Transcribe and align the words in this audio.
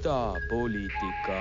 idapoliitika. 0.00 1.36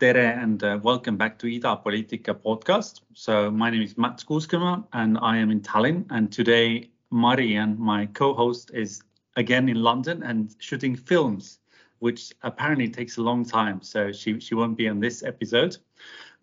Tere 0.00 0.32
and 0.32 0.64
uh, 0.64 0.78
welcome 0.82 1.18
back 1.18 1.38
to 1.40 1.46
Idapoliitika 1.46 2.34
podcast. 2.34 3.02
So 3.12 3.50
my 3.50 3.68
name 3.68 3.82
is 3.82 3.98
Mats 3.98 4.24
Kuuskema 4.24 4.82
and 4.94 5.18
I 5.20 5.36
am 5.36 5.50
in 5.50 5.60
Tallinn. 5.60 6.06
And 6.08 6.32
today 6.32 6.88
Mari 7.10 7.56
and 7.56 7.78
my 7.78 8.06
co-host 8.06 8.70
is 8.72 9.02
again 9.36 9.68
in 9.68 9.82
London 9.82 10.22
and 10.22 10.56
shooting 10.58 10.96
films, 10.96 11.58
which 11.98 12.32
apparently 12.42 12.88
takes 12.88 13.18
a 13.18 13.22
long 13.22 13.44
time. 13.44 13.82
So 13.82 14.10
she 14.10 14.40
she 14.40 14.54
won't 14.54 14.78
be 14.78 14.88
on 14.88 15.00
this 15.00 15.22
episode. 15.22 15.76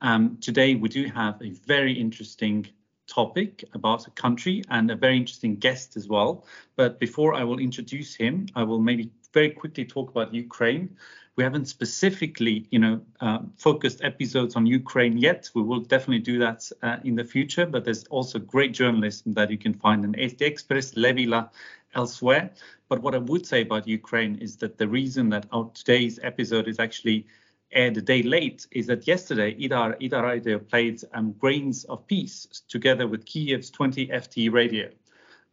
Um, 0.01 0.37
today 0.39 0.76
we 0.76 0.87
do 0.87 1.05
have 1.05 1.41
a 1.41 1.49
very 1.49 1.93
interesting 1.93 2.67
topic 3.07 3.63
about 3.73 4.05
a 4.05 4.12
country 4.12 4.62
and 4.70 4.91
a 4.91 4.95
very 4.95 5.17
interesting 5.17 5.55
guest 5.55 5.98
as 5.98 6.07
well. 6.07 6.45
But 6.76 6.99
before 6.99 7.34
I 7.34 7.43
will 7.43 7.57
introduce 7.57 8.13
him, 8.13 8.45
I 8.53 8.62
will 8.62 8.79
maybe 8.79 9.09
very 9.34 9.49
quickly 9.49 9.85
talk 9.85 10.12
about 10.12 10.31
Ukraine. 10.31 10.95
We 11.38 11.44
haven't 11.44 11.68
specifically, 11.68 12.68
you 12.72 12.80
know, 12.80 13.02
uh, 13.22 13.40
focused 13.58 14.04
episodes 14.04 14.55
on 14.55 14.66
Ukraine 14.66 15.20
yet. 15.20 15.52
We 15.54 15.62
will 15.62 15.82
definitely 15.82 16.24
do 16.24 16.40
that 16.40 16.70
uh, 16.82 16.98
in 17.04 17.16
the 17.16 17.24
future. 17.24 17.68
But 17.68 17.85
there's 17.85 18.05
also 18.05 18.40
great 18.40 18.74
journalism 18.74 19.35
that 19.35 19.52
you 19.52 19.57
can 19.60 19.76
find 19.76 20.04
in 20.04 20.13
Eesti 20.13 20.52
Ekspress, 20.52 20.96
Levila, 20.96 21.49
elsewhere. 21.94 22.49
But 22.90 23.04
what 23.04 23.13
I 23.13 23.20
would 23.20 23.46
say 23.46 23.62
about 23.62 23.88
Ukraine 23.88 24.40
is 24.40 24.57
that 24.57 24.79
the 24.79 24.88
reason 24.88 25.29
that 25.29 25.46
our 25.52 25.70
today's 25.76 26.20
episode 26.24 26.68
is 26.68 26.79
actually 26.79 27.27
aired 27.72 27.98
a 27.98 28.01
day 28.01 28.24
late 28.24 28.66
is 28.72 28.88
that 28.88 29.05
yesterday 29.05 29.54
Idar 29.55 29.96
Ida 30.04 30.24
Radio 30.24 30.57
played 30.57 31.04
um, 31.13 31.34
Grains 31.34 31.84
of 31.84 32.07
Peace 32.07 32.63
together 32.68 33.05
with 33.07 33.26
Kiev's 33.26 33.70
20 33.70 34.07
FT 34.07 34.51
radio. 34.51 34.90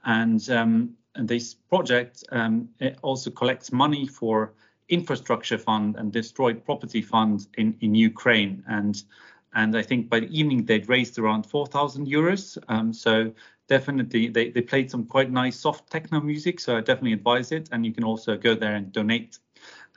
And 0.07 0.49
um, 0.49 0.97
and 1.17 1.29
this 1.29 1.55
project 1.55 2.25
um, 2.33 2.69
also 3.03 3.31
collects 3.31 3.71
money 3.71 4.07
for 4.07 4.55
infrastructure 4.89 5.59
fund 5.59 5.97
and 5.97 6.13
destroyed 6.13 6.65
property 6.65 7.03
fund 7.03 7.47
in, 7.57 7.77
in 7.81 7.95
Ukraine. 7.95 8.63
And 8.69 9.03
and 9.57 9.77
I 9.77 9.83
think 9.83 10.09
by 10.09 10.21
the 10.21 10.39
evening 10.39 10.65
they'd 10.65 10.89
raised 10.89 11.19
around 11.19 11.47
4,000 11.47 12.09
euros. 12.09 12.59
Um, 12.69 12.93
so 12.93 13.33
definitely 13.69 14.29
they, 14.29 14.51
they 14.51 14.61
played 14.61 14.91
some 14.91 15.05
quite 15.05 15.31
nice 15.31 15.57
soft 15.57 15.89
techno 15.91 16.21
music. 16.21 16.59
So 16.59 16.77
I 16.77 16.81
definitely 16.81 17.13
advise 17.13 17.53
it. 17.53 17.69
And 17.71 17.87
you 17.87 17.93
can 17.93 18.03
also 18.03 18.37
go 18.37 18.57
there 18.57 18.75
and 18.75 18.91
donate. 18.91 19.39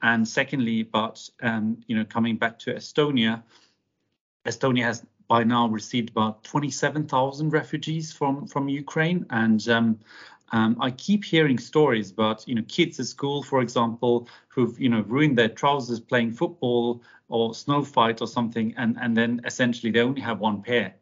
And 0.04 0.28
secondly, 0.28 0.84
but 0.84 1.28
um, 1.42 1.80
you 1.88 1.96
know, 1.96 2.06
coming 2.06 2.38
back 2.38 2.60
to 2.60 2.74
Estonia, 2.76 3.42
Estonia 4.46 4.84
has 4.84 5.04
by 5.28 5.44
now 5.44 5.68
received 5.68 6.10
about 6.10 6.44
27,000 6.44 7.50
refugees 7.50 8.14
from 8.14 8.48
from 8.48 8.70
Ukraine, 8.70 9.26
and 9.30 9.68
um, 9.68 10.00
um, 10.52 10.78
I 10.80 10.92
keep 10.92 11.26
hearing 11.26 11.58
stories 11.58 12.12
about 12.12 12.48
you 12.48 12.56
know 12.56 12.64
kids 12.67 13.00
at 13.00 13.08
school, 13.08 13.44
for 13.44 13.62
example, 13.62 14.30
who've 14.48 14.80
you 14.80 14.89
know 14.89 15.02
ruined 15.02 15.38
their 15.38 15.50
trousers 15.50 16.00
playing 16.00 16.34
football 16.34 17.02
or 17.30 17.54
snow 17.54 17.84
fight 17.84 18.22
or 18.22 18.28
something, 18.28 18.73
and 18.78 18.98
and 19.00 19.16
then 19.16 19.42
essentially 19.45 19.92
they 19.92 20.00
only 20.00 20.22
have 20.22 20.39
one 20.39 20.62
pair. 20.62 20.95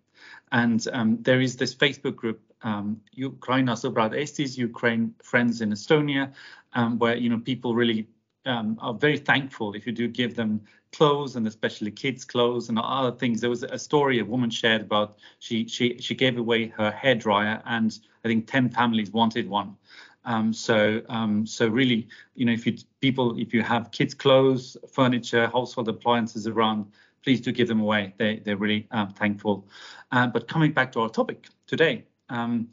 And 0.52 0.86
um, 0.94 1.18
there 1.22 1.42
is 1.42 1.58
this 1.58 1.76
Facebook 1.76 2.16
group, 2.16 2.40
um, 2.62 3.02
Ukraina 3.18 3.74
Sõbrad 3.74 4.14
Eestis, 4.14 4.58
Ukraine 4.58 5.14
Friends 5.22 5.62
in 5.62 5.72
Estonia, 5.72 6.34
um, 6.74 6.98
where 6.98 7.16
you 7.16 7.30
know 7.30 7.40
people 7.40 7.76
really 7.76 8.08
um, 8.46 8.78
are 8.82 8.94
very 8.94 9.18
thankful 9.18 9.74
if 9.76 9.86
you 9.86 9.92
do 9.92 10.08
give 10.08 10.36
them 10.36 10.62
clothes 10.92 11.36
and 11.36 11.46
especially 11.46 11.92
kids' 11.92 12.24
clothes 12.24 12.70
and 12.70 12.80
other 12.80 13.12
things. 13.12 13.42
There 13.42 13.50
was 13.50 13.64
a 13.64 13.78
story 13.78 14.20
a 14.20 14.26
woman 14.26 14.50
shared 14.50 14.82
about 14.82 15.18
she 15.40 15.68
she 15.68 15.98
she 16.00 16.16
gave 16.16 16.38
away 16.38 16.68
her 16.68 16.90
hair 16.92 17.16
dryer 17.16 17.62
and 17.66 17.98
I 18.26 18.28
think 18.28 18.48
10 18.48 18.70
families 18.70 19.12
wanted 19.12 19.48
one. 19.48 19.78
Um, 20.26 20.52
so 20.52 21.04
um, 21.10 21.46
so 21.46 21.68
really, 21.68 22.08
you 22.34 22.46
know, 22.46 22.52
if 22.52 22.66
you 22.66 22.76
people 23.00 23.40
if 23.40 23.54
you 23.54 23.62
have 23.62 23.92
kids' 23.92 24.16
clothes, 24.16 24.76
furniture, 24.92 25.48
household 25.48 25.88
appliances 25.88 26.48
around, 26.48 26.88
please 27.24 27.40
do 27.40 27.52
give 27.52 27.68
them 27.68 27.80
away. 27.80 28.16
They 28.18 28.42
they're 28.44 28.58
really 28.58 28.88
um, 28.90 29.12
thankful. 29.12 29.68
Uh, 30.12 30.26
but 30.26 30.48
coming 30.48 30.72
back 30.72 30.92
to 30.94 31.02
our 31.02 31.10
topic 31.10 31.48
today. 31.68 32.04
Um, 32.30 32.70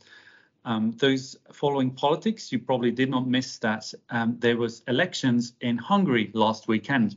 um, 0.64 0.92
those 0.92 1.36
following 1.52 1.90
politics, 1.90 2.52
you 2.52 2.60
probably 2.60 2.92
did 2.92 3.10
not 3.10 3.26
miss 3.26 3.58
that 3.58 3.92
um, 4.10 4.36
there 4.38 4.56
was 4.56 4.82
elections 4.86 5.54
in 5.60 5.76
Hungary 5.76 6.30
last 6.34 6.68
weekend. 6.68 7.16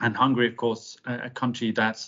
And 0.00 0.16
Hungary, 0.16 0.48
of 0.48 0.56
course, 0.56 0.98
a, 1.06 1.26
a 1.26 1.30
country 1.30 1.70
that 1.72 2.06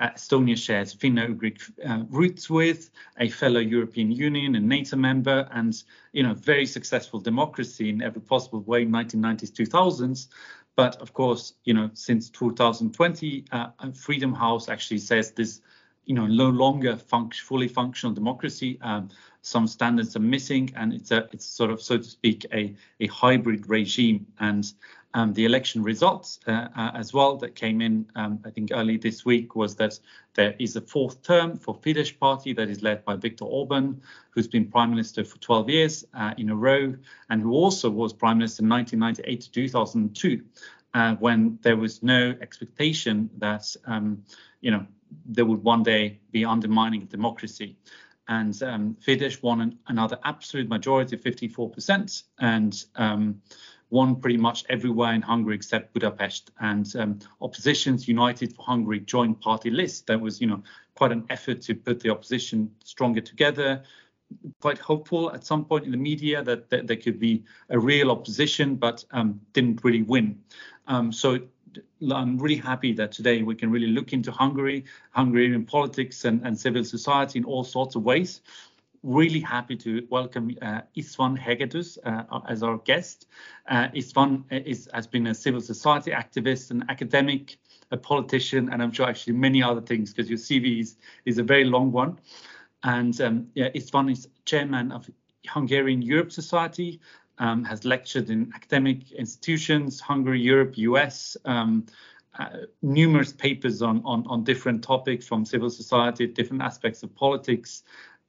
Estonia 0.00 0.56
shares 0.56 0.94
Finno-Ugric 0.94 1.70
uh, 1.88 2.04
roots 2.08 2.50
with, 2.50 2.90
a 3.18 3.28
fellow 3.28 3.60
European 3.60 4.10
Union 4.10 4.56
and 4.56 4.68
NATO 4.68 4.96
member, 4.96 5.48
and 5.52 5.82
you 6.12 6.22
know, 6.22 6.34
very 6.34 6.66
successful 6.66 7.20
democracy 7.20 7.90
in 7.90 8.02
every 8.02 8.20
possible 8.20 8.60
way, 8.62 8.84
1990s, 8.84 9.52
2000s. 9.52 10.28
But 10.76 10.96
of 10.96 11.12
course, 11.12 11.54
you 11.64 11.74
know, 11.74 11.90
since 11.94 12.30
2020, 12.30 13.44
uh, 13.52 13.68
Freedom 13.94 14.34
House 14.34 14.68
actually 14.68 14.98
says 14.98 15.30
this, 15.30 15.60
you 16.04 16.14
know, 16.14 16.26
no 16.26 16.48
longer 16.48 16.96
fully 16.96 17.68
functional 17.68 18.14
democracy. 18.14 18.78
Um, 18.82 19.08
some 19.42 19.66
standards 19.68 20.16
are 20.16 20.20
missing, 20.20 20.72
and 20.74 20.92
it's 20.92 21.10
a 21.12 21.28
it's 21.32 21.46
sort 21.46 21.70
of 21.70 21.80
so 21.80 21.98
to 21.98 22.04
speak 22.04 22.46
a 22.52 22.74
a 23.00 23.06
hybrid 23.06 23.68
regime. 23.68 24.26
And 24.40 24.70
um, 25.14 25.32
the 25.32 25.44
election 25.44 25.82
results 25.82 26.40
uh, 26.46 26.68
uh, 26.76 26.90
as 26.94 27.14
well 27.14 27.36
that 27.36 27.54
came 27.54 27.80
in, 27.80 28.06
um, 28.16 28.40
I 28.44 28.50
think 28.50 28.70
early 28.72 28.96
this 28.96 29.24
week, 29.24 29.54
was 29.54 29.76
that 29.76 29.98
there 30.34 30.54
is 30.58 30.74
a 30.74 30.80
fourth 30.80 31.22
term 31.22 31.56
for 31.56 31.76
Fidesz 31.76 32.18
party 32.18 32.52
that 32.52 32.68
is 32.68 32.82
led 32.82 33.04
by 33.04 33.14
Viktor 33.14 33.44
Orban, 33.44 34.02
who's 34.30 34.48
been 34.48 34.66
prime 34.66 34.90
minister 34.90 35.24
for 35.24 35.38
12 35.38 35.70
years 35.70 36.04
uh, 36.14 36.34
in 36.36 36.50
a 36.50 36.56
row, 36.56 36.94
and 37.30 37.40
who 37.40 37.52
also 37.52 37.88
was 37.88 38.12
prime 38.12 38.38
minister 38.38 38.64
in 38.64 38.68
1998 38.68 39.40
to 39.40 39.50
2002. 39.50 40.44
Uh, 40.94 41.14
when 41.16 41.58
there 41.62 41.76
was 41.76 42.02
no 42.02 42.34
expectation 42.40 43.30
that 43.38 43.74
um, 43.86 44.22
you 44.60 44.70
know 44.70 44.84
there 45.26 45.44
would 45.44 45.62
one 45.62 45.82
day 45.82 46.18
be 46.32 46.44
undermining 46.44 47.04
democracy 47.06 47.76
and 48.28 48.62
um, 48.62 48.96
Fidesz 49.06 49.42
won 49.42 49.60
an, 49.60 49.78
another 49.88 50.18
absolute 50.24 50.68
majority, 50.68 51.16
54%, 51.16 52.22
and 52.38 52.84
um, 52.96 53.42
won 53.94 54.16
pretty 54.16 54.40
much 54.48 54.64
everywhere 54.68 55.12
in 55.14 55.22
Hungary 55.22 55.54
except 55.54 55.94
Budapest. 55.94 56.50
And 56.58 56.86
um, 56.96 57.18
opposition's 57.40 58.08
United 58.08 58.48
for 58.56 58.62
Hungary 58.72 59.00
joint 59.14 59.40
party 59.40 59.70
list. 59.70 60.08
That 60.08 60.20
was, 60.20 60.40
you 60.40 60.48
know, 60.48 60.60
quite 60.98 61.12
an 61.12 61.24
effort 61.30 61.58
to 61.66 61.74
put 61.74 62.00
the 62.00 62.10
opposition 62.10 62.58
stronger 62.84 63.20
together. 63.20 63.70
Quite 64.60 64.78
hopeful 64.78 65.32
at 65.32 65.44
some 65.44 65.64
point 65.64 65.84
in 65.84 65.92
the 65.92 66.02
media 66.12 66.42
that, 66.42 66.70
that 66.70 66.88
there 66.88 67.00
could 67.04 67.18
be 67.20 67.44
a 67.76 67.78
real 67.78 68.10
opposition, 68.10 68.74
but 68.74 69.04
um, 69.12 69.40
didn't 69.52 69.84
really 69.84 70.02
win. 70.02 70.38
Um, 70.88 71.12
so 71.12 71.38
I'm 72.12 72.38
really 72.38 72.62
happy 72.72 72.92
that 72.94 73.12
today 73.12 73.42
we 73.42 73.54
can 73.54 73.70
really 73.70 73.92
look 73.98 74.12
into 74.12 74.32
Hungary, 74.32 74.84
Hungarian 75.12 75.64
politics 75.64 76.24
and, 76.24 76.44
and 76.46 76.58
civil 76.58 76.84
society 76.84 77.38
in 77.38 77.44
all 77.44 77.64
sorts 77.64 77.94
of 77.96 78.02
ways. 78.02 78.40
Really 79.04 79.40
happy 79.40 79.76
to 79.76 80.06
welcome 80.08 80.56
uh, 80.62 80.80
István 80.96 81.38
Hegedűs 81.38 81.98
uh, 82.06 82.40
as 82.48 82.62
our 82.62 82.78
guest. 82.78 83.26
Uh, 83.68 83.88
István 83.94 84.44
is, 84.50 84.88
has 84.94 85.06
been 85.06 85.26
a 85.26 85.34
civil 85.34 85.60
society 85.60 86.10
activist, 86.10 86.70
an 86.70 86.86
academic, 86.88 87.58
a 87.90 87.98
politician, 87.98 88.72
and 88.72 88.82
I'm 88.82 88.92
sure 88.92 89.06
actually 89.06 89.34
many 89.34 89.62
other 89.62 89.82
things 89.82 90.14
because 90.14 90.30
your 90.30 90.38
CV 90.38 90.80
is, 90.80 90.96
is 91.26 91.36
a 91.36 91.42
very 91.42 91.64
long 91.64 91.92
one. 91.92 92.18
And 92.82 93.20
um, 93.20 93.48
yeah, 93.54 93.68
István 93.74 94.10
is 94.10 94.26
chairman 94.46 94.90
of 94.90 95.10
Hungarian 95.48 96.00
Europe 96.00 96.32
Society, 96.32 96.98
um, 97.36 97.62
has 97.64 97.84
lectured 97.84 98.30
in 98.30 98.50
academic 98.54 99.12
institutions, 99.12 100.00
Hungary, 100.00 100.40
Europe, 100.40 100.78
US, 100.78 101.36
um, 101.44 101.84
uh, 102.38 102.48
numerous 102.82 103.32
papers 103.32 103.82
on, 103.82 104.02
on, 104.04 104.26
on 104.28 104.44
different 104.44 104.82
topics 104.82 105.26
from 105.26 105.44
civil 105.44 105.70
society, 105.70 106.26
different 106.26 106.62
aspects 106.62 107.02
of 107.02 107.14
politics. 107.14 107.82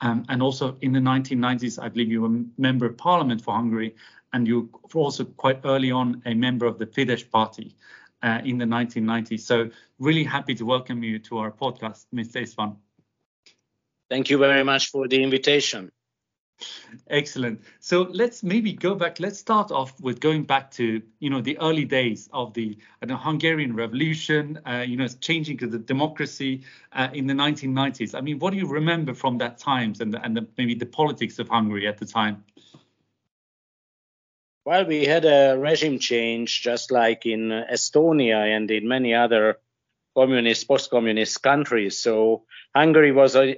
Um, 0.06 0.24
and 0.30 0.40
also 0.44 0.78
in 0.82 0.94
the 0.94 1.00
1990s, 1.00 1.82
I 1.82 1.90
believe 1.90 2.12
you 2.12 2.22
were 2.22 2.28
a 2.28 2.46
member 2.60 2.86
of 2.86 2.96
parliament 2.96 3.42
for 3.42 3.56
Hungary, 3.56 3.96
and 4.34 4.48
you 4.48 4.70
were 4.94 5.02
also 5.02 5.26
quite 5.26 5.62
early 5.66 5.90
on 5.90 6.22
a 6.28 6.36
member 6.36 6.68
of 6.68 6.78
the 6.78 6.86
Fidesz 6.86 7.28
party 7.28 7.76
uh, 8.22 8.40
in 8.46 8.60
the 8.60 8.66
1990s. 8.66 9.40
So 9.40 9.72
really 9.98 10.24
happy 10.24 10.54
to 10.56 10.64
welcome 10.64 11.02
you 11.02 11.18
to 11.20 11.40
our 11.40 11.52
podcast, 11.52 12.06
Mr. 12.14 12.40
István. 12.44 12.76
Thank 14.08 14.30
you 14.30 14.38
very 14.38 14.64
much 14.64 14.92
for 14.92 15.08
the 15.08 15.24
invitation. 15.24 15.92
Excellent. 17.10 17.62
So 17.80 18.04
let's 18.04 18.44
maybe 18.44 18.74
go 18.74 18.96
back. 18.96 19.20
Let's 19.20 19.38
start 19.40 19.72
off 19.72 20.00
with 20.00 20.20
going 20.20 20.44
back 20.44 20.72
to 20.72 21.02
you 21.20 21.30
know 21.30 21.42
the 21.42 21.58
early 21.60 21.86
days 21.86 22.30
of 22.34 22.54
the, 22.54 22.78
Hungarian 23.08 23.76
Revolution. 23.76 24.60
Uh, 24.66 24.84
you 24.88 24.98
know, 24.98 25.08
changing 25.08 25.58
to 25.60 25.68
the 25.68 25.78
democracy 25.78 26.64
uh, 26.94 27.10
in 27.14 27.28
the 27.28 27.34
1990s. 27.34 28.16
I 28.16 28.22
mean, 28.22 28.40
what 28.40 28.52
do 28.52 28.58
you 28.58 28.68
remember 28.68 29.14
from 29.14 29.38
that 29.40 29.58
times 29.58 30.02
and 30.02 30.14
the, 30.14 30.24
and 30.24 30.36
the, 30.36 30.48
maybe 30.58 30.76
the 30.76 30.86
politics 30.86 31.40
of 31.40 31.50
Hungary 31.50 31.88
at 31.88 31.98
the 31.98 32.06
time? 32.06 32.44
Well, 34.66 34.86
we 34.86 35.06
had 35.06 35.26
a 35.26 35.56
regime 35.56 36.00
change 36.00 36.64
just 36.64 36.92
like 36.92 37.28
in 37.28 37.50
Estonia 37.50 38.56
and 38.56 38.70
in 38.72 38.88
many 38.88 39.14
other 39.14 39.60
communist, 40.16 40.68
post-communist 40.68 41.44
countries. 41.44 42.00
So 42.00 42.46
Hungary 42.76 43.12
was 43.12 43.36
a 43.36 43.58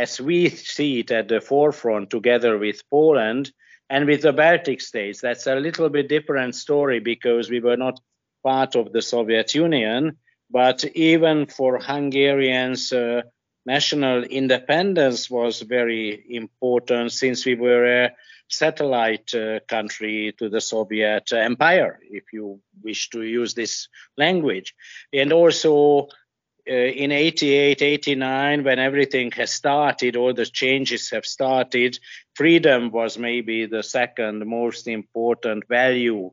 as 0.00 0.18
we 0.18 0.48
see 0.48 1.00
it 1.00 1.10
at 1.10 1.28
the 1.28 1.42
forefront 1.42 2.08
together 2.08 2.56
with 2.56 2.88
Poland 2.88 3.52
and 3.90 4.06
with 4.06 4.22
the 4.22 4.32
Baltic 4.32 4.80
states. 4.80 5.20
That's 5.20 5.46
a 5.46 5.56
little 5.56 5.90
bit 5.90 6.08
different 6.08 6.54
story 6.54 7.00
because 7.00 7.50
we 7.50 7.60
were 7.60 7.76
not 7.76 8.00
part 8.42 8.76
of 8.76 8.92
the 8.92 9.02
Soviet 9.02 9.54
Union. 9.54 10.16
But 10.50 10.84
even 10.94 11.46
for 11.46 11.78
Hungarians, 11.78 12.92
uh, 12.94 13.22
national 13.66 14.24
independence 14.24 15.28
was 15.28 15.60
very 15.60 16.24
important 16.30 17.12
since 17.12 17.44
we 17.44 17.54
were 17.54 18.04
a 18.04 18.10
satellite 18.48 19.34
uh, 19.34 19.60
country 19.68 20.34
to 20.38 20.48
the 20.48 20.62
Soviet 20.62 21.30
Empire, 21.32 22.00
if 22.10 22.32
you 22.32 22.60
wish 22.82 23.10
to 23.10 23.22
use 23.22 23.52
this 23.52 23.88
language. 24.16 24.74
And 25.12 25.30
also, 25.32 26.08
uh, 26.68 26.72
in 26.72 27.12
88, 27.12 27.82
89, 27.82 28.64
when 28.64 28.78
everything 28.78 29.30
has 29.32 29.52
started, 29.52 30.16
all 30.16 30.34
the 30.34 30.46
changes 30.46 31.10
have 31.10 31.24
started, 31.24 31.98
freedom 32.34 32.90
was 32.90 33.18
maybe 33.18 33.66
the 33.66 33.82
second 33.82 34.46
most 34.46 34.86
important 34.86 35.66
value. 35.68 36.30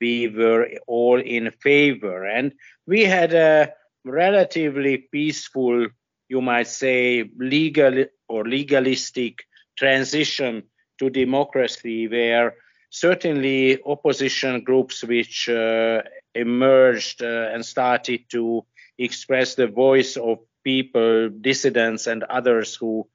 We 0.00 0.28
were 0.28 0.68
all 0.86 1.20
in 1.20 1.50
favor. 1.50 2.26
And 2.26 2.54
we 2.86 3.04
had 3.04 3.34
a 3.34 3.72
relatively 4.04 4.98
peaceful, 4.98 5.86
you 6.28 6.40
might 6.40 6.68
say, 6.68 7.30
legal 7.38 8.04
or 8.28 8.44
legalistic 8.44 9.44
transition 9.76 10.62
to 10.98 11.10
democracy, 11.10 12.08
where 12.08 12.54
certainly 12.90 13.80
opposition 13.84 14.62
groups 14.62 15.04
which 15.04 15.48
uh, 15.48 16.02
emerged 16.34 17.22
uh, 17.22 17.50
and 17.52 17.64
started 17.64 18.28
to 18.30 18.64
express 19.04 19.54
the 19.54 19.66
voice 19.66 20.16
of 20.16 20.38
people, 20.64 21.30
dissidents, 21.30 22.06
and 22.06 22.22
others 22.24 22.76
who 22.76 23.08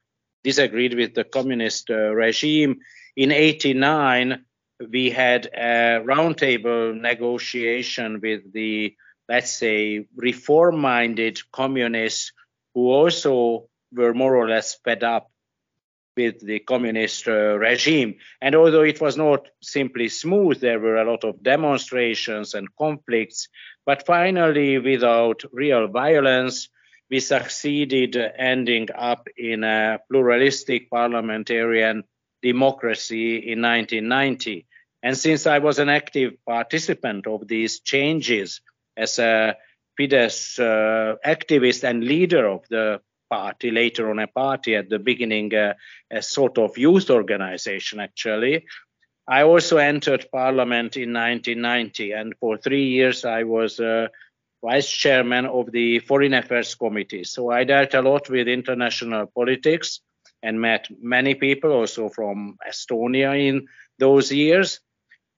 disagreed 0.44 0.94
with 0.94 1.14
the 1.14 1.24
communist 1.24 1.90
uh, 1.90 2.14
regime. 2.14 2.80
In 3.16 3.32
89, 3.32 4.44
we 4.92 5.10
had 5.10 5.46
a 5.48 6.02
roundtable 6.04 7.00
negotiation 7.00 8.20
with 8.22 8.52
the, 8.52 8.96
let's 9.30 9.54
say, 9.54 10.08
reform 10.16 10.80
minded 10.80 11.40
communists 11.52 12.32
who 12.74 12.92
also 12.92 13.70
were 13.94 14.14
more 14.14 14.36
or 14.36 14.50
less 14.50 14.76
fed 14.84 15.04
up 15.04 15.32
with 16.16 16.40
the 16.40 16.60
communist 16.60 17.28
uh, 17.28 17.58
regime. 17.58 18.16
And 18.42 18.56
although 18.56 18.84
it 18.84 19.02
was 19.02 19.18
not 19.18 19.48
simply 19.62 20.10
smooth, 20.10 20.60
there 20.60 20.80
were 20.80 20.98
a 20.98 21.10
lot 21.10 21.24
of 21.24 21.44
demonstrations 21.44 22.54
and 22.54 22.68
conflicts. 22.78 23.48
But 23.86 24.06
finally, 24.06 24.80
without 24.80 25.44
real 25.52 25.88
violence, 25.88 26.70
we 27.10 27.20
succeeded 27.20 28.18
ending 28.38 28.88
up 28.96 29.28
in 29.38 29.64
a 29.64 30.00
pluralistic 30.10 30.90
parliamentarian 30.90 32.04
democracy 32.42 33.38
in 33.38 33.62
1990. 33.62 34.66
And 35.04 35.18
since 35.18 35.46
I 35.46 35.60
was 35.60 35.80
an 35.80 35.90
active 35.90 36.34
participant 36.46 37.28
of 37.28 37.48
these 37.48 37.80
changes 37.80 38.62
as 38.98 39.20
a 39.20 39.56
Fidesz 40.00 40.60
uh, 40.60 41.16
activist 41.26 41.84
and 41.84 42.04
leader 42.04 42.48
of 42.48 42.68
the 42.70 43.02
party, 43.30 43.72
later 43.72 44.10
on 44.10 44.20
a 44.20 44.28
party, 44.28 44.76
at 44.76 44.90
the 44.90 45.00
beginning, 45.00 45.54
uh, 45.54 45.74
a 46.12 46.22
sort 46.22 46.58
of 46.58 46.78
youth 46.78 47.10
organization, 47.10 48.00
actually. 48.00 48.66
I 49.28 49.44
also 49.44 49.78
entered 49.78 50.28
parliament 50.32 50.98
in 50.98 51.14
1990, 51.14 52.12
and 52.12 52.36
for 52.40 52.58
three 52.58 52.88
years 52.90 53.26
I 53.26 53.44
was 53.44 53.80
uh, 53.80 54.08
vice 54.64 54.90
chairman 54.90 55.46
of 55.46 55.72
the 55.72 56.00
Foreign 56.00 56.34
Affairs 56.34 56.76
Committee. 56.76 57.24
So 57.24 57.52
I 57.52 57.64
dealt 57.64 57.94
a 57.94 58.02
lot 58.02 58.30
with 58.30 58.48
international 58.48 59.28
politics 59.28 60.02
and 60.44 60.62
met 60.62 60.88
many 61.02 61.34
people 61.36 61.72
also 61.72 62.10
from 62.10 62.58
Estonia 62.68 63.38
in 63.38 63.68
those 63.98 64.32
years. 64.32 64.80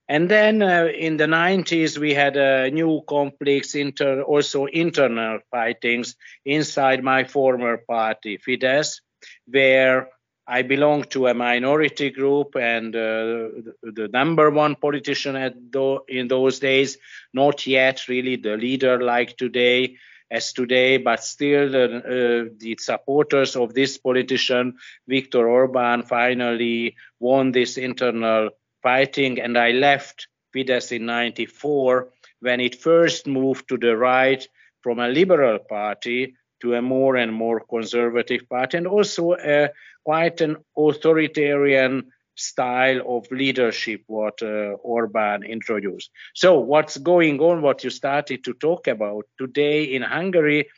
And 0.10 0.30
then 0.30 0.62
uh, 0.62 0.86
in 0.86 1.18
the 1.18 1.26
90s, 1.26 1.98
we 1.98 2.14
had 2.14 2.38
uh, 2.38 2.70
new 2.70 3.02
conflicts, 3.08 3.76
inter, 3.76 4.22
also 4.22 4.66
internal 4.66 5.40
fightings 5.52 6.16
inside 6.46 7.04
my 7.04 7.26
former 7.26 7.78
party, 7.78 8.38
Fidesz, 8.38 9.02
where 9.48 10.10
I 10.48 10.62
belong 10.62 11.04
to 11.10 11.28
a 11.28 11.34
minority 11.34 12.10
group 12.10 12.56
and 12.56 12.96
uh, 12.96 13.50
the, 13.84 14.10
number 14.14 14.50
one 14.50 14.76
politician 14.76 15.68
do, 15.70 16.00
in 16.08 16.30
those 16.30 16.60
days, 16.60 16.98
not 17.34 17.68
yet 17.68 18.08
really 18.08 18.38
the 18.38 18.56
leader 18.56 19.04
like 19.04 19.36
today, 19.36 19.98
as 20.32 20.54
today, 20.54 20.98
but 20.98 21.22
still 21.22 21.70
the, 21.70 21.84
uh, 21.86 22.54
the 22.58 22.78
supporters 22.80 23.58
of 23.58 23.74
this 23.74 23.98
politician, 23.98 24.78
Viktor 25.06 25.46
Orban, 25.50 26.04
finally 26.04 26.96
won 27.20 27.52
this 27.52 27.78
internal 27.78 28.52
fighting, 28.88 29.42
and 29.42 29.58
I 29.58 29.72
left 29.72 30.30
Fidesz 30.56 30.94
in 30.96 31.06
94 31.06 32.08
when 32.40 32.62
it 32.62 32.76
first 32.76 33.28
moved 33.28 33.68
to 33.68 33.78
the 33.78 33.98
right 33.98 34.48
from 34.82 35.00
a 35.00 35.10
liberal 35.10 35.60
party 35.60 36.36
to 36.62 36.74
a 36.74 36.82
more 36.82 37.18
and 37.18 37.34
more 37.34 37.60
conservative 37.60 38.48
party, 38.48 38.78
and 38.78 38.88
also 38.88 39.36
quite 40.06 40.40
an 40.40 40.56
authoritarian 40.78 42.14
style 42.36 43.02
of 43.18 43.30
leadership 43.30 44.04
what 44.08 44.42
uh, 44.42 44.78
Orban 44.96 45.44
introduced. 45.44 46.10
So 46.34 46.60
what's 46.60 46.98
going 46.98 47.42
on, 47.42 47.62
what 47.62 47.84
you 47.84 47.90
started 47.90 48.46
to 48.46 48.54
talk 48.54 48.88
about 48.88 49.26
today 49.38 49.84
in 49.96 50.02
Hungary, 50.02 50.70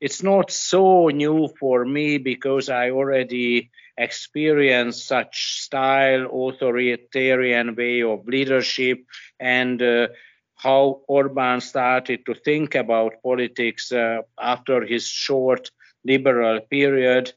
it's 0.00 0.22
not 0.22 0.50
so 0.50 1.08
new 1.08 1.50
for 1.60 1.84
me 1.84 2.16
because 2.16 2.70
I 2.70 2.88
already 2.90 3.70
experienced 4.00 5.06
such 5.06 5.60
style, 5.60 6.26
authoritarian 6.26 7.76
way 7.76 8.02
of 8.02 8.26
leadership 8.26 8.98
and 9.38 9.80
uh, 9.82 10.08
how 10.56 11.02
Orban 11.06 11.60
started 11.60 12.26
to 12.26 12.34
think 12.34 12.74
about 12.74 13.22
politics 13.22 13.92
uh, 13.92 14.22
after 14.38 14.84
his 14.84 15.06
short 15.06 15.70
liberal 16.04 16.60
period. 16.60 17.32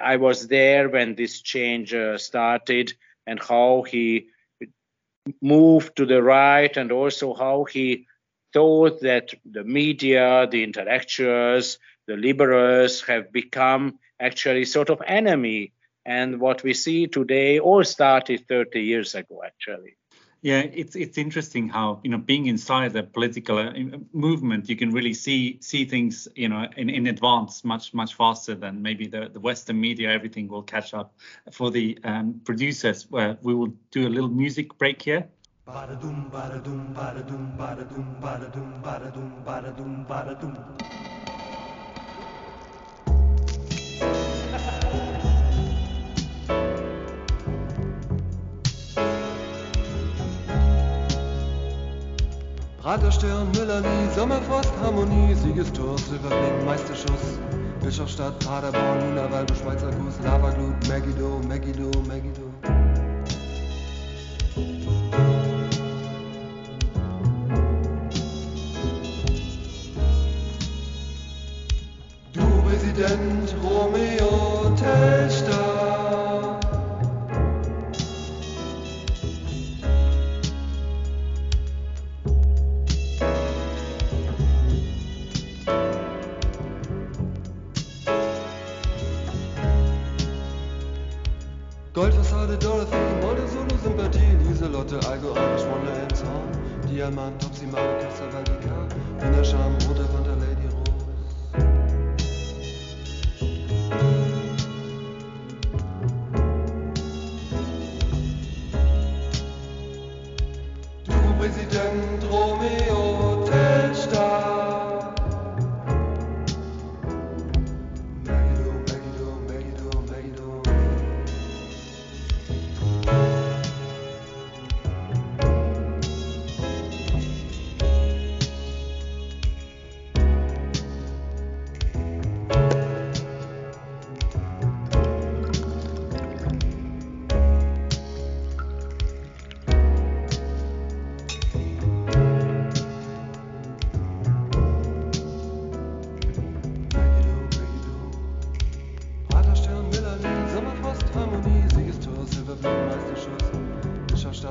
I 0.00 0.16
was 0.16 0.48
there 0.48 0.88
when 0.88 1.14
this 1.14 1.40
change 1.40 1.94
uh, 1.94 2.18
started 2.18 2.92
and 3.26 3.40
how 3.40 3.84
he 3.88 4.28
moved 5.40 5.96
to 5.96 6.06
the 6.06 6.22
right 6.22 6.76
and 6.76 6.92
also 6.92 7.34
how 7.34 7.64
he 7.64 8.06
thought 8.52 9.00
that 9.02 9.34
the 9.44 9.64
media, 9.64 10.46
the 10.50 10.64
intellectuals, 10.64 11.78
the 12.06 12.16
liberals 12.16 13.02
have 13.02 13.32
become 13.32 13.98
actually 14.20 14.64
sort 14.64 14.90
of 14.90 15.02
enemy. 15.06 15.72
And 16.08 16.40
what 16.40 16.62
we 16.62 16.72
see 16.72 17.06
today 17.06 17.58
all 17.58 17.84
started 17.84 18.48
30 18.48 18.80
years 18.80 19.14
ago, 19.14 19.42
actually. 19.44 19.98
Yeah, 20.40 20.60
it's 20.60 20.96
it's 20.96 21.18
interesting 21.18 21.68
how 21.68 22.00
you 22.02 22.10
know 22.10 22.16
being 22.16 22.46
inside 22.46 22.92
the 22.94 23.02
political 23.02 23.58
uh, 23.58 23.72
movement, 24.12 24.70
you 24.70 24.76
can 24.76 24.90
really 24.90 25.12
see 25.12 25.58
see 25.60 25.84
things 25.84 26.28
you 26.34 26.48
know 26.48 26.66
in, 26.76 26.88
in 26.88 27.08
advance 27.08 27.62
much 27.64 27.92
much 27.92 28.14
faster 28.14 28.54
than 28.54 28.80
maybe 28.80 29.06
the, 29.08 29.28
the 29.30 29.40
Western 29.40 29.80
media. 29.80 30.10
Everything 30.10 30.48
will 30.48 30.62
catch 30.62 30.94
up. 30.94 31.12
For 31.52 31.70
the 31.70 31.98
um, 32.04 32.40
producers, 32.44 33.10
where 33.10 33.36
we 33.42 33.52
will 33.52 33.72
do 33.90 34.06
a 34.06 34.12
little 34.16 34.30
music 34.30 34.78
break 34.78 35.02
here. 35.02 35.28
Prater 52.88 53.12
Stirn, 53.12 53.52
Müller, 53.52 53.82
Sommerfrost, 54.14 54.72
Harmonie, 54.82 55.34
Siegestor, 55.34 55.98
Silberblick, 55.98 56.64
Meisterschuss, 56.64 57.38
Bischofstadt, 57.82 58.38
Paderborn, 58.38 59.02
Wunderwalbe, 59.02 59.54
Schweizer 59.54 59.90
Kuss, 59.90 60.14
Lavaglut, 60.24 60.88
Megiddo, 60.88 61.38
Megiddo, 61.46 61.90
Megiddo. 62.08 62.47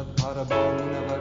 Paderborn, 0.06 0.78
Wienerwald, 0.78 1.17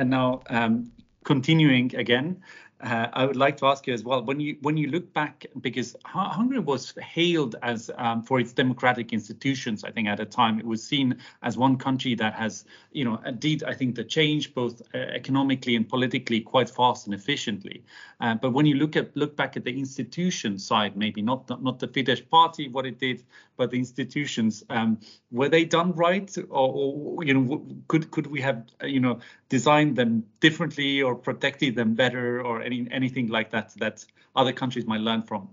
And 0.00 0.08
now, 0.08 0.40
um, 0.48 0.90
continuing 1.24 1.94
again, 1.94 2.42
uh, 2.82 3.08
I 3.12 3.26
would 3.26 3.36
like 3.36 3.58
to 3.58 3.66
ask 3.66 3.86
you 3.86 3.92
as 3.92 4.02
well 4.04 4.22
when 4.22 4.40
you 4.40 4.56
when 4.62 4.76
you 4.76 4.88
look 4.88 5.12
back 5.12 5.44
because 5.60 5.94
Hungary 6.06 6.60
was 6.60 6.94
hailed 7.02 7.56
as 7.62 7.90
um, 7.98 8.22
for 8.22 8.40
its 8.40 8.54
democratic 8.54 9.12
institutions. 9.12 9.84
I 9.84 9.90
think 9.90 10.08
at 10.08 10.18
a 10.18 10.24
time 10.24 10.58
it 10.58 10.64
was 10.64 10.82
seen 10.82 11.18
as 11.42 11.58
one 11.58 11.76
country 11.76 12.14
that 12.14 12.32
has 12.34 12.64
you 12.92 13.04
know 13.04 13.18
did 13.38 13.62
I 13.64 13.74
think 13.74 13.96
the 13.96 14.04
change 14.04 14.54
both 14.54 14.80
uh, 14.94 14.98
economically 14.98 15.76
and 15.76 15.86
politically 15.86 16.40
quite 16.40 16.70
fast 16.70 17.06
and 17.06 17.14
efficiently. 17.14 17.84
Uh, 18.20 18.34
but 18.34 18.52
when 18.52 18.64
you 18.64 18.76
look 18.76 18.96
at 18.96 19.14
look 19.14 19.36
back 19.36 19.58
at 19.58 19.64
the 19.64 19.78
institution 19.78 20.58
side, 20.58 20.96
maybe 20.96 21.20
not 21.20 21.46
the, 21.46 21.56
not 21.56 21.78
the 21.78 21.88
Fidesz 21.88 22.26
party 22.30 22.68
what 22.68 22.86
it 22.86 22.98
did, 22.98 23.22
but 23.58 23.70
the 23.70 23.76
institutions 23.76 24.64
um, 24.70 24.98
were 25.30 25.50
they 25.50 25.66
done 25.66 25.92
right 25.92 26.34
or, 26.48 26.72
or 27.18 27.24
you 27.24 27.34
know 27.34 27.62
could 27.88 28.10
could 28.10 28.26
we 28.26 28.40
have 28.40 28.64
uh, 28.82 28.86
you 28.86 29.00
know 29.00 29.20
designed 29.50 29.96
them 29.96 30.24
differently 30.40 31.02
or 31.02 31.14
protected 31.14 31.74
them 31.74 31.94
better 31.94 32.40
or 32.40 32.62
any 32.62 32.88
anything 32.90 33.28
like 33.28 33.50
that 33.50 33.74
that 33.76 34.04
other 34.34 34.52
countries 34.52 34.86
might 34.86 35.00
learn 35.00 35.22
from 35.22 35.50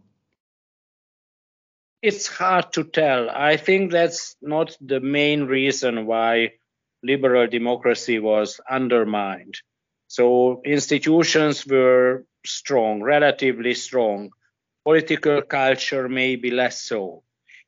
It's 2.01 2.27
hard 2.27 2.71
to 2.73 2.83
tell. 2.83 3.29
I 3.29 3.57
think 3.57 3.91
that's 3.91 4.37
not 4.41 4.77
the 4.79 4.99
main 5.01 5.45
reason 5.45 6.05
why 6.05 6.53
liberal 7.03 7.47
democracy 7.47 8.19
was 8.19 8.61
undermined. 8.69 9.55
So 10.07 10.61
institutions 10.63 11.65
were 11.65 12.25
strong, 12.45 13.01
relatively 13.01 13.73
strong. 13.73 14.29
Political 14.85 15.41
culture 15.41 16.07
maybe 16.07 16.51
less 16.51 16.81
so. 16.81 17.23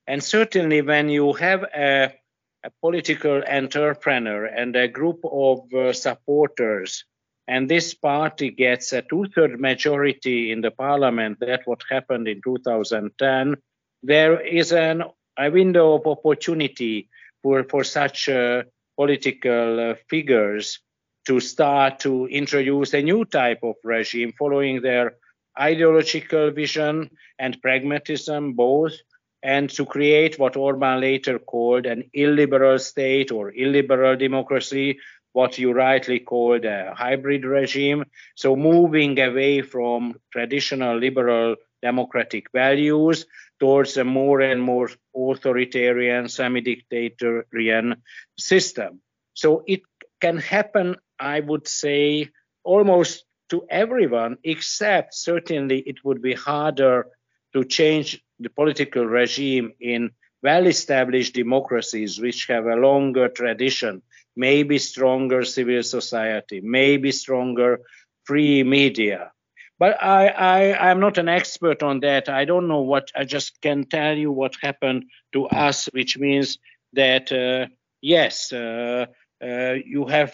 And 0.08 0.24
certainly 0.24 0.82
when 0.82 1.10
you 1.10 1.34
have 1.34 1.64
a, 1.64 2.14
a 2.64 2.72
political 2.82 3.42
entrepreneur 3.44 4.46
and 4.46 4.76
a 4.76 4.88
group 4.88 5.20
of 5.24 5.74
uh, 5.74 5.94
supporters. 5.94 7.06
And 7.48 7.70
this 7.70 7.94
party 7.94 8.52
gets 8.52 8.94
a 8.94 9.02
two-third 9.02 9.60
majority 9.60 10.52
in 10.52 10.62
the 10.62 10.72
parliament, 10.72 11.38
that's 11.40 11.66
what 11.66 11.82
happened 11.90 12.28
in 12.28 12.42
2010, 12.44 13.56
there 14.04 14.40
is 14.40 14.72
an, 14.72 15.04
a 15.38 15.50
window 15.50 15.96
of 15.96 16.06
opportunity 16.06 17.10
for, 17.42 17.64
for 17.64 17.84
such 17.84 18.30
uh, 18.30 18.64
political 18.98 19.92
uh, 19.92 19.96
figures 20.10 20.80
to 21.26 21.40
start 21.40 22.00
to 22.00 22.28
introduce 22.28 22.94
a 22.94 23.02
new 23.02 23.26
type 23.26 23.60
of 23.64 23.76
regime 23.84 24.34
following 24.38 24.82
their 24.82 25.16
ideological 25.60 26.52
vision 26.52 27.10
and 27.38 27.62
pragmatism 27.62 28.54
both 28.54 28.94
and 29.42 29.70
to 29.70 29.86
create 29.86 30.38
what 30.38 30.58
Orban 30.58 31.00
later 31.00 31.40
called 31.40 31.86
an 31.86 32.10
illiberal 32.14 32.80
state 32.80 33.32
or 33.32 33.52
illiberal 33.52 34.16
democracy 34.16 35.00
what 35.34 35.58
you 35.58 35.72
rightly 35.72 36.20
called 36.20 36.66
a 36.66 36.94
hybrid 36.96 37.46
regime. 37.46 38.04
So 38.36 38.56
moving 38.56 39.20
away 39.20 39.62
from 39.62 40.20
traditional 40.32 40.98
liberal 40.98 41.56
democratic 41.82 42.52
values 42.52 43.26
towards 43.60 43.96
a 43.98 44.04
more 44.04 44.42
and 44.42 44.62
more 44.62 44.90
authoritarian, 45.16 46.28
semi-dictatorial 46.28 47.94
system. 48.38 49.02
So 49.34 49.64
it 49.68 49.82
can 50.20 50.38
happen, 50.38 50.96
I 51.20 51.40
would 51.40 51.68
say, 51.68 52.30
almost 52.64 53.24
to 53.50 53.66
everyone, 53.70 54.38
except 54.44 55.14
certainly 55.14 55.80
it 55.80 56.04
would 56.04 56.22
be 56.22 56.34
harder 56.34 57.08
to 57.54 57.64
change 57.64 58.22
the 58.40 58.50
political 58.50 59.06
regime 59.06 59.74
in 59.80 60.12
well-established 60.42 61.34
democracies 61.34 62.20
which 62.20 62.48
have 62.48 62.66
a 62.66 62.76
longer 62.76 63.28
tradition, 63.28 64.02
maybe 64.36 64.78
stronger 64.78 65.44
civil 65.44 65.84
society, 65.84 66.62
maybe 66.62 67.12
stronger 67.12 67.82
free 68.24 68.64
media. 68.64 69.32
But 69.78 70.02
I, 70.02 70.28
I, 70.28 70.90
I'm 70.90 71.00
not 71.00 71.18
an 71.18 71.30
expert 71.30 71.84
on 71.84 72.02
that. 72.02 72.30
I 72.30 72.46
don't 72.46 72.68
know 72.68 72.82
what, 72.82 73.12
I 73.16 73.24
just 73.24 73.62
can 73.62 73.86
tell 73.86 74.16
you 74.16 74.32
what 74.32 74.56
happened 74.62 75.06
to 75.34 75.48
us, 75.48 75.86
which 75.88 76.18
means 76.18 76.58
that, 76.94 77.32
uh, 77.32 77.68
yes, 78.02 78.52
uh, 78.52 79.06
uh, 79.42 79.74
you 79.86 80.06
have 80.08 80.34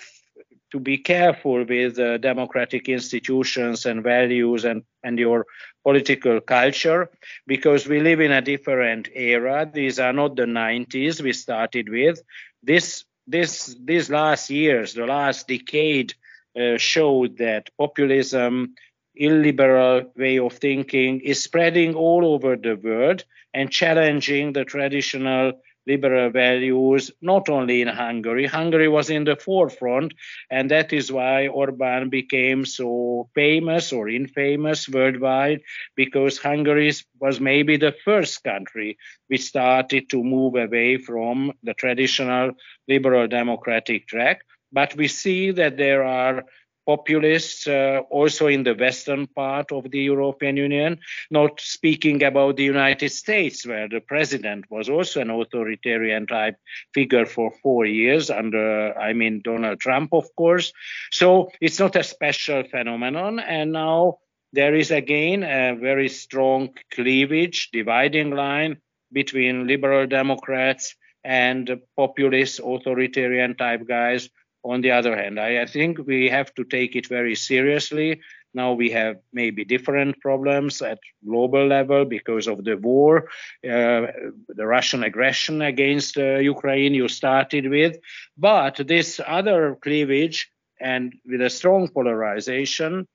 to 0.75 0.79
be 0.81 0.97
careful 0.97 1.63
with 1.63 1.97
uh, 1.97 2.17
democratic 2.17 2.89
institutions 2.89 3.85
and 3.85 4.03
values 4.03 4.65
and, 4.65 4.83
and 5.05 5.17
your 5.17 5.45
political 5.85 6.41
culture 6.41 7.09
because 7.47 7.87
we 7.87 8.01
live 8.01 8.19
in 8.19 8.33
a 8.33 8.41
different 8.41 9.07
era. 9.15 9.69
These 9.73 9.99
are 9.99 10.11
not 10.11 10.35
the 10.35 10.43
90s 10.43 11.21
we 11.21 11.31
started 11.31 11.87
with. 11.87 12.19
This 12.61 13.05
this 13.25 13.73
these 13.85 14.09
last 14.09 14.49
years, 14.49 14.93
the 14.93 15.05
last 15.05 15.47
decade, 15.47 16.13
uh, 16.59 16.77
showed 16.77 17.37
that 17.37 17.69
populism, 17.77 18.75
illiberal 19.15 20.11
way 20.17 20.39
of 20.39 20.53
thinking 20.53 21.21
is 21.21 21.41
spreading 21.41 21.95
all 21.95 22.25
over 22.25 22.57
the 22.57 22.75
world 22.75 23.23
and 23.53 23.71
challenging 23.71 24.51
the 24.51 24.65
traditional 24.65 25.53
liberal 25.87 26.29
values, 26.29 27.11
not 27.21 27.49
only 27.49 27.81
in 27.81 27.87
Hungary. 27.87 28.45
Hungary 28.45 28.87
was 28.87 29.09
in 29.09 29.23
the 29.23 29.35
forefront, 29.35 30.13
and 30.49 30.71
that 30.71 30.93
is 30.93 31.11
why 31.11 31.47
Orban 31.47 32.09
became 32.09 32.65
so 32.65 33.29
famous 33.35 33.93
or 33.93 34.09
infamous 34.09 34.89
worldwide, 34.89 35.61
because 35.95 36.37
Hungary 36.37 36.91
was 37.19 37.39
maybe 37.39 37.77
the 37.77 37.95
first 38.03 38.43
country 38.43 38.97
which 39.27 39.43
started 39.43 40.09
to 40.09 40.23
move 40.23 40.55
away 40.55 40.97
from 40.97 41.53
the 41.63 41.73
traditional 41.73 42.51
liberal 42.87 43.27
democratic 43.27 44.07
track. 44.07 44.41
But 44.71 44.95
we 44.95 45.07
see 45.07 45.51
that 45.51 45.77
there 45.77 46.03
are 46.03 46.43
populists 46.85 47.67
uh, 47.67 48.01
also 48.09 48.47
in 48.47 48.63
the 48.63 48.75
western 48.75 49.27
part 49.27 49.71
of 49.71 49.89
the 49.91 49.99
European 49.99 50.57
Union, 50.57 50.99
not 51.31 51.59
speaking 51.59 52.23
about 52.23 52.57
the 52.57 52.63
United 52.63 53.09
States, 53.11 53.65
where 53.65 53.89
the 53.89 54.01
president 54.01 54.65
was 54.69 54.89
also 54.89 55.21
an 55.21 55.29
authoritarian 55.29 56.27
type 56.27 56.55
figure 56.93 57.25
for 57.25 57.51
four 57.63 57.85
years 57.85 58.29
under, 58.29 58.97
I 58.97 59.13
mean, 59.13 59.41
Donald 59.43 59.79
Trump, 59.79 60.13
of 60.13 60.25
course. 60.35 60.73
So 61.11 61.51
it's 61.59 61.79
not 61.79 61.95
a 61.95 62.03
special 62.03 62.63
phenomenon. 62.63 63.39
And 63.39 63.71
now 63.71 64.19
there 64.53 64.75
is 64.75 64.91
again 64.91 65.43
a 65.43 65.75
very 65.75 66.09
strong 66.09 66.69
cleavage, 66.91 67.69
dividing 67.71 68.31
line 68.31 68.77
between 69.11 69.67
liberal 69.67 70.07
Democrats 70.07 70.95
and 71.23 71.81
populist 71.97 72.59
authoritarian 72.59 73.55
type 73.55 73.87
guys 73.87 74.29
on 74.65 74.81
the 74.81 74.91
other 74.91 75.15
hand, 75.15 75.39
I, 75.39 75.61
I, 75.61 75.65
think 75.67 75.99
we 76.05 76.27
have 76.29 76.53
to 76.55 76.63
take 76.63 76.95
it 76.95 77.05
very 77.07 77.35
seriously. 77.35 78.19
Now 78.53 78.73
we 78.73 78.89
have 78.91 79.17
maybe 79.31 79.63
different 79.63 80.19
problems 80.21 80.81
at 80.81 80.99
global 81.23 81.67
level 81.67 82.03
because 82.05 82.47
of 82.47 82.63
the 82.63 82.75
war, 82.75 83.29
uh, 83.63 84.07
the 84.49 84.65
Russian 84.65 85.03
aggression 85.03 85.61
against 85.61 86.17
uh, 86.17 86.37
Ukraine 86.37 86.95
you 86.95 87.07
started 87.07 87.69
with. 87.69 87.97
But 88.37 88.81
this 88.87 89.21
other 89.25 89.77
cleavage 89.81 90.49
and 90.79 91.13
with 91.25 91.41
a 91.41 91.49
strong 91.49 91.87
polarization 91.89 93.07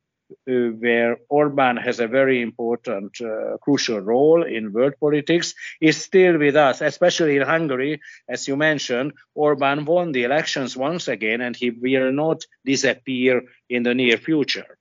where 0.47 1.19
Orban 1.29 1.77
has 1.77 2.01
a 2.01 2.09
very 2.09 2.41
important, 2.43 3.21
uh, 3.21 3.57
crucial 3.59 4.01
role 4.01 4.43
in 4.43 4.73
world 4.73 4.95
politics, 5.01 5.55
is 5.81 5.97
still 5.97 6.39
with 6.39 6.57
us, 6.57 6.81
especially 6.81 7.37
in 7.37 7.43
Hungary. 7.43 8.01
As 8.29 8.49
you 8.49 8.57
mentioned, 8.57 9.13
Orban 9.35 9.85
won 9.85 10.13
the 10.13 10.25
elections 10.25 10.77
once 10.77 11.09
again, 11.09 11.41
and 11.41 11.57
he 11.57 11.71
will 11.71 12.13
not 12.13 12.43
disappear 12.65 13.43
in 13.69 13.83
the 13.83 13.95
near 13.95 14.17
future. 14.17 14.79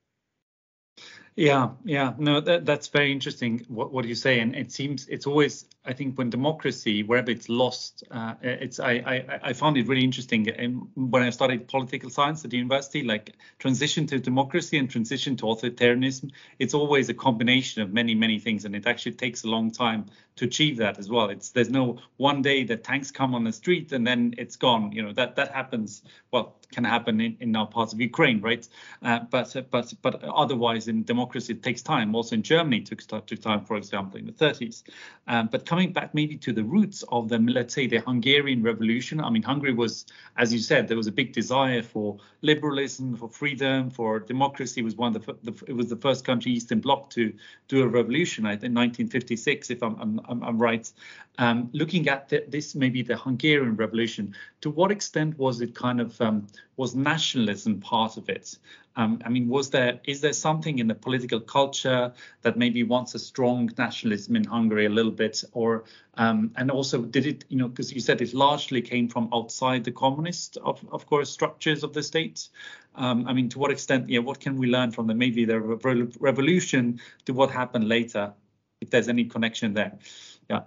Yeah, 1.36 1.70
yeah, 1.84 2.12
no, 2.18 2.40
that, 2.40 2.66
that's 2.66 2.88
very 2.88 3.10
interesting. 3.12 3.64
What, 3.68 3.92
what 3.92 4.04
you 4.04 4.14
say, 4.14 4.40
and 4.40 4.54
it 4.54 4.72
seems 4.72 5.06
it's 5.08 5.26
always, 5.26 5.64
I 5.84 5.92
think, 5.92 6.18
when 6.18 6.28
democracy, 6.28 7.02
wherever 7.02 7.30
it's 7.30 7.48
lost, 7.48 8.04
uh, 8.10 8.34
it's. 8.42 8.78
I, 8.80 8.92
I 8.92 9.38
I 9.44 9.52
found 9.54 9.78
it 9.78 9.86
really 9.88 10.04
interesting 10.04 10.48
and 10.50 10.82
when 10.94 11.22
I 11.22 11.30
studied 11.30 11.68
political 11.68 12.10
science 12.10 12.44
at 12.44 12.50
the 12.50 12.58
university, 12.58 13.04
like 13.04 13.36
transition 13.58 14.06
to 14.08 14.18
democracy 14.18 14.76
and 14.76 14.90
transition 14.90 15.36
to 15.36 15.46
authoritarianism. 15.46 16.30
It's 16.58 16.74
always 16.74 17.08
a 17.08 17.14
combination 17.14 17.80
of 17.82 17.92
many 17.92 18.14
many 18.14 18.38
things, 18.38 18.64
and 18.64 18.74
it 18.76 18.86
actually 18.86 19.12
takes 19.12 19.44
a 19.44 19.48
long 19.48 19.70
time 19.70 20.06
to 20.36 20.44
achieve 20.44 20.76
that 20.78 20.98
as 20.98 21.08
well. 21.08 21.30
It's 21.30 21.50
there's 21.50 21.70
no 21.70 21.98
one 22.18 22.42
day 22.42 22.64
that 22.64 22.84
tanks 22.84 23.10
come 23.10 23.34
on 23.34 23.44
the 23.44 23.52
street 23.52 23.92
and 23.92 24.06
then 24.06 24.34
it's 24.36 24.56
gone. 24.56 24.92
You 24.92 25.04
know 25.04 25.12
that 25.12 25.36
that 25.36 25.52
happens. 25.52 26.02
Well, 26.32 26.56
can 26.72 26.84
happen 26.84 27.20
in, 27.20 27.36
in 27.40 27.56
our 27.56 27.66
parts 27.66 27.92
of 27.92 28.00
Ukraine, 28.00 28.40
right? 28.40 28.66
Uh, 29.02 29.20
but 29.30 29.54
but 29.70 29.92
but 30.02 30.22
otherwise 30.24 30.88
in 30.88 31.04
democracy 31.04 31.52
it 31.52 31.62
takes 31.62 31.82
time. 31.82 32.14
Also 32.14 32.34
in 32.34 32.42
Germany 32.42 32.78
it 32.78 32.86
took, 32.86 33.26
took 33.26 33.40
time, 33.40 33.64
for 33.64 33.76
example, 33.76 34.18
in 34.18 34.26
the 34.26 34.32
30s. 34.32 34.82
Um, 35.26 35.48
but 35.50 35.66
coming 35.66 35.92
back 35.92 36.14
maybe 36.14 36.36
to 36.36 36.52
the 36.52 36.64
roots 36.64 37.04
of 37.08 37.28
the 37.28 37.38
let's 37.38 37.74
say 37.74 37.86
the 37.86 38.00
Hungarian 38.00 38.62
Revolution. 38.62 39.20
I 39.20 39.30
mean 39.30 39.42
Hungary 39.42 39.74
was, 39.74 40.06
as 40.36 40.52
you 40.52 40.58
said, 40.58 40.88
there 40.88 40.96
was 40.96 41.06
a 41.06 41.12
big 41.12 41.32
desire 41.32 41.82
for 41.82 42.18
liberalism, 42.42 43.16
for 43.16 43.28
freedom, 43.28 43.90
for 43.90 44.20
democracy. 44.20 44.80
It 44.80 44.84
was 44.84 44.96
one 44.96 45.14
of 45.14 45.24
the, 45.24 45.36
the 45.42 45.64
it 45.66 45.76
was 45.76 45.88
the 45.88 45.96
first 45.96 46.24
country 46.24 46.52
Eastern 46.52 46.80
Bloc 46.80 47.10
to 47.10 47.32
do 47.68 47.82
a 47.82 47.88
revolution. 47.88 48.46
I 48.46 48.52
think 48.52 48.74
1956, 48.76 49.70
if 49.70 49.82
I'm 49.82 50.20
I'm, 50.28 50.42
I'm 50.42 50.58
right. 50.58 50.90
Um, 51.38 51.70
looking 51.72 52.08
at 52.08 52.28
the, 52.28 52.44
this 52.48 52.74
maybe 52.74 53.02
the 53.02 53.16
Hungarian 53.16 53.76
Revolution, 53.76 54.34
to 54.60 54.70
what 54.70 54.90
extent 54.90 55.38
was 55.38 55.62
it 55.62 55.74
kind 55.74 56.00
of 56.00 56.20
um, 56.20 56.46
was 56.76 56.94
nationalism 56.94 57.80
part 57.80 58.16
of 58.16 58.28
it? 58.28 58.56
Um, 58.96 59.22
I 59.24 59.28
mean, 59.28 59.48
was 59.48 59.70
there 59.70 60.00
is 60.04 60.20
there 60.20 60.32
something 60.32 60.78
in 60.78 60.88
the 60.88 60.94
political 60.94 61.40
culture 61.40 62.12
that 62.42 62.56
maybe 62.56 62.82
wants 62.82 63.14
a 63.14 63.18
strong 63.18 63.70
nationalism 63.78 64.36
in 64.36 64.44
Hungary 64.44 64.86
a 64.86 64.90
little 64.90 65.12
bit, 65.12 65.44
or 65.52 65.84
um, 66.14 66.52
and 66.56 66.70
also 66.70 67.02
did 67.02 67.26
it, 67.26 67.44
you 67.48 67.56
know, 67.56 67.68
because 67.68 67.92
you 67.92 68.00
said 68.00 68.20
it 68.20 68.34
largely 68.34 68.82
came 68.82 69.08
from 69.08 69.28
outside 69.32 69.84
the 69.84 69.92
communist, 69.92 70.58
of, 70.58 70.84
of 70.90 71.06
course, 71.06 71.30
structures 71.30 71.84
of 71.84 71.92
the 71.92 72.02
state. 72.02 72.48
Um, 72.96 73.26
I 73.28 73.32
mean, 73.32 73.48
to 73.50 73.58
what 73.58 73.70
extent, 73.70 74.08
yeah, 74.08 74.18
what 74.18 74.40
can 74.40 74.56
we 74.56 74.66
learn 74.66 74.90
from 74.90 75.06
the 75.06 75.14
maybe 75.14 75.44
the 75.44 75.60
re- 75.60 76.12
revolution 76.18 77.00
to 77.26 77.32
what 77.32 77.50
happened 77.50 77.88
later, 77.88 78.34
if 78.80 78.90
there's 78.90 79.08
any 79.08 79.24
connection 79.24 79.72
there? 79.72 79.98
Yeah. 80.48 80.62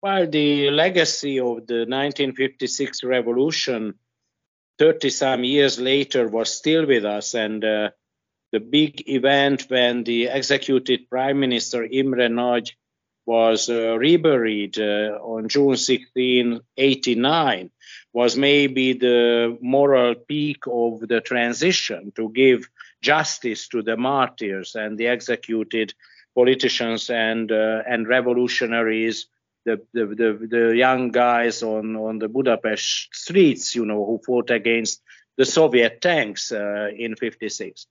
Well, 0.00 0.30
the 0.30 0.70
legacy 0.70 1.40
of 1.40 1.66
the 1.66 1.84
1956 1.88 3.02
revolution 3.02 3.94
30 4.78 5.10
some 5.10 5.44
years 5.44 5.78
later 5.78 6.28
was 6.28 6.54
still 6.54 6.86
with 6.86 7.04
us. 7.04 7.34
And 7.34 7.64
uh, 7.64 7.90
the 8.52 8.60
big 8.60 9.08
event 9.08 9.66
when 9.68 10.04
the 10.04 10.28
executed 10.28 11.08
Prime 11.10 11.40
Minister 11.40 11.84
Imre 11.84 12.28
Nagy 12.28 12.72
was 13.24 13.68
uh, 13.68 13.96
reburied 13.98 14.78
uh, 14.78 15.18
on 15.20 15.48
June 15.48 15.76
16, 15.76 16.60
89, 16.76 17.70
was 18.12 18.36
maybe 18.36 18.92
the 18.92 19.58
moral 19.60 20.14
peak 20.14 20.64
of 20.66 21.00
the 21.00 21.20
transition 21.20 22.12
to 22.14 22.30
give 22.30 22.68
justice 23.02 23.68
to 23.68 23.82
the 23.82 23.96
martyrs 23.96 24.74
and 24.74 24.96
the 24.96 25.08
executed 25.08 25.92
politicians 26.34 27.10
and 27.10 27.50
uh, 27.50 27.82
and 27.86 28.06
revolutionaries 28.06 29.26
the, 29.66 29.82
the, 29.92 30.06
the, 30.06 30.46
the 30.48 30.76
young 30.76 31.10
guys 31.10 31.62
on, 31.62 31.96
on 31.96 32.18
the 32.18 32.28
Budapest 32.28 33.08
streets, 33.12 33.74
you 33.74 33.84
know, 33.84 34.06
who 34.06 34.20
fought 34.24 34.50
against 34.50 35.02
the 35.36 35.44
Soviet 35.44 36.00
tanks 36.00 36.52
uh, 36.52 36.88
in 36.96 37.16
56. 37.16 37.86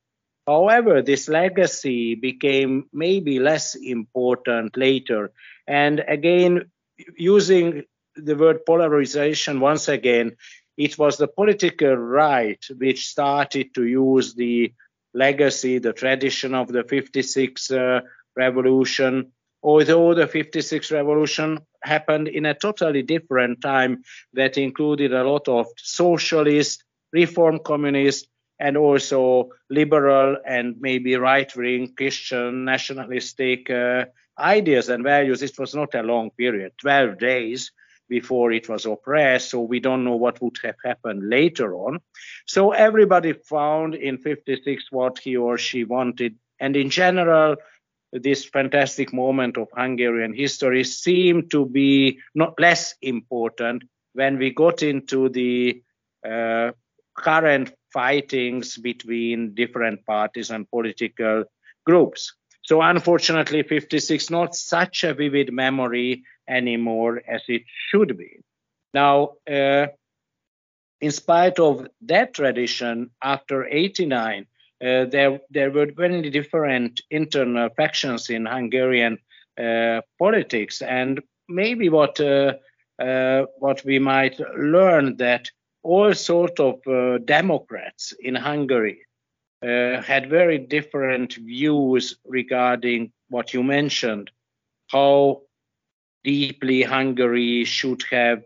However, 0.47 1.01
this 1.01 1.27
legacy 1.27 2.15
became 2.15 2.85
maybe 2.93 3.39
less 3.39 3.75
important 3.75 4.77
later. 4.77 5.31
And 5.67 6.03
again, 6.07 6.71
using 7.17 7.83
the 8.15 8.35
word 8.35 8.65
polarization 8.65 9.59
once 9.59 9.87
again, 9.89 10.37
it 10.77 10.97
was 10.97 11.17
the 11.17 11.27
political 11.27 11.95
right 11.95 12.63
which 12.77 13.07
started 13.07 13.73
to 13.75 13.85
use 13.85 14.33
the 14.35 14.73
legacy, 15.13 15.79
the 15.79 15.93
tradition 15.93 16.53
of 16.53 16.67
the 16.67 16.83
56 16.83 17.71
uh, 17.71 18.01
revolution 18.35 19.31
although 19.65 20.13
the 20.13 20.27
56 20.27 20.91
revolution 20.91 21.59
happened 21.81 22.27
in 22.27 22.45
a 22.45 22.53
totally 22.53 23.01
different 23.01 23.61
time 23.61 24.03
that 24.33 24.59
included 24.59 25.11
a 25.11 25.23
lot 25.23 25.47
of 25.47 25.65
socialist, 25.77 26.83
reform 27.11 27.57
communist, 27.57 28.27
and 28.59 28.77
also 28.77 29.49
liberal 29.71 30.37
and 30.45 30.75
maybe 30.79 31.15
right-wing 31.15 31.93
Christian 31.97 32.63
nationalistic 32.63 33.69
uh, 33.71 34.05
ideas 34.37 34.87
and 34.89 35.03
values. 35.03 35.41
It 35.41 35.57
was 35.57 35.73
not 35.73 35.95
a 35.95 36.03
long 36.03 36.29
period, 36.29 36.73
12 36.79 37.17
days 37.17 37.71
before 38.07 38.51
it 38.51 38.69
was 38.69 38.85
oppressed, 38.85 39.49
so 39.49 39.61
we 39.61 39.79
don't 39.79 40.03
know 40.03 40.15
what 40.15 40.39
would 40.43 40.57
have 40.63 40.75
happened 40.85 41.27
later 41.27 41.73
on. 41.73 41.97
So 42.45 42.71
everybody 42.71 43.33
found 43.33 43.95
in 43.95 44.19
56 44.19 44.91
what 44.91 45.17
he 45.17 45.35
or 45.35 45.57
she 45.57 45.85
wanted, 45.85 46.35
and 46.59 46.75
in 46.75 46.91
general, 46.91 47.55
this 48.21 48.45
fantastic 48.45 49.13
moment 49.13 49.57
of 49.57 49.67
Hungarian 49.75 50.33
history 50.33 50.83
seemed 50.83 51.51
to 51.51 51.65
be 51.65 52.19
not 52.33 52.59
less 52.59 52.95
important 53.01 53.83
when 54.13 54.37
we 54.37 54.51
got 54.51 54.83
into 54.83 55.29
the 55.29 55.81
uh, 56.27 56.71
current 57.17 57.73
fightings 57.91 58.77
between 58.77 59.53
different 59.53 60.05
parties 60.05 60.49
and 60.49 60.69
political 60.69 61.43
groups. 61.85 62.33
So 62.61 62.81
unfortunately, 62.81 63.63
56 63.63 64.29
not 64.29 64.55
such 64.55 65.03
a 65.03 65.13
vivid 65.13 65.53
memory 65.53 66.23
anymore 66.47 67.21
as 67.27 67.41
it 67.47 67.63
should 67.89 68.17
be. 68.17 68.39
Now, 68.93 69.33
uh, 69.49 69.87
in 71.01 71.11
spite 71.11 71.59
of 71.59 71.87
that 72.01 72.33
tradition, 72.33 73.11
after 73.21 73.65
89, 73.65 74.47
uh, 74.83 75.05
there 75.05 75.39
there 75.49 75.71
were 75.71 75.89
very 75.95 76.29
different 76.29 76.99
internal 77.09 77.69
factions 77.77 78.29
in 78.29 78.45
Hungarian 78.45 79.17
uh, 79.57 80.01
politics, 80.19 80.81
and 80.81 81.21
maybe 81.47 81.87
what 81.87 82.19
uh, 82.19 82.55
uh, 82.99 83.45
what 83.59 83.83
we 83.85 83.99
might 83.99 84.37
learn 84.57 85.15
that 85.17 85.49
all 85.83 86.13
sort 86.13 86.59
of 86.59 86.81
Democrats 87.25 88.13
in 88.19 88.35
Hungary 88.35 88.99
had 89.61 90.29
very 90.29 90.57
different 90.57 91.35
views 91.35 92.17
regarding 92.25 93.11
what 93.29 93.53
you 93.53 93.63
mentioned, 93.63 94.31
how 94.91 95.41
deeply 96.23 96.81
Hungary 96.81 97.65
should 97.65 98.03
have, 98.09 98.43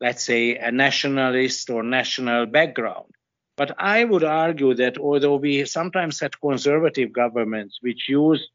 let's 0.00 0.24
say, 0.24 0.56
a 0.56 0.72
nationalist 0.72 1.70
or 1.70 1.82
national 1.84 2.46
background. 2.46 3.14
But 3.60 3.74
I 3.76 4.04
would 4.04 4.24
argue 4.24 4.72
that 4.76 4.96
although 4.96 5.36
we 5.36 5.66
sometimes 5.66 6.18
had 6.18 6.40
conservative 6.40 7.12
governments 7.12 7.76
which 7.82 8.08
used 8.08 8.48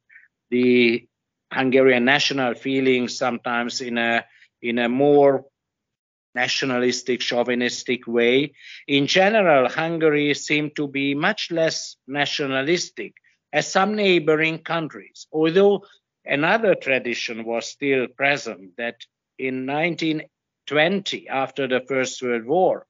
the 0.50 1.08
Hungarian 1.54 2.06
national 2.06 2.56
feelings 2.56 3.16
sometimes 3.16 3.82
in 3.82 4.00
a 4.00 4.26
in 4.64 4.80
a 4.80 4.90
more 4.90 5.46
nationalistic, 6.34 7.20
chauvinistic 7.20 8.08
way. 8.08 8.54
In 8.88 9.06
general, 9.06 9.70
Hungary 9.70 10.34
seemed 10.34 10.76
to 10.78 10.88
be 10.88 11.14
much 11.14 11.52
less 11.52 11.98
nationalistic 12.08 13.14
as 13.54 13.72
some 13.72 13.94
neighboring 13.94 14.58
countries, 14.64 15.28
although 15.32 15.86
another 16.26 16.74
tradition 16.74 17.46
was 17.46 17.68
still 17.68 18.08
present 18.08 18.76
that 18.78 19.06
in 19.38 19.68
1920, 19.68 21.30
after 21.30 21.68
the 21.68 21.82
First 21.88 22.24
World 22.24 22.46
War, 22.46 22.88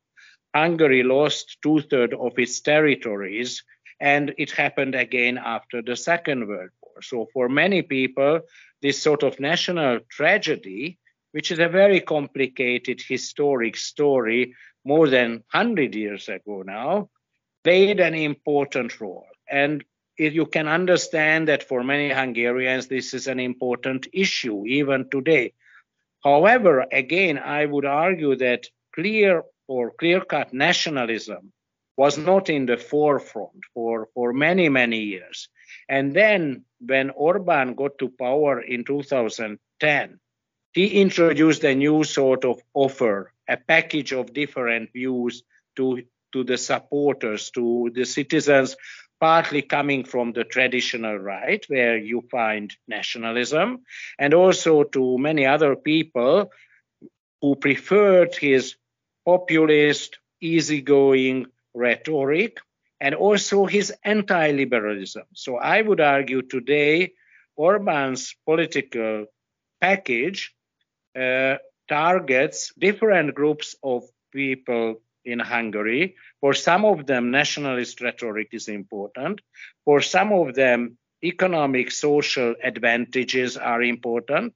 Hungary 0.56 1.04
lost 1.04 1.58
two 1.62 1.82
thirds 1.82 2.13
of 2.20 2.39
its 2.39 2.62
territories, 2.62 3.63
and 4.00 4.34
it 4.38 4.52
happened 4.52 4.96
again 4.96 5.38
after 5.38 5.82
the 5.82 5.96
Second 5.96 6.48
World 6.48 6.72
War. 6.82 7.02
So, 7.02 7.28
for 7.34 7.50
many 7.50 7.82
people, 7.82 8.41
this 8.82 9.02
sort 9.02 9.24
of 9.24 9.39
national 9.39 10.00
tragedy 10.10 11.00
which 11.36 11.52
is 11.52 11.60
a 11.60 11.68
very 11.68 12.00
complicated 12.00 13.02
historic 13.06 13.76
story 13.76 14.56
more 14.86 15.10
than 15.10 15.44
100 15.52 15.94
years 15.94 16.30
ago 16.30 16.63
now, 16.65 17.10
played 17.62 18.00
an 18.00 18.13
important 18.15 19.02
role. 19.02 19.28
And 19.52 19.84
if 20.18 20.34
you 20.34 20.46
can 20.46 20.70
understand 20.70 21.50
that 21.50 21.68
for 21.68 21.84
many 21.84 22.10
Hungarians, 22.10 22.88
this 22.88 23.13
is 23.13 23.28
an 23.28 23.41
important 23.41 24.08
issue 24.13 24.65
even 24.65 25.10
today. 25.10 25.52
However, 26.24 26.86
again, 26.89 27.38
I 27.38 27.65
would 27.65 27.84
argue 27.84 28.38
that 28.38 28.68
clear 28.94 29.44
or 29.67 29.91
clear 29.91 30.21
cut 30.21 30.54
nationalism 30.54 31.51
was 31.97 32.17
not 32.17 32.49
in 32.49 32.65
the 32.65 32.78
forefront 32.78 33.63
for, 33.73 34.10
for 34.13 34.34
many, 34.34 34.69
many 34.69 34.99
years. 34.99 35.47
And 35.88 36.13
then 36.13 36.65
when 36.80 37.10
Orban 37.12 37.73
got 37.75 37.97
to 37.99 38.10
power 38.10 38.62
in 38.62 38.84
2010, 38.84 40.19
he 40.73 41.01
introduced 41.01 41.63
a 41.63 41.73
new 41.73 42.04
sort 42.04 42.43
of 42.43 42.62
offer, 42.73 43.32
a 43.47 43.56
package 43.56 44.12
of 44.12 44.34
different 44.34 44.91
views 44.91 45.43
to, 45.78 46.04
to 46.34 46.43
the 46.43 46.58
supporters, 46.58 47.49
to 47.51 47.91
the 47.93 48.06
citizens, 48.06 48.75
partly 49.21 49.62
coming 49.62 50.04
from 50.04 50.34
the 50.34 50.43
traditional 50.43 51.17
right, 51.17 51.63
where 51.69 51.97
you 51.97 52.21
find 52.30 52.75
nationalism, 52.88 53.86
and 54.19 54.34
also 54.34 54.84
to 54.84 55.17
many 55.17 55.45
other 55.45 55.78
people 55.78 56.51
who 57.41 57.56
preferred 57.56 58.36
his 58.36 58.75
populist, 59.25 60.19
easygoing 60.41 61.47
rhetoric, 61.73 62.59
and 63.01 63.15
also 63.15 63.65
his 63.65 63.93
anti 64.03 64.51
liberalism. 64.51 65.23
So 65.33 65.57
I 65.57 65.81
would 65.81 65.99
argue 65.99 66.41
today 66.41 67.13
Orban's 67.55 68.35
political 68.45 69.25
package 69.81 70.53
uh, 71.19 71.55
targets 71.88 72.73
different 72.77 73.35
groups 73.35 73.75
of 73.83 74.03
people 74.33 75.01
in 75.23 75.39
Hungary. 75.39 76.15
For 76.41 76.53
some 76.53 76.85
of 76.85 77.05
them, 77.05 77.31
nationalist 77.31 78.01
rhetoric 78.01 78.49
is 78.51 78.67
important. 78.67 79.41
For 79.83 80.01
some 80.01 80.31
of 80.31 80.55
them, 80.55 80.97
economic, 81.23 81.91
social 81.91 82.55
advantages 82.63 83.57
are 83.57 83.81
important. 83.81 84.53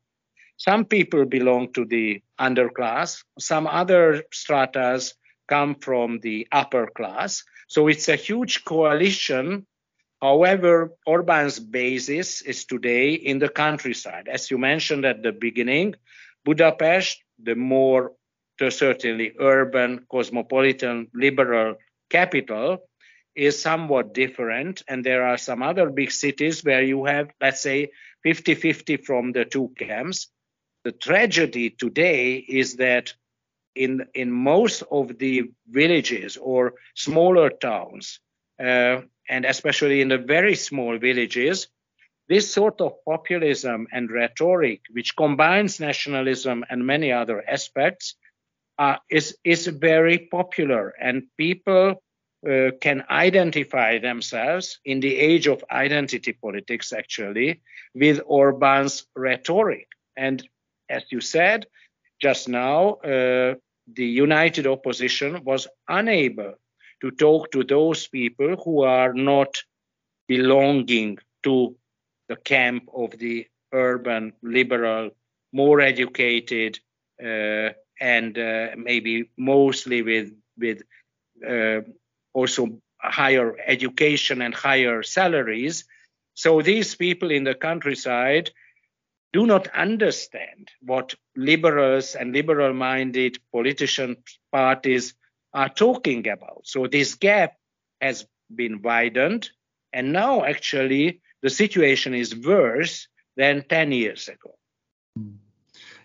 Some 0.60 0.84
people 0.84 1.24
belong 1.24 1.72
to 1.74 1.86
the 1.86 2.22
underclass. 2.38 3.24
Some 3.40 3.66
other 3.66 4.24
stratas 4.34 5.16
come 5.48 5.76
from 5.76 6.20
the 6.20 6.48
upper 6.52 6.88
class. 6.88 7.46
So 7.70 7.88
it's 7.88 8.10
a 8.10 8.18
huge 8.18 8.66
coalition. 8.66 9.66
However, 10.22 10.92
Orban's 11.06 11.60
basis 11.60 12.42
is 12.42 12.66
today 12.66 13.14
in 13.14 13.40
the 13.40 13.48
countryside. 13.48 14.28
As 14.28 14.52
you 14.52 14.58
mentioned 14.58 15.06
at 15.06 15.24
the 15.24 15.32
beginning, 15.32 15.96
Budapest, 16.44 17.24
the 17.42 17.56
more 17.56 18.12
certainly 18.60 19.32
urban, 19.40 20.06
cosmopolitan, 20.12 21.08
liberal 21.14 21.76
capital, 22.10 22.80
is 23.34 23.62
somewhat 23.62 24.14
different. 24.14 24.84
And 24.90 25.06
there 25.06 25.26
are 25.26 25.38
some 25.38 25.64
other 25.64 25.90
big 25.90 26.12
cities 26.12 26.66
where 26.66 26.84
you 26.84 27.06
have, 27.06 27.30
let's 27.40 27.62
say, 27.62 27.92
50 28.24 28.56
50 28.56 28.98
from 28.98 29.32
the 29.32 29.46
two 29.46 29.72
camps. 29.78 30.28
The 30.90 30.94
tragedy 30.94 31.70
today 31.70 32.38
is 32.38 32.78
that 32.78 33.14
in, 33.76 34.08
in 34.16 34.32
most 34.32 34.82
of 34.90 35.20
the 35.20 35.52
villages 35.70 36.36
or 36.36 36.74
smaller 36.96 37.52
towns, 37.52 38.20
uh, 38.60 39.02
and 39.30 39.46
especially 39.46 40.02
in 40.02 40.08
the 40.08 40.18
very 40.18 40.56
small 40.56 40.98
villages, 40.98 41.68
this 42.28 42.52
sort 42.52 42.82
of 42.82 43.06
populism 43.06 43.86
and 43.92 44.10
rhetoric, 44.10 44.82
which 44.92 45.16
combines 45.16 45.80
nationalism 45.80 46.66
and 46.68 46.88
many 46.88 47.12
other 47.12 47.48
aspects, 47.48 48.16
uh, 48.80 48.96
is, 49.12 49.38
is 49.44 49.68
very 49.68 50.18
popular, 50.18 50.96
and 51.00 51.28
people 51.38 52.02
uh, 52.50 52.72
can 52.82 53.04
identify 53.12 54.00
themselves 54.00 54.80
in 54.84 55.02
the 55.02 55.16
age 55.16 55.46
of 55.46 55.64
identity 55.70 56.34
politics, 56.34 56.92
actually, 56.94 57.62
with 57.94 58.22
Orban's 58.26 59.06
rhetoric. 59.16 59.88
And 60.18 60.42
as 60.90 61.04
you 61.12 61.22
said 61.22 61.66
just 62.22 62.50
now, 62.50 62.96
uh, 62.96 63.56
the 63.94 64.06
united 64.06 64.68
opposition 64.68 65.44
was 65.44 65.68
unable 65.88 66.54
to 67.02 67.12
talk 67.12 67.52
to 67.52 67.64
those 67.64 68.08
people 68.08 68.56
who 68.64 68.84
are 68.84 69.14
not 69.14 69.56
belonging 70.28 71.18
to 71.44 71.76
the 72.28 72.36
camp 72.36 72.84
of 72.94 73.12
the 73.18 73.48
urban 73.74 74.34
liberal, 74.44 75.10
more 75.52 75.82
educated, 75.82 76.80
uh, 77.24 77.70
and 78.00 78.38
uh, 78.38 78.68
maybe 78.78 79.30
mostly 79.38 80.02
with 80.02 80.32
with 80.58 80.84
uh, 81.48 81.82
also 82.34 82.80
higher 83.02 83.56
education 83.66 84.42
and 84.42 84.54
higher 84.54 85.04
salaries. 85.04 85.86
So 86.34 86.62
these 86.62 86.96
people 86.96 87.32
in 87.32 87.44
the 87.44 87.56
countryside 87.56 88.52
do 89.32 89.46
not 89.46 89.68
understand 89.76 90.70
what 90.82 91.16
liberals 91.36 92.16
and 92.16 92.34
liberal-minded 92.34 93.38
politician 93.54 94.18
parties 94.52 95.14
are 95.54 95.70
talking 95.70 96.28
about. 96.28 96.62
So 96.64 96.88
this 96.88 97.16
gap 97.16 97.54
has 98.02 98.26
been 98.54 98.82
widened, 98.82 99.50
and 99.94 100.14
now 100.14 100.44
actually 100.44 101.22
the 101.42 101.50
situation 101.50 102.14
is 102.14 102.36
worse 102.36 103.08
than 103.38 103.64
10 103.68 103.92
years 103.92 104.28
ago. 104.28 104.59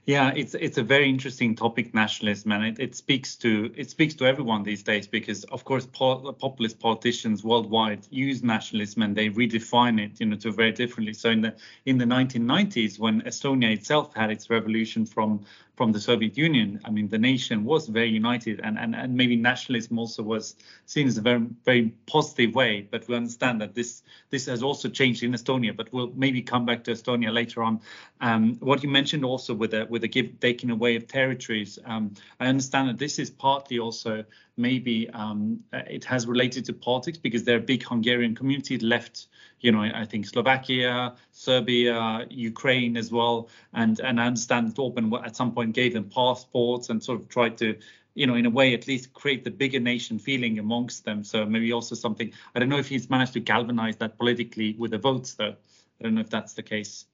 Yeah, 0.07 0.33
it's 0.37 0.53
it's 0.55 0.77
a 0.77 0.83
very 0.83 1.09
interesting 1.09 1.55
topic, 1.57 1.95
nationalism, 1.95 2.53
and 2.53 2.64
it, 2.67 2.79
it 2.79 2.95
speaks 2.95 3.37
to 3.37 3.73
it 3.75 3.88
speaks 3.88 4.12
to 4.17 4.27
everyone 4.27 4.62
these 4.62 4.83
days 4.83 5.07
because, 5.07 5.45
of 5.45 5.64
course, 5.64 5.87
po- 5.87 6.31
populist 6.33 6.79
politicians 6.79 7.43
worldwide 7.43 8.07
use 8.11 8.43
nationalism 8.43 9.01
and 9.01 9.17
they 9.17 9.31
redefine 9.31 9.99
it, 9.99 10.21
you 10.21 10.27
know, 10.27 10.37
to 10.37 10.53
very 10.53 10.73
differently. 10.73 11.14
So 11.14 11.31
in 11.31 11.40
the 11.40 11.55
in 11.87 11.97
the 11.97 12.05
1990s, 12.05 12.99
when 12.99 13.23
Estonia 13.23 13.73
itself 13.73 14.14
had 14.14 14.31
its 14.31 14.51
revolution 14.51 15.07
from 15.07 15.47
from 15.77 15.93
the 15.93 16.01
Soviet 16.01 16.37
Union. 16.37 16.81
I 16.85 16.91
mean, 16.91 17.09
the 17.09 17.19
nation 17.19 17.65
was 17.65 17.89
very 17.89 18.09
united, 18.09 18.61
and, 18.63 18.79
and, 18.79 18.95
and 18.95 19.15
maybe 19.15 19.37
nationalism 19.37 19.99
also 19.99 20.23
was 20.23 20.57
seen 20.87 21.07
as 21.07 21.19
a 21.19 21.21
very 21.21 21.47
very 21.65 21.93
positive 22.07 22.55
way. 22.55 22.87
But 22.91 23.09
we 23.09 23.17
understand 23.17 23.61
that 23.61 23.75
this 23.75 24.03
this 24.31 24.47
has 24.47 24.63
also 24.63 24.89
changed 24.89 25.23
in 25.23 25.33
Estonia. 25.33 25.77
But 25.77 25.93
we'll 25.93 26.13
maybe 26.15 26.43
come 26.43 26.65
back 26.65 26.85
to 26.85 26.93
Estonia 26.93 27.33
later 27.33 27.63
on. 27.63 27.81
Um, 28.21 28.55
what 28.61 28.83
you 28.83 28.89
mentioned 28.89 29.25
also 29.25 29.55
with 29.55 29.73
the 29.73 29.87
with 29.91 30.03
the 30.03 30.09
give, 30.09 30.39
taking 30.41 30.71
away 30.71 30.97
of 30.97 31.07
territories, 31.07 31.79
um, 31.85 32.15
I 32.39 32.47
understand 32.47 32.89
that 32.89 32.99
this 32.99 33.19
is 33.19 33.31
partly 33.31 33.79
also 33.79 34.25
maybe 34.57 35.11
um, 35.11 35.61
it 35.73 36.05
has 36.05 36.27
related 36.27 36.64
to 36.67 36.73
politics 36.73 37.19
because 37.19 37.45
there 37.45 37.57
are 37.57 37.61
big 37.61 37.83
Hungarian 37.83 38.35
communities 38.35 38.83
left. 38.83 39.27
You 39.61 39.73
know, 39.73 39.81
I 39.81 40.05
think 40.05 40.27
Slovakia, 40.27 41.14
Serbia, 41.33 42.27
Ukraine 42.31 42.97
as 42.97 43.11
well, 43.11 43.49
and 43.73 43.99
and 44.01 44.21
I 44.21 44.27
understand 44.27 44.71
that 44.71 44.79
Orban 44.79 45.12
at 45.25 45.37
some 45.37 45.53
point 45.53 45.75
gave 45.75 45.95
them 45.95 46.05
passports 46.05 46.90
and 46.90 47.03
sort 47.03 47.21
of 47.21 47.29
tried 47.29 47.57
to 47.59 47.77
you 48.14 48.29
know, 48.29 48.37
in 48.37 48.47
a 48.47 48.51
way, 48.51 48.75
at 48.75 48.87
least 48.87 49.12
create 49.12 49.43
the 49.43 49.51
bigger 49.51 49.81
nation 49.81 50.19
feeling 50.19 50.59
amongst 50.59 51.05
them. 51.05 51.25
So 51.25 51.45
maybe 51.45 51.73
also 51.73 51.95
something. 51.97 52.33
I 52.55 52.61
don't 52.61 52.69
know 52.69 52.79
if 52.79 52.88
he's 52.88 53.11
managed 53.11 53.33
to 53.33 53.40
galvanize 53.40 53.97
that 53.97 54.19
politically 54.19 54.77
with 54.79 54.93
the 54.93 54.99
votes, 54.99 55.35
though. 55.35 55.57
I 56.01 56.03
don't 56.03 56.14
know 56.14 56.21
if 56.21 56.31
that's 56.31 56.55
the 56.55 56.62
case. 56.62 57.07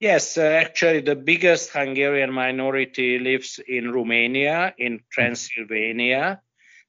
Yes, 0.00 0.38
uh, 0.38 0.40
actually, 0.40 1.02
the 1.02 1.14
biggest 1.14 1.72
Hungarian 1.72 2.32
minority 2.32 3.18
lives 3.18 3.60
in 3.68 3.92
Romania, 3.92 4.74
in 4.78 5.00
Transylvania. 5.10 6.40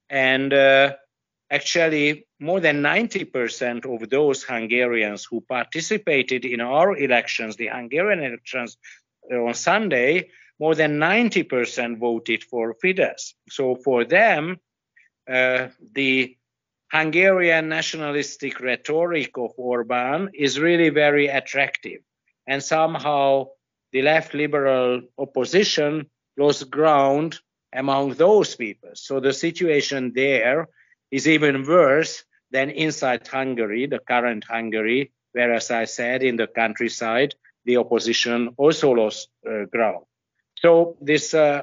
And 0.10 0.54
uh, 0.54 0.94
actually, 1.50 2.26
more 2.40 2.62
than 2.62 2.82
90% 2.82 3.86
of 3.86 4.10
those 4.10 4.44
Hungarians 4.44 5.26
who 5.26 5.42
participated 5.42 6.46
in 6.46 6.62
our 6.62 6.96
elections, 6.96 7.58
the 7.58 7.68
Hungarian 7.68 8.24
elections 8.24 8.78
uh, 9.30 9.44
on 9.44 9.56
Sunday, 9.56 10.30
more 10.58 10.74
than 10.74 10.98
90% 10.98 11.98
voted 11.98 12.46
for 12.46 12.76
Fidesz. 12.82 13.34
So 13.50 13.76
for 13.76 14.06
them, 14.06 14.58
uh, 15.30 15.68
the 15.92 16.38
Hungarian 16.90 17.68
nationalistic 17.68 18.62
rhetoric 18.62 19.38
of 19.38 19.52
Orban 19.58 20.30
is 20.34 20.62
really 20.62 20.90
very 20.90 21.28
attractive. 21.28 22.00
And 22.48 22.64
somehow 22.64 23.48
the 23.92 24.02
left 24.02 24.34
liberal 24.34 25.02
opposition 25.18 26.10
lost 26.38 26.70
ground 26.70 27.40
among 27.74 28.14
those 28.14 28.56
people. 28.56 28.92
So 28.94 29.20
the 29.20 29.34
situation 29.34 30.14
there 30.14 30.68
is 31.12 31.28
even 31.28 31.66
worse 31.66 32.24
than 32.52 32.70
inside 32.70 33.28
Hungary, 33.28 33.86
the 33.86 34.00
current 34.00 34.44
Hungary, 34.44 35.12
where, 35.34 35.54
as 35.54 35.72
I 35.72 35.86
said, 35.86 36.24
in 36.24 36.36
the 36.36 36.48
countryside, 36.48 37.36
the 37.66 37.78
opposition 37.78 38.50
also 38.58 38.92
lost 38.92 39.30
uh, 39.48 39.66
ground. 39.66 40.06
So 40.56 40.98
this 41.02 41.34
uh, 41.34 41.62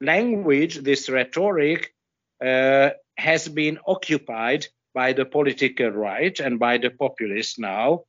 language, 0.00 0.78
this 0.78 1.08
rhetoric, 1.08 1.94
uh, 2.44 2.90
has 3.16 3.48
been 3.48 3.78
occupied 3.86 4.66
by 4.94 5.12
the 5.12 5.24
political 5.24 5.90
right 5.90 6.38
and 6.40 6.58
by 6.58 6.78
the 6.78 6.90
populists 6.90 7.58
now. 7.58 8.04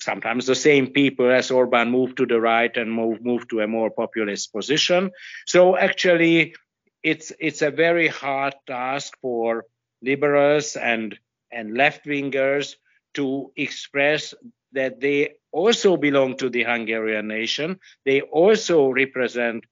Sometimes 0.00 0.46
the 0.46 0.54
same 0.54 0.88
people 0.88 1.30
as 1.30 1.50
Orban 1.50 1.90
moved 1.90 2.16
to 2.16 2.26
the 2.26 2.40
right 2.40 2.74
and 2.76 2.90
move 2.90 3.22
move 3.22 3.46
to 3.48 3.60
a 3.60 3.66
more 3.66 3.90
populist 3.90 4.52
position. 4.52 5.10
So 5.46 5.76
actually, 5.76 6.54
it's 7.02 7.32
it's 7.38 7.62
a 7.62 7.70
very 7.70 8.08
hard 8.08 8.54
task 8.66 9.16
for 9.20 9.66
liberals 10.02 10.76
and 10.76 11.18
and 11.52 11.76
left 11.76 12.06
wingers 12.06 12.76
to 13.14 13.52
express 13.56 14.34
that 14.72 15.00
they 15.00 15.34
also 15.52 15.96
belong 15.96 16.36
to 16.36 16.48
the 16.48 16.62
Hungarian 16.62 17.26
nation. 17.28 17.78
They 18.04 18.20
also 18.20 18.88
represent 18.88 19.64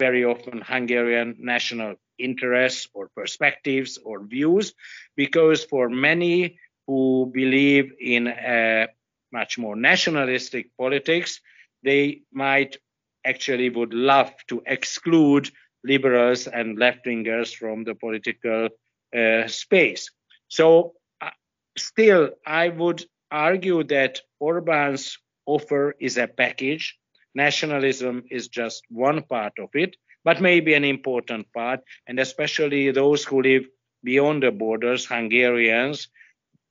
very 0.00 0.24
often 0.24 0.60
Hungarian 0.60 1.36
national 1.38 1.94
interests 2.18 2.88
or 2.92 3.08
perspectives 3.14 3.98
or 4.04 4.24
views, 4.24 4.74
because 5.16 5.64
for 5.64 5.88
many 5.88 6.58
who 6.86 7.30
believe 7.32 7.92
in 8.00 8.26
a 8.26 8.88
much 9.32 9.58
more 9.58 9.76
nationalistic 9.76 10.70
politics, 10.78 11.40
they 11.82 12.22
might 12.32 12.76
actually 13.24 13.70
would 13.70 13.94
love 13.94 14.32
to 14.48 14.62
exclude 14.66 15.50
liberals 15.84 16.46
and 16.46 16.78
left 16.78 17.06
wingers 17.06 17.54
from 17.54 17.84
the 17.84 17.94
political 17.94 18.68
uh, 19.16 19.46
space. 19.46 20.10
So, 20.48 20.94
uh, 21.20 21.30
still, 21.76 22.30
I 22.46 22.68
would 22.68 23.04
argue 23.30 23.84
that 23.84 24.20
Orban's 24.40 25.18
offer 25.46 25.94
is 26.00 26.18
a 26.18 26.28
package. 26.28 26.96
Nationalism 27.34 28.24
is 28.30 28.48
just 28.48 28.84
one 28.90 29.22
part 29.22 29.54
of 29.58 29.70
it 29.74 29.96
but 30.24 30.40
maybe 30.40 30.74
an 30.74 30.84
important 30.84 31.52
part, 31.52 31.80
and 32.06 32.18
especially 32.20 32.90
those 32.90 33.24
who 33.24 33.42
live 33.42 33.64
beyond 34.04 34.42
the 34.42 34.50
borders, 34.50 35.06
Hungarians, 35.06 36.08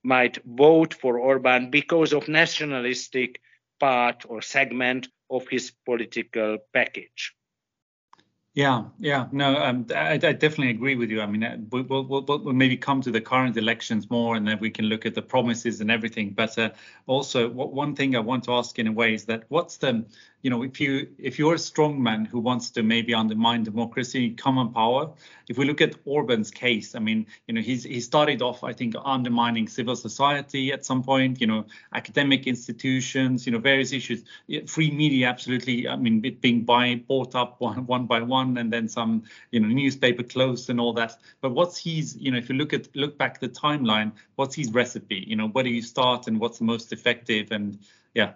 might 0.02 0.38
vote 0.44 0.94
for 0.94 1.18
Orban 1.18 1.70
because 1.70 2.12
of 2.12 2.28
nationalistic 2.28 3.40
part 3.80 4.24
or 4.28 4.42
segment 4.42 5.08
of 5.30 5.48
his 5.48 5.72
political 5.84 6.58
package. 6.72 7.34
Yeah, 8.54 8.84
yeah, 8.98 9.28
no, 9.32 9.56
um, 9.56 9.86
I, 9.94 10.12
I, 10.12 10.18
definitely 10.18 10.70
agree 10.70 10.94
with 10.94 11.08
you. 11.08 11.22
I 11.22 11.26
mean, 11.26 11.42
uh, 11.42 11.56
we'll, 11.70 11.84
we'll, 11.84 12.22
we'll, 12.22 12.52
maybe 12.52 12.76
come 12.76 13.00
to 13.00 13.10
the 13.10 13.20
current 13.20 13.56
elections 13.56 14.10
more, 14.10 14.36
and 14.36 14.46
then 14.46 14.58
we 14.60 14.68
can 14.68 14.84
look 14.84 15.06
at 15.06 15.14
the 15.14 15.22
promises 15.22 15.80
and 15.80 15.90
everything. 15.90 16.32
But 16.32 16.58
uh, 16.58 16.68
also, 17.06 17.48
what, 17.48 17.72
one 17.72 17.96
thing 17.96 18.14
I 18.14 18.18
want 18.18 18.44
to 18.44 18.52
ask 18.52 18.78
in 18.78 18.88
a 18.88 18.92
way 18.92 19.14
is 19.14 19.24
that 19.24 19.44
what's 19.48 19.78
the 19.78 20.04
you 20.42 20.50
know, 20.50 20.64
if 20.64 20.80
you 20.80 21.08
if 21.18 21.38
you're 21.38 21.54
a 21.54 21.58
strong 21.58 22.02
man 22.02 22.24
who 22.24 22.40
wants 22.40 22.70
to 22.70 22.82
maybe 22.82 23.14
undermine 23.14 23.62
democracy, 23.62 24.30
common 24.30 24.72
power. 24.72 25.12
If 25.48 25.56
we 25.56 25.64
look 25.64 25.80
at 25.80 25.94
Orban's 26.04 26.50
case, 26.50 26.94
I 26.94 26.98
mean, 26.98 27.26
you 27.46 27.54
know, 27.54 27.60
he's 27.60 27.84
he 27.84 28.00
started 28.00 28.42
off, 28.42 28.64
I 28.64 28.72
think, 28.72 28.94
undermining 29.04 29.68
civil 29.68 29.94
society 29.94 30.72
at 30.72 30.84
some 30.84 31.02
point. 31.02 31.40
You 31.40 31.46
know, 31.46 31.66
academic 31.94 32.48
institutions, 32.48 33.46
you 33.46 33.52
know, 33.52 33.58
various 33.58 33.92
issues, 33.92 34.24
free 34.66 34.90
media, 34.90 35.28
absolutely. 35.28 35.86
I 35.86 35.94
mean, 35.94 36.20
being 36.20 36.64
by 36.64 36.96
bought 37.06 37.36
up 37.36 37.60
one 37.60 37.86
one 37.86 38.06
by 38.06 38.20
one, 38.20 38.41
and 38.58 38.72
then 38.72 38.88
some, 38.88 39.22
you 39.50 39.60
know, 39.60 39.68
newspaper 39.68 40.22
closed 40.22 40.70
and 40.70 40.80
all 40.80 40.92
that. 40.94 41.16
But 41.40 41.52
what's 41.52 41.78
his, 41.78 42.16
you 42.16 42.30
know, 42.30 42.38
if 42.38 42.48
you 42.48 42.54
look 42.54 42.72
at 42.72 42.94
look 42.94 43.16
back 43.16 43.40
the 43.40 43.48
timeline, 43.48 44.12
what's 44.36 44.54
his 44.54 44.72
recipe? 44.72 45.24
You 45.26 45.36
know, 45.36 45.48
where 45.48 45.64
do 45.64 45.70
you 45.70 45.82
start 45.82 46.26
and 46.26 46.40
what's 46.40 46.58
the 46.58 46.64
most 46.64 46.92
effective? 46.92 47.52
And 47.52 47.78
yeah. 48.14 48.32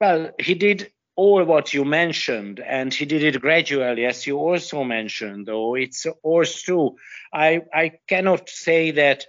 Well, 0.00 0.30
he 0.38 0.54
did 0.54 0.90
all 1.16 1.44
what 1.44 1.72
you 1.72 1.84
mentioned, 1.84 2.60
and 2.60 2.92
he 2.92 3.04
did 3.04 3.22
it 3.22 3.40
gradually, 3.40 4.04
as 4.04 4.26
you 4.26 4.38
also 4.38 4.84
mentioned, 4.84 5.46
though 5.46 5.76
it's 5.76 6.06
also. 6.22 6.96
I, 7.32 7.62
I 7.72 7.92
cannot 8.08 8.48
say 8.48 8.90
that, 8.92 9.26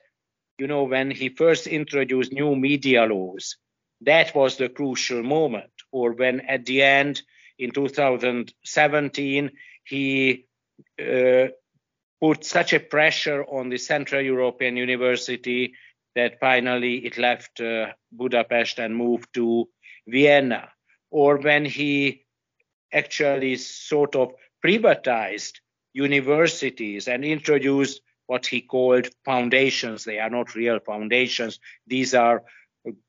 you 0.58 0.68
know, 0.68 0.84
when 0.84 1.12
he 1.12 1.30
first 1.30 1.68
introduced 1.68 2.32
new 2.32 2.56
media 2.56 3.06
laws, 3.06 3.58
that 4.02 4.36
was 4.36 4.58
the 4.58 4.70
crucial 4.70 5.24
moment, 5.24 5.72
or 5.92 6.12
when 6.14 6.42
at 6.42 6.66
the 6.66 6.82
end 6.82 7.22
in 7.58 7.72
2017 7.72 9.52
he 9.84 10.46
uh, 11.00 11.48
put 12.22 12.44
such 12.44 12.74
a 12.74 12.80
pressure 12.80 13.44
on 13.44 13.70
the 13.70 13.78
Central 13.78 14.22
European 14.22 14.78
University 14.78 15.74
that 16.16 16.40
finally 16.40 17.06
it 17.06 17.18
left 17.18 17.60
uh, 17.60 17.88
Budapest 18.12 18.80
and 18.80 18.96
moved 18.96 19.34
to 19.34 19.68
Vienna, 20.08 20.70
or 21.12 21.38
when 21.38 21.66
he 21.66 22.26
actually 22.94 23.58
sort 23.58 24.16
of 24.16 24.32
privatized 24.66 25.60
universities 25.94 27.08
and 27.08 27.24
introduced 27.26 28.02
what 28.28 28.46
he 28.46 28.62
called 28.62 29.08
foundations. 29.24 30.04
They 30.04 30.20
are 30.20 30.30
not 30.30 30.56
real 30.56 30.80
foundations. 30.80 31.60
These 31.86 32.14
are 32.14 32.44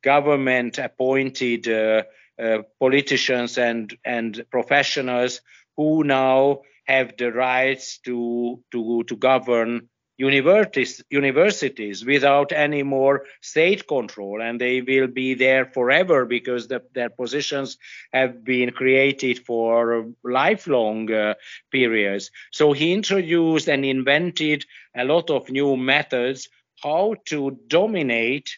government 0.02 0.78
appointed 0.78 1.68
uh, 1.68 2.02
uh, 2.42 2.58
politicians 2.78 3.58
and, 3.58 3.96
and 4.04 4.44
professionals 4.50 5.40
who 5.76 6.04
now 6.04 6.60
have 6.86 7.16
the 7.16 7.32
rights 7.32 7.98
to, 7.98 8.62
to, 8.72 9.02
to 9.04 9.16
govern 9.16 9.88
universities, 10.18 11.02
universities 11.10 12.04
without 12.04 12.52
any 12.52 12.82
more 12.82 13.24
state 13.42 13.86
control, 13.86 14.40
and 14.40 14.60
they 14.60 14.80
will 14.80 15.08
be 15.08 15.34
there 15.34 15.66
forever 15.66 16.24
because 16.24 16.68
the, 16.68 16.82
their 16.94 17.10
positions 17.10 17.76
have 18.12 18.42
been 18.42 18.70
created 18.70 19.38
for 19.44 20.06
lifelong 20.24 21.12
uh, 21.12 21.34
periods. 21.70 22.30
So 22.50 22.72
he 22.72 22.92
introduced 22.92 23.68
and 23.68 23.84
invented 23.84 24.64
a 24.96 25.04
lot 25.04 25.30
of 25.30 25.50
new 25.50 25.76
methods 25.76 26.48
how 26.82 27.16
to 27.26 27.58
dominate 27.66 28.56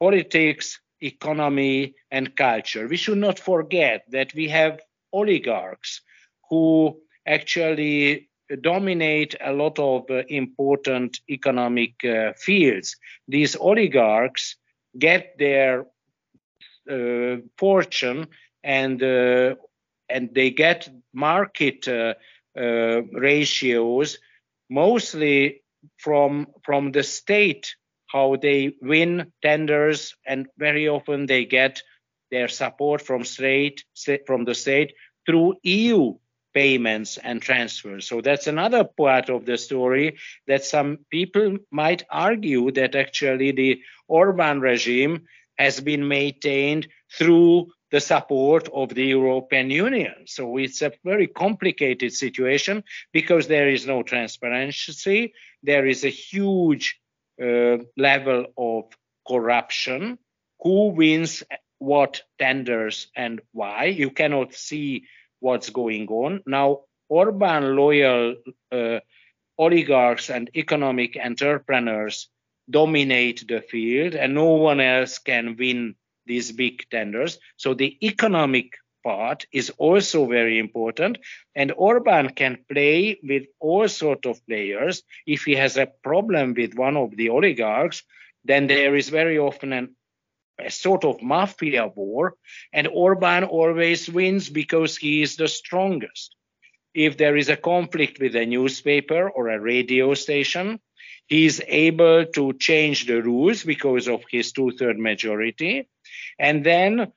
politics, 0.00 0.80
economy, 1.02 1.94
and 2.10 2.36
culture. 2.36 2.86
We 2.88 2.96
should 2.96 3.18
not 3.18 3.38
forget 3.38 4.04
that 4.10 4.34
we 4.34 4.48
have 4.48 4.80
oligarchs 5.12 6.00
who 6.48 7.00
actually 7.26 8.28
dominate 8.60 9.34
a 9.40 9.52
lot 9.52 9.78
of 9.78 10.10
uh, 10.10 10.22
important 10.28 11.20
economic 11.30 12.04
uh, 12.04 12.32
fields. 12.36 12.96
These 13.28 13.56
oligarchs 13.56 14.56
get 14.98 15.38
their 15.38 15.86
uh, 16.90 17.36
fortune 17.56 18.28
and 18.62 19.02
uh, 19.02 19.54
and 20.08 20.34
they 20.34 20.50
get 20.50 20.88
market 21.12 21.88
uh, 21.88 22.14
uh, 22.58 23.02
ratios 23.12 24.18
mostly 24.68 25.62
from 25.98 26.46
from 26.62 26.92
the 26.92 27.02
state 27.02 27.74
how 28.12 28.36
they 28.36 28.74
win 28.80 29.32
tenders 29.42 30.14
and 30.26 30.46
very 30.58 30.88
often 30.88 31.26
they 31.26 31.44
get 31.44 31.82
their 32.30 32.48
support 32.48 33.02
from 33.02 33.24
state 33.24 33.84
from 34.26 34.44
the 34.44 34.54
state 34.54 34.94
through 35.26 35.54
EU 35.62 36.14
payments 36.54 37.16
and 37.16 37.40
transfers. 37.40 38.06
So 38.06 38.20
that's 38.20 38.46
another 38.46 38.84
part 38.84 39.30
of 39.30 39.46
the 39.46 39.56
story 39.56 40.18
that 40.46 40.64
some 40.64 40.98
people 41.10 41.56
might 41.70 42.04
argue 42.10 42.70
that 42.72 42.94
actually 42.94 43.52
the 43.52 43.80
Orban 44.08 44.60
regime 44.60 45.26
has 45.58 45.80
been 45.80 46.06
maintained 46.08 46.88
through 47.16 47.68
the 47.90 48.00
support 48.00 48.68
of 48.72 48.94
the 48.94 49.04
European 49.04 49.70
Union. 49.70 50.14
So 50.26 50.56
it's 50.56 50.80
a 50.80 50.92
very 51.04 51.26
complicated 51.26 52.12
situation 52.12 52.84
because 53.12 53.46
there 53.46 53.68
is 53.68 53.86
no 53.86 54.02
transparency, 54.02 55.34
there 55.62 55.86
is 55.86 56.04
a 56.04 56.08
huge 56.08 56.98
level 57.96 58.46
of 58.56 58.84
corruption. 59.26 60.18
Who 60.60 60.88
wins 60.88 61.42
what 61.78 62.22
tenders 62.38 63.08
and 63.16 63.40
why. 63.52 63.86
You 63.86 64.10
cannot 64.10 64.54
see 64.54 65.04
what's 65.40 65.70
going 65.70 66.06
on. 66.08 66.42
Now, 66.46 66.82
Orban 67.08 67.76
loyal 67.76 68.36
uh, 68.70 69.00
oligarchs 69.58 70.30
and 70.30 70.48
economic 70.56 71.18
entrepreneurs 71.22 72.28
dominate 72.70 73.44
the 73.46 73.60
field, 73.60 74.14
and 74.14 74.34
no 74.34 74.52
one 74.52 74.80
else 74.80 75.18
can 75.18 75.56
win 75.58 75.96
these 76.24 76.52
big 76.52 76.88
tenders. 76.88 77.38
So 77.56 77.74
the 77.74 77.98
economic 78.02 78.72
part 79.02 79.46
is 79.52 79.70
also 79.78 80.26
very 80.26 80.58
important. 80.58 81.18
And 81.54 81.72
Orban 81.76 82.30
can 82.30 82.64
play 82.70 83.18
with 83.22 83.44
all 83.60 83.88
sort 83.88 84.26
of 84.26 84.44
players. 84.46 85.02
If 85.26 85.44
he 85.44 85.54
has 85.56 85.76
a 85.76 85.90
problem 86.02 86.54
with 86.54 86.74
one 86.74 86.96
of 86.96 87.16
the 87.16 87.30
oligarchs, 87.30 88.02
then 88.44 88.66
there 88.66 88.96
is 88.96 89.08
very 89.08 89.38
often 89.38 89.72
an, 89.72 89.96
a 90.58 90.70
sort 90.70 91.04
of 91.04 91.22
mafia 91.22 91.86
war, 91.86 92.34
and 92.72 92.88
Orban 92.88 93.44
always 93.44 94.08
wins 94.08 94.48
because 94.48 94.96
he 94.96 95.22
is 95.22 95.36
the 95.36 95.48
strongest. 95.48 96.34
If 96.94 97.16
there 97.16 97.36
is 97.36 97.48
a 97.48 97.56
conflict 97.56 98.20
with 98.20 98.36
a 98.36 98.44
newspaper 98.46 99.30
or 99.30 99.48
a 99.48 99.60
radio 99.60 100.14
station, 100.14 100.80
he 101.26 101.46
is 101.46 101.62
able 101.66 102.26
to 102.26 102.52
change 102.54 103.06
the 103.06 103.22
rules 103.22 103.64
because 103.64 104.08
of 104.08 104.22
his 104.30 104.52
two-third 104.52 104.98
majority. 104.98 105.88
And 106.38 106.64
then 106.64 107.12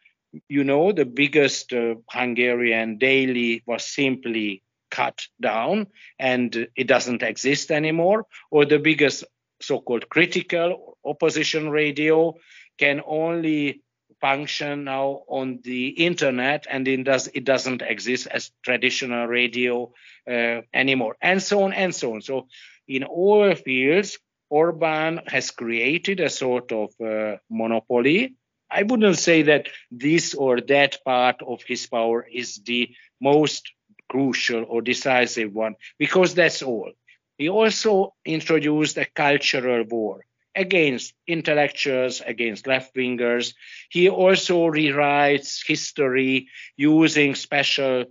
you 0.47 0.63
know, 0.63 0.91
the 0.91 1.05
biggest 1.05 1.73
uh, 1.73 1.95
Hungarian 2.09 2.97
daily 2.97 3.63
was 3.65 3.85
simply 3.85 4.63
cut 4.91 5.27
down 5.41 5.87
and 6.19 6.67
it 6.75 6.87
doesn't 6.87 7.23
exist 7.23 7.71
anymore, 7.71 8.25
or 8.51 8.65
the 8.65 8.79
biggest 8.79 9.23
so-called 9.61 10.09
critical 10.09 10.97
opposition 11.03 11.69
radio 11.69 12.33
can 12.77 13.01
only 13.05 13.81
function 14.21 14.85
now 14.85 15.23
on 15.27 15.59
the 15.63 15.87
internet 15.89 16.65
and 16.69 16.87
it, 16.87 17.03
does, 17.03 17.27
it 17.33 17.43
doesn't 17.43 17.81
exist 17.81 18.27
as 18.31 18.51
traditional 18.63 19.27
radio 19.27 19.91
uh, 20.29 20.61
anymore 20.73 21.15
and 21.21 21.41
so 21.41 21.63
on 21.63 21.73
and 21.73 21.93
so 21.93 22.13
on. 22.13 22.21
So 22.21 22.47
in 22.87 23.03
all 23.03 23.53
fields 23.55 24.17
orban 24.49 25.21
has 25.27 25.51
created 25.51 26.19
a 26.19 26.29
sort 26.29 26.71
of 26.71 26.89
uh, 27.03 27.37
monopoly 27.49 28.35
I 28.69 28.83
wouldn't 28.83 29.17
say 29.17 29.43
that 29.43 29.69
this 29.91 30.33
or 30.33 30.61
that 30.61 31.03
part 31.05 31.41
of 31.41 31.63
his 31.63 31.87
power 31.87 32.25
is 32.29 32.57
the 32.65 32.89
most 33.21 33.71
crucial 34.09 34.65
or 34.67 34.81
decisive 34.81 35.53
one, 35.53 35.75
because 35.97 36.35
that's 36.35 36.61
all. 36.61 36.91
He 37.37 37.49
also 37.49 38.13
introduced 38.25 38.97
a 38.97 39.05
cultural 39.05 39.83
war 39.83 40.25
against 40.55 41.13
intellectuals, 41.27 42.21
against 42.25 42.65
left 42.65 42.95
wingers. 42.95 43.53
He 43.89 44.09
also 44.09 44.67
rewrites 44.67 45.65
history 45.67 46.47
using 46.77 47.35
special 47.35 48.05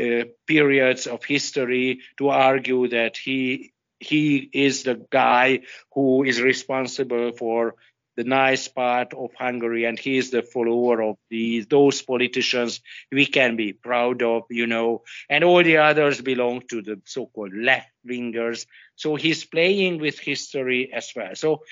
uh, 0.00 0.24
periods 0.46 1.06
of 1.06 1.24
history 1.24 2.00
to 2.18 2.28
argue 2.28 2.88
that 2.88 3.16
he 3.16 3.72
he 4.00 4.48
is 4.52 4.82
the 4.82 5.06
guy 5.10 5.60
who 5.92 6.24
is 6.24 6.40
responsible 6.40 7.32
for 7.32 7.74
the 8.20 8.28
nice 8.28 8.68
part 8.68 9.14
of 9.14 9.30
Hungary, 9.32 9.86
and 9.86 9.98
he 9.98 10.18
is 10.18 10.30
the 10.30 10.42
follower 10.42 11.00
of 11.02 11.16
the, 11.30 11.60
those 11.62 12.02
politicians 12.02 12.82
we 13.10 13.24
can 13.24 13.56
be 13.56 13.72
proud 13.72 14.22
of, 14.22 14.42
you 14.50 14.66
know, 14.66 15.00
and 15.30 15.42
all 15.42 15.62
the 15.62 15.78
others 15.78 16.20
belong 16.20 16.60
to 16.68 16.82
the 16.82 17.00
so-called 17.06 17.54
left 17.54 17.88
wingers. 18.06 18.66
So 18.94 19.14
he's 19.14 19.46
playing 19.46 20.00
with 20.00 20.18
history 20.18 20.92
as 20.92 21.10
well. 21.16 21.34
So 21.34 21.62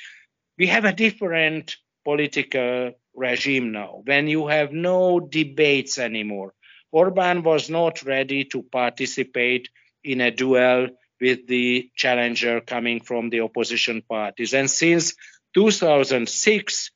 we 0.56 0.68
have 0.68 0.86
a 0.86 0.94
different 0.94 1.76
political 2.02 2.92
regime 3.14 3.70
now 3.70 4.00
when 4.06 4.26
you 4.26 4.46
have 4.46 4.72
no 4.72 5.20
debates 5.20 5.98
anymore. 5.98 6.54
Orban 6.90 7.42
was 7.42 7.68
not 7.68 8.02
ready 8.04 8.44
to 8.46 8.62
participate 8.62 9.68
in 10.02 10.22
a 10.22 10.30
duel 10.30 10.88
with 11.20 11.46
the 11.46 11.90
challenger 11.94 12.62
coming 12.62 13.00
from 13.00 13.28
the 13.28 13.40
opposition 13.40 14.00
parties. 14.00 14.54
And 14.54 14.70
since 14.70 15.14
2006, 15.58 16.90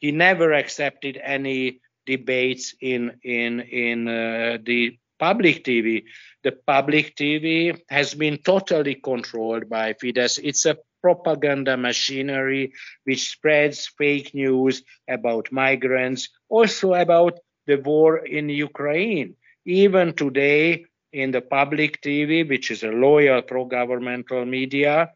he 0.00 0.10
never 0.10 0.52
accepted 0.52 1.20
any 1.22 1.80
debates 2.04 2.74
in 2.80 3.12
in 3.22 3.60
in 3.60 4.08
uh, 4.08 4.58
the 4.60 4.98
public 5.20 5.62
TV. 5.62 6.02
The 6.42 6.50
public 6.66 7.14
TV 7.14 7.80
has 7.88 8.14
been 8.14 8.38
totally 8.38 8.96
controlled 8.96 9.68
by 9.68 9.92
Fidesz. 9.92 10.40
It's 10.42 10.66
a 10.66 10.78
propaganda 11.00 11.76
machinery 11.76 12.72
which 13.04 13.30
spreads 13.30 13.86
fake 13.86 14.34
news 14.34 14.82
about 15.08 15.52
migrants, 15.52 16.28
also 16.48 16.94
about 16.94 17.38
the 17.68 17.76
war 17.76 18.16
in 18.18 18.48
Ukraine. 18.48 19.36
Even 19.64 20.12
today, 20.12 20.86
in 21.12 21.30
the 21.30 21.40
public 21.40 22.02
TV, 22.02 22.48
which 22.48 22.72
is 22.72 22.82
a 22.82 22.98
loyal 23.06 23.42
pro 23.42 23.64
governmental 23.64 24.44
media, 24.44 25.12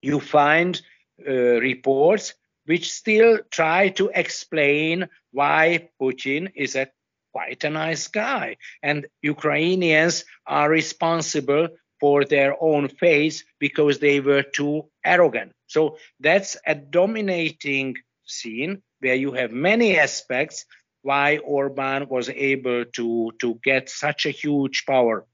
you 0.00 0.20
find 0.20 0.80
Uh, 1.20 1.60
reports 1.60 2.34
which 2.66 2.92
still 2.92 3.38
try 3.48 3.88
to 3.88 4.10
explain 4.12 5.08
why 5.30 5.88
Putin 6.00 6.50
is 6.56 6.74
a 6.74 6.88
quite 7.32 7.62
a 7.62 7.70
nice 7.70 8.08
guy 8.08 8.56
and 8.82 9.06
Ukrainians 9.22 10.24
are 10.44 10.68
responsible 10.68 11.68
for 12.00 12.24
their 12.24 12.60
own 12.60 12.88
fate 12.88 13.44
because 13.60 14.00
they 14.00 14.18
were 14.18 14.42
too 14.42 14.90
arrogant. 15.04 15.52
So 15.66 15.98
that's 16.18 16.56
a 16.66 16.74
dominating 16.74 17.94
scene 18.26 18.82
where 18.98 19.14
you 19.14 19.32
have 19.32 19.52
many 19.52 19.96
aspects 19.96 20.66
why 21.02 21.38
Orban 21.38 22.08
was 22.08 22.28
able 22.28 22.86
to, 22.96 23.32
to 23.38 23.60
get 23.62 23.88
such 23.88 24.26
a 24.26 24.30
huge 24.30 24.84
power 24.84 25.26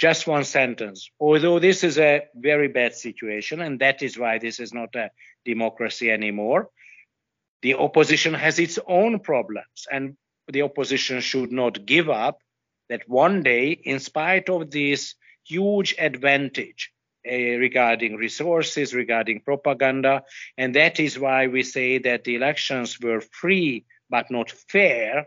just 0.00 0.26
one 0.26 0.44
sentence. 0.44 1.10
Although 1.20 1.58
this 1.58 1.84
is 1.84 1.98
a 1.98 2.22
very 2.34 2.68
bad 2.68 2.94
situation, 2.94 3.60
and 3.60 3.78
that 3.80 4.02
is 4.02 4.18
why 4.18 4.38
this 4.38 4.58
is 4.58 4.72
not 4.72 4.94
a 4.96 5.10
democracy 5.44 6.10
anymore, 6.10 6.70
the 7.62 7.74
opposition 7.74 8.32
has 8.32 8.58
its 8.58 8.78
own 8.86 9.20
problems, 9.20 9.86
and 9.92 10.16
the 10.48 10.62
opposition 10.62 11.20
should 11.20 11.52
not 11.52 11.84
give 11.84 12.08
up 12.08 12.38
that 12.88 13.02
one 13.06 13.42
day, 13.42 13.70
in 13.70 14.00
spite 14.00 14.48
of 14.48 14.70
this 14.70 15.14
huge 15.46 15.94
advantage 15.98 16.90
uh, 17.30 17.34
regarding 17.34 18.16
resources, 18.16 18.94
regarding 18.94 19.40
propaganda, 19.40 20.22
and 20.56 20.74
that 20.74 20.98
is 20.98 21.18
why 21.18 21.46
we 21.46 21.62
say 21.62 21.98
that 21.98 22.24
the 22.24 22.34
elections 22.36 22.98
were 22.98 23.20
free 23.20 23.84
but 24.08 24.30
not 24.30 24.50
fair, 24.50 25.26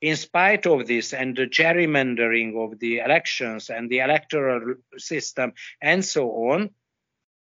in 0.00 0.16
spite 0.16 0.66
of 0.66 0.86
this 0.86 1.12
and 1.12 1.36
the 1.36 1.46
gerrymandering 1.46 2.56
of 2.56 2.78
the 2.78 2.98
elections 2.98 3.70
and 3.70 3.90
the 3.90 3.98
electoral 3.98 4.74
system 4.96 5.52
and 5.80 6.04
so 6.04 6.30
on, 6.50 6.70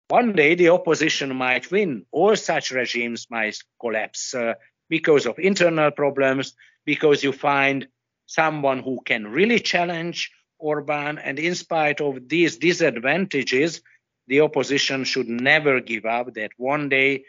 one 0.08 0.32
day 0.32 0.54
the 0.54 0.68
opposition 0.68 1.34
might 1.34 1.70
win. 1.70 2.04
All 2.12 2.36
such 2.36 2.70
regimes 2.70 3.26
might 3.30 3.56
collapse 3.80 4.34
uh, 4.34 4.54
because 4.88 5.26
of 5.26 5.38
internal 5.38 5.90
problems, 5.90 6.54
because 6.84 7.24
you 7.24 7.32
find 7.32 7.88
someone 8.26 8.80
who 8.80 9.00
can 9.04 9.26
really 9.26 9.60
challenge 9.60 10.30
Orban. 10.58 11.18
And 11.18 11.38
in 11.38 11.54
spite 11.54 12.00
of 12.00 12.28
these 12.28 12.58
disadvantages, 12.58 13.82
the 14.26 14.40
opposition 14.40 15.04
should 15.04 15.28
never 15.28 15.80
give 15.80 16.04
up 16.04 16.34
that 16.34 16.52
one 16.56 16.88
day 16.88 17.24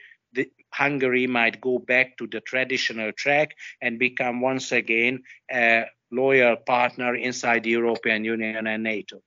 Hungary 0.75 1.25
might 1.25 1.61
go 1.61 1.79
back 1.79 2.17
to 2.17 2.27
the 2.27 2.41
traditional 2.41 3.11
track 3.13 3.55
and 3.81 3.97
become 3.97 4.41
once 4.41 4.71
again 4.73 5.23
a 5.51 5.85
loyal 6.11 6.57
partner 6.57 7.15
inside 7.15 7.63
the 7.63 7.71
European 7.71 8.25
Union 8.25 8.67
and 8.67 8.83
NATO. 8.83 9.21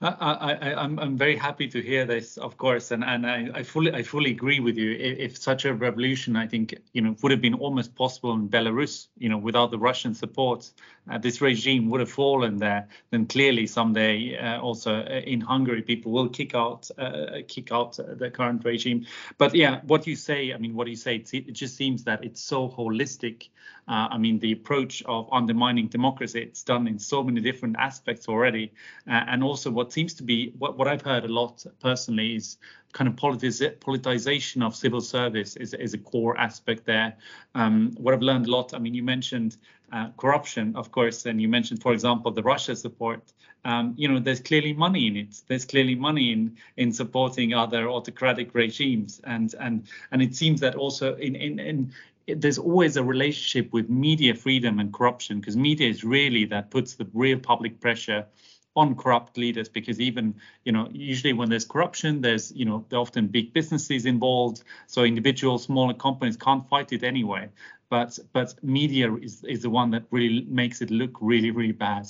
I, 0.00 0.52
am 0.52 0.78
I'm, 0.78 0.98
I'm 0.98 1.16
very 1.16 1.34
happy 1.34 1.66
to 1.68 1.82
hear 1.82 2.04
this, 2.04 2.36
of 2.36 2.56
course, 2.56 2.92
and 2.92 3.02
and 3.02 3.26
I, 3.26 3.48
I 3.52 3.62
fully 3.64 3.92
I 3.92 4.04
fully 4.04 4.30
agree 4.30 4.60
with 4.60 4.76
you. 4.76 4.92
If, 4.92 5.36
such 5.36 5.64
a 5.64 5.74
revolution, 5.74 6.36
I 6.36 6.46
think 6.46 6.74
you 6.92 7.02
know, 7.02 7.16
would 7.22 7.32
have 7.32 7.40
been 7.40 7.54
almost 7.54 7.96
possible 7.96 8.32
in 8.32 8.48
Belarus, 8.48 9.08
you 9.18 9.28
know, 9.28 9.38
without 9.38 9.72
the 9.72 9.78
Russian 9.78 10.14
support, 10.14 10.70
uh, 11.10 11.18
this 11.18 11.40
regime 11.40 11.90
would 11.90 11.98
have 11.98 12.10
fallen 12.10 12.58
there. 12.58 12.88
Then 13.10 13.26
clearly 13.26 13.66
someday, 13.66 14.36
uh, 14.38 14.60
also 14.60 15.00
uh, 15.00 15.20
in 15.26 15.40
Hungary, 15.40 15.82
people 15.82 16.12
will 16.12 16.28
kick 16.28 16.54
out 16.54 16.88
uh, 16.96 17.42
kick 17.48 17.72
out 17.72 17.96
the 17.96 18.30
current 18.30 18.64
regime. 18.64 19.04
But 19.36 19.52
yeah, 19.54 19.80
what 19.86 20.06
you 20.06 20.14
say, 20.14 20.52
I 20.52 20.58
mean, 20.58 20.74
what 20.74 20.86
you 20.86 20.96
say, 20.96 21.16
it 21.16 21.52
just 21.52 21.76
seems 21.76 22.04
that 22.04 22.24
it's 22.24 22.40
so 22.40 22.68
holistic. 22.68 23.48
Uh, 23.88 24.08
I 24.10 24.18
mean, 24.18 24.38
the 24.38 24.52
approach 24.52 25.02
of 25.06 25.28
undermining 25.32 25.88
democracy, 25.88 26.42
it's 26.42 26.62
done 26.62 26.86
in 26.86 26.98
so 26.98 27.22
many 27.22 27.40
different 27.40 27.76
aspects 27.78 28.28
already, 28.28 28.72
uh, 29.08 29.24
and 29.28 29.42
also 29.42 29.70
what 29.70 29.92
seems 29.92 30.14
to 30.14 30.22
be 30.22 30.52
what, 30.58 30.76
what 30.76 30.86
I've 30.86 31.02
heard 31.02 31.24
a 31.24 31.28
lot 31.28 31.64
personally 31.80 32.36
is 32.36 32.58
kind 32.92 33.08
of 33.08 33.16
politiz- 33.16 33.76
politicization 33.78 34.64
of 34.64 34.74
civil 34.74 35.00
service 35.00 35.56
is, 35.56 35.74
is 35.74 35.94
a 35.94 35.98
core 35.98 36.38
aspect 36.38 36.84
there. 36.84 37.16
Um, 37.54 37.92
what 37.96 38.14
I've 38.14 38.22
learned 38.22 38.46
a 38.46 38.50
lot, 38.50 38.74
I 38.74 38.78
mean, 38.78 38.94
you 38.94 39.02
mentioned 39.02 39.56
uh, 39.92 40.08
corruption, 40.16 40.76
of 40.76 40.90
course, 40.92 41.26
and 41.26 41.40
you 41.40 41.48
mentioned, 41.48 41.82
for 41.82 41.92
example, 41.92 42.30
the 42.30 42.42
Russia 42.42 42.76
support. 42.76 43.22
Um, 43.64 43.94
you 43.96 44.08
know, 44.08 44.18
there's 44.18 44.40
clearly 44.40 44.72
money 44.72 45.06
in 45.06 45.16
it. 45.16 45.42
There's 45.48 45.64
clearly 45.64 45.94
money 45.94 46.32
in 46.32 46.56
in 46.76 46.92
supporting 46.92 47.54
other 47.54 47.88
autocratic 47.88 48.54
regimes, 48.54 49.20
and 49.24 49.54
and 49.58 49.86
and 50.12 50.22
it 50.22 50.34
seems 50.34 50.60
that 50.60 50.74
also 50.74 51.16
in 51.16 51.34
in 51.34 51.58
in 51.58 51.92
there's 52.36 52.58
always 52.58 52.96
a 52.96 53.02
relationship 53.02 53.72
with 53.72 53.88
media 53.88 54.34
freedom 54.34 54.78
and 54.78 54.92
corruption 54.92 55.40
because 55.40 55.56
media 55.56 55.88
is 55.88 56.04
really 56.04 56.44
that 56.46 56.70
puts 56.70 56.94
the 56.94 57.06
real 57.12 57.38
public 57.38 57.80
pressure 57.80 58.26
on 58.76 58.94
corrupt 58.94 59.36
leaders 59.36 59.68
because 59.68 60.00
even 60.00 60.34
you 60.64 60.72
know 60.72 60.88
usually 60.92 61.32
when 61.32 61.48
there's 61.48 61.64
corruption 61.64 62.20
there's 62.20 62.52
you 62.52 62.64
know 62.64 62.84
there 62.90 62.98
often 62.98 63.26
big 63.26 63.52
businesses 63.52 64.06
involved 64.06 64.62
so 64.86 65.02
individual 65.04 65.58
smaller 65.58 65.94
companies 65.94 66.36
can't 66.36 66.68
fight 66.68 66.92
it 66.92 67.02
anyway. 67.02 67.48
But 67.90 68.18
but 68.32 68.54
media 68.62 69.14
is 69.14 69.42
is 69.44 69.62
the 69.62 69.70
one 69.70 69.90
that 69.92 70.04
really 70.10 70.46
makes 70.48 70.82
it 70.82 70.90
look 70.90 71.16
really 71.20 71.50
really 71.50 71.72
bad 71.72 72.06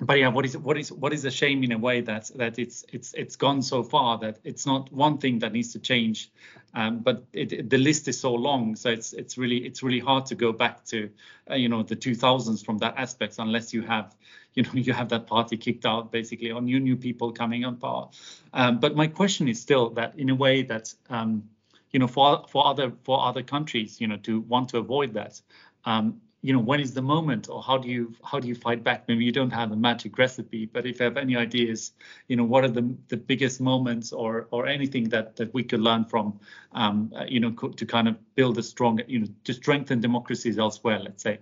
but 0.00 0.18
yeah, 0.18 0.28
what 0.28 0.44
is 0.46 0.56
what 0.56 0.78
is 0.78 0.90
what 0.90 1.12
is 1.12 1.24
a 1.26 1.30
shame 1.30 1.62
in 1.62 1.72
a 1.72 1.78
way 1.78 2.00
that 2.00 2.30
that 2.36 2.58
it's 2.58 2.84
it's 2.90 3.12
it's 3.12 3.36
gone 3.36 3.60
so 3.60 3.82
far 3.82 4.18
that 4.18 4.38
it's 4.44 4.64
not 4.64 4.90
one 4.90 5.18
thing 5.18 5.40
that 5.40 5.52
needs 5.52 5.72
to 5.72 5.78
change, 5.78 6.30
um, 6.74 7.00
but 7.00 7.24
it, 7.34 7.68
the 7.68 7.76
list 7.76 8.08
is 8.08 8.18
so 8.18 8.34
long, 8.34 8.76
so 8.76 8.88
it's 8.88 9.12
it's 9.12 9.36
really 9.36 9.58
it's 9.58 9.82
really 9.82 10.00
hard 10.00 10.24
to 10.26 10.34
go 10.34 10.52
back 10.52 10.84
to 10.86 11.10
uh, 11.50 11.54
you 11.54 11.68
know 11.68 11.82
the 11.82 11.96
2000s 11.96 12.64
from 12.64 12.78
that 12.78 12.94
aspect 12.96 13.36
unless 13.38 13.74
you 13.74 13.82
have 13.82 14.16
you 14.54 14.62
know 14.62 14.70
you 14.74 14.94
have 14.94 15.10
that 15.10 15.26
party 15.26 15.58
kicked 15.58 15.84
out 15.84 16.10
basically 16.10 16.50
or 16.50 16.62
new 16.62 16.80
new 16.80 16.96
people 16.96 17.32
coming 17.32 17.66
on 17.66 17.76
power. 17.76 18.08
Um, 18.54 18.80
but 18.80 18.96
my 18.96 19.06
question 19.06 19.48
is 19.48 19.60
still 19.60 19.90
that 19.90 20.18
in 20.18 20.30
a 20.30 20.34
way 20.34 20.62
that 20.62 20.94
um, 21.10 21.44
you 21.90 21.98
know 22.00 22.08
for 22.08 22.46
for 22.48 22.66
other 22.66 22.92
for 23.04 23.22
other 23.26 23.42
countries 23.42 24.00
you 24.00 24.06
know 24.06 24.16
to 24.18 24.40
want 24.40 24.70
to 24.70 24.78
avoid 24.78 25.12
that. 25.14 25.40
Um, 25.84 26.22
you 26.42 26.52
know 26.52 26.58
when 26.58 26.80
is 26.80 26.94
the 26.94 27.02
moment 27.02 27.48
or 27.48 27.62
how 27.62 27.76
do 27.76 27.88
you 27.88 28.14
how 28.24 28.40
do 28.40 28.48
you 28.48 28.54
fight 28.54 28.82
back? 28.82 29.06
Maybe 29.08 29.24
you 29.24 29.32
don't 29.32 29.50
have 29.50 29.72
a 29.72 29.76
magic 29.76 30.16
recipe 30.18 30.66
but 30.66 30.86
if 30.86 30.98
you 30.98 31.04
have 31.04 31.16
any 31.16 31.36
ideas 31.36 31.92
you 32.28 32.36
know 32.36 32.44
what 32.44 32.64
are 32.64 32.70
the 32.70 32.94
the 33.08 33.16
biggest 33.16 33.60
moments 33.60 34.12
or 34.12 34.48
or 34.50 34.66
anything 34.66 35.08
that 35.10 35.36
that 35.36 35.52
we 35.52 35.62
could 35.62 35.80
learn 35.80 36.04
from 36.04 36.40
um, 36.72 37.12
uh, 37.16 37.24
you 37.28 37.40
know 37.40 37.50
to 37.50 37.86
kind 37.86 38.08
of 38.08 38.16
build 38.34 38.58
a 38.58 38.62
strong 38.62 39.00
you 39.06 39.20
know 39.20 39.28
to 39.44 39.52
strengthen 39.52 40.00
democracies 40.00 40.58
elsewhere 40.58 40.98
let's 40.98 41.22
say? 41.22 41.38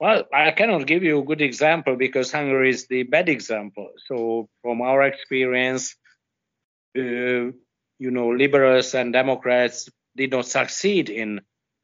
Well 0.00 0.24
i 0.32 0.50
cannot 0.50 0.86
give 0.86 1.02
you 1.02 1.18
a 1.18 1.24
good 1.24 1.42
example 1.42 1.96
because 1.96 2.32
hungary 2.32 2.70
is 2.70 2.86
the 2.86 3.02
bad 3.02 3.28
example. 3.28 3.90
So 4.06 4.48
from 4.62 4.80
our 4.80 5.02
experience 5.02 5.94
uh, 6.96 7.52
you 7.98 8.10
know 8.10 8.28
liberals 8.30 8.94
and 8.94 9.12
democrats 9.12 9.88
did 10.16 10.30
not 10.30 10.46
succeed 10.46 11.10
in 11.10 11.40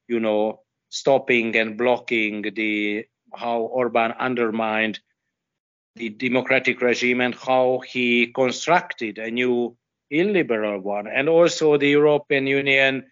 you 0.08 0.20
know, 0.20 0.61
stopping 0.92 1.56
and 1.56 1.78
blocking 1.78 2.42
the 2.54 3.06
how 3.34 3.60
Orban 3.60 4.12
undermined 4.12 5.00
the 5.96 6.10
democratic 6.10 6.82
regime 6.82 7.22
and 7.22 7.34
how 7.34 7.80
he 7.80 8.26
constructed 8.26 9.16
a 9.16 9.30
new 9.30 9.74
illiberal 10.10 10.78
one. 10.80 11.06
And 11.06 11.30
also 11.30 11.78
the 11.78 11.88
European 11.88 12.46
Union, 12.46 13.06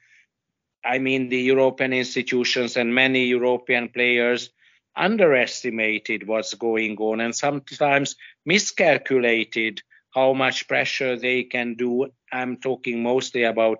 I 0.84 0.98
mean, 0.98 1.30
the 1.30 1.40
European 1.40 1.94
institutions 1.94 2.76
and 2.76 2.94
many 2.94 3.24
European 3.24 3.88
players 3.88 4.50
underestimated 4.94 6.26
what's 6.26 6.52
going 6.52 6.98
on 6.98 7.20
and 7.20 7.34
sometimes 7.34 8.14
miscalculated 8.44 9.80
how 10.14 10.34
much 10.34 10.68
pressure 10.68 11.16
they 11.16 11.44
can 11.44 11.76
do. 11.76 12.08
I'm 12.30 12.58
talking 12.58 13.02
mostly 13.02 13.44
about 13.44 13.78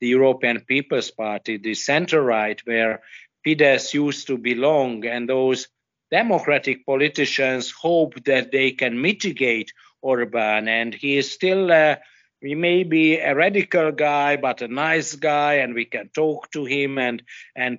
the 0.00 0.08
European 0.08 0.60
People's 0.60 1.10
Party, 1.10 1.56
the 1.56 1.74
center 1.74 2.22
right, 2.22 2.60
where 2.66 3.02
Fidesz 3.44 3.94
used 3.94 4.26
to 4.28 4.38
belong, 4.38 5.04
and 5.06 5.28
those 5.28 5.68
democratic 6.10 6.86
politicians 6.86 7.70
hope 7.70 8.22
that 8.24 8.50
they 8.52 8.72
can 8.72 9.00
mitigate 9.00 9.72
Orban, 10.02 10.68
and 10.68 10.94
he 10.94 11.16
is 11.16 11.30
still. 11.30 11.70
Uh, 11.70 11.96
he 12.40 12.54
may 12.54 12.82
be 12.82 13.16
a 13.16 13.34
radical 13.34 13.90
guy, 13.90 14.36
but 14.36 14.60
a 14.60 14.68
nice 14.68 15.14
guy, 15.14 15.54
and 15.54 15.72
we 15.72 15.86
can 15.86 16.10
talk 16.10 16.50
to 16.52 16.66
him 16.66 16.98
and 16.98 17.22
and 17.56 17.78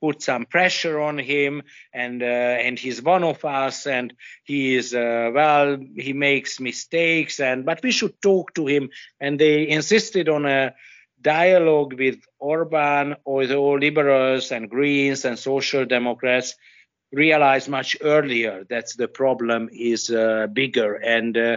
put 0.00 0.22
some 0.22 0.44
pressure 0.44 1.00
on 1.00 1.18
him 1.18 1.62
and 1.92 2.22
uh, 2.22 2.26
and 2.66 2.78
he's 2.78 3.02
one 3.02 3.24
of 3.24 3.44
us 3.44 3.86
and 3.86 4.12
he 4.44 4.74
is 4.74 4.94
uh, 4.94 5.30
well 5.34 5.78
he 5.96 6.12
makes 6.12 6.60
mistakes 6.60 7.40
and 7.40 7.64
but 7.64 7.80
we 7.82 7.90
should 7.90 8.20
talk 8.20 8.54
to 8.54 8.66
him 8.66 8.90
and 9.20 9.40
they 9.40 9.68
insisted 9.68 10.28
on 10.28 10.44
a 10.46 10.74
dialogue 11.20 11.94
with 11.98 12.18
Orban, 12.38 13.16
or 13.24 13.42
although 13.42 13.74
liberals 13.74 14.52
and 14.52 14.70
Greens 14.70 15.24
and 15.24 15.38
Social 15.38 15.84
Democrats 15.84 16.54
realized 17.12 17.68
much 17.68 17.96
earlier 18.00 18.64
that 18.68 18.86
the 18.98 19.08
problem 19.08 19.68
is 19.72 20.10
uh, 20.10 20.46
bigger 20.52 20.94
and 20.94 21.36
uh, 21.36 21.56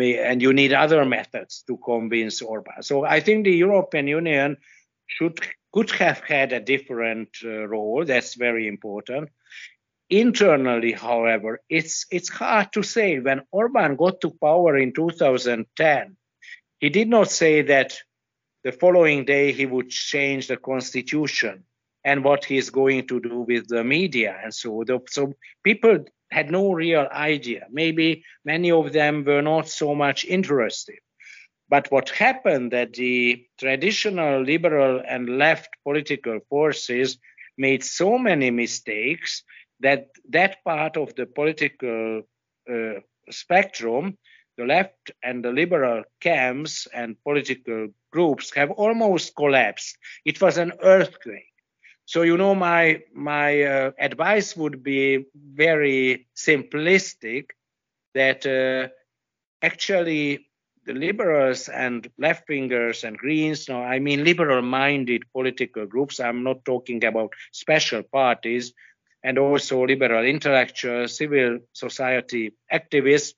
and 0.00 0.40
you 0.40 0.52
need 0.52 0.72
other 0.72 1.04
methods 1.04 1.64
to 1.66 1.76
convince 1.76 2.40
Orban. 2.40 2.82
So 2.82 3.04
I 3.04 3.20
think 3.20 3.44
the 3.44 3.54
European 3.54 4.06
Union 4.06 4.56
should 5.06 5.38
could 5.72 5.90
have 5.92 6.20
had 6.20 6.52
a 6.52 6.60
different 6.60 7.28
uh, 7.44 7.66
role. 7.66 8.04
That's 8.04 8.34
very 8.34 8.68
important. 8.68 9.30
Internally, 10.10 10.92
however, 10.92 11.60
it's 11.68 12.06
it's 12.10 12.28
hard 12.28 12.72
to 12.72 12.82
say. 12.82 13.18
When 13.18 13.42
Orban 13.50 13.96
got 13.96 14.20
to 14.22 14.30
power 14.30 14.76
in 14.76 14.92
2010, 14.92 16.16
he 16.80 16.88
did 16.90 17.08
not 17.08 17.30
say 17.30 17.62
that 17.62 17.98
the 18.64 18.72
following 18.72 19.24
day 19.24 19.52
he 19.52 19.66
would 19.66 19.90
change 19.90 20.46
the 20.46 20.56
constitution 20.56 21.64
and 22.04 22.24
what 22.24 22.44
he's 22.44 22.70
going 22.70 23.06
to 23.06 23.20
do 23.20 23.40
with 23.40 23.68
the 23.68 23.84
media 23.84 24.38
and 24.42 24.52
so 24.52 24.82
the, 24.86 25.00
so 25.08 25.32
people 25.62 26.04
had 26.32 26.50
no 26.50 26.72
real 26.72 27.06
idea. 27.12 27.66
Maybe 27.70 28.24
many 28.44 28.70
of 28.72 28.92
them 28.92 29.24
were 29.24 29.42
not 29.42 29.68
so 29.68 29.94
much 29.94 30.24
interested. 30.24 30.98
But 31.68 31.90
what 31.90 32.08
happened 32.08 32.72
that 32.72 32.94
the 32.94 33.46
traditional 33.58 34.42
liberal 34.42 35.02
and 35.06 35.38
left 35.38 35.70
political 35.84 36.40
forces 36.48 37.18
made 37.56 37.84
so 37.84 38.18
many 38.18 38.50
mistakes 38.50 39.42
that 39.80 40.08
that 40.30 40.64
part 40.64 40.96
of 40.96 41.14
the 41.14 41.26
political 41.26 42.22
uh, 42.70 43.00
spectrum 43.30 44.16
the 44.62 44.68
left 44.68 45.10
and 45.22 45.44
the 45.44 45.50
liberal 45.50 46.04
camps 46.20 46.86
and 46.94 47.16
political 47.22 47.88
groups 48.12 48.54
have 48.54 48.70
almost 48.70 49.34
collapsed. 49.34 49.98
It 50.24 50.40
was 50.40 50.56
an 50.58 50.72
earthquake. 50.82 51.52
So 52.04 52.22
you 52.22 52.36
know, 52.36 52.54
my 52.54 53.02
my 53.14 53.62
uh, 53.62 53.90
advice 53.98 54.56
would 54.56 54.82
be 54.82 55.26
very 55.34 56.28
simplistic. 56.36 57.46
That 58.14 58.44
uh, 58.46 58.92
actually 59.62 60.48
the 60.84 60.92
liberals 60.92 61.68
and 61.68 62.08
left 62.18 62.48
wingers 62.48 63.04
and 63.04 63.16
greens 63.16 63.68
no 63.68 63.80
i 63.80 64.00
mean 64.00 64.24
liberal 64.24 64.62
minded 64.62 65.22
political 65.32 65.86
groups 65.86 66.18
i'm 66.18 66.42
not 66.42 66.64
talking 66.64 67.04
about 67.04 67.32
special 67.52 68.02
parties 68.02 68.74
and 69.22 69.38
also 69.38 69.86
liberal 69.86 70.24
intellectuals 70.24 71.16
civil 71.16 71.60
society 71.72 72.52
activists 72.72 73.34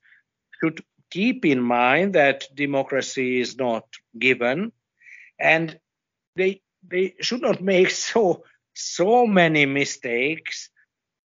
should 0.59 0.81
keep 1.11 1.45
in 1.45 1.61
mind 1.61 2.15
that 2.15 2.45
democracy 2.53 3.39
is 3.39 3.57
not 3.57 3.85
given 4.17 4.71
and 5.39 5.79
they 6.35 6.61
they 6.87 7.15
should 7.21 7.41
not 7.41 7.61
make 7.61 7.89
so 8.09 8.43
so 8.73 9.25
many 9.25 9.65
mistakes 9.65 10.69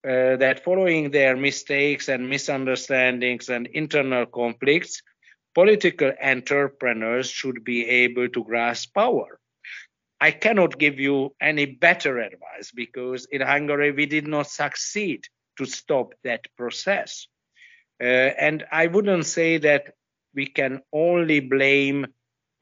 uh, 0.07 0.37
that 0.37 0.63
following 0.63 1.11
their 1.11 1.35
mistakes 1.35 2.07
and 2.07 2.29
misunderstandings 2.29 3.49
and 3.49 3.67
internal 3.67 4.25
conflicts 4.25 5.01
political 5.55 6.13
entrepreneurs 6.23 7.29
should 7.29 7.63
be 7.63 7.85
able 7.85 8.29
to 8.29 8.43
grasp 8.43 8.93
power. 8.93 9.39
I 10.21 10.31
cannot 10.31 10.77
give 10.77 10.99
you 10.99 11.35
any 11.41 11.65
better 11.65 12.19
advice 12.19 12.71
because 12.73 13.25
in 13.31 13.41
hungary 13.41 13.91
we 13.91 14.05
did 14.05 14.27
not 14.27 14.47
succeed 14.47 15.25
to 15.57 15.65
stop 15.65 16.13
that 16.23 16.45
process 16.57 17.27
Uh, 18.01 18.05
and 18.05 18.63
I 18.71 18.87
wouldn't 18.87 19.25
say 19.25 19.57
that 19.57 19.93
we 20.33 20.45
can 20.45 20.81
only 20.93 21.39
blame 21.39 22.07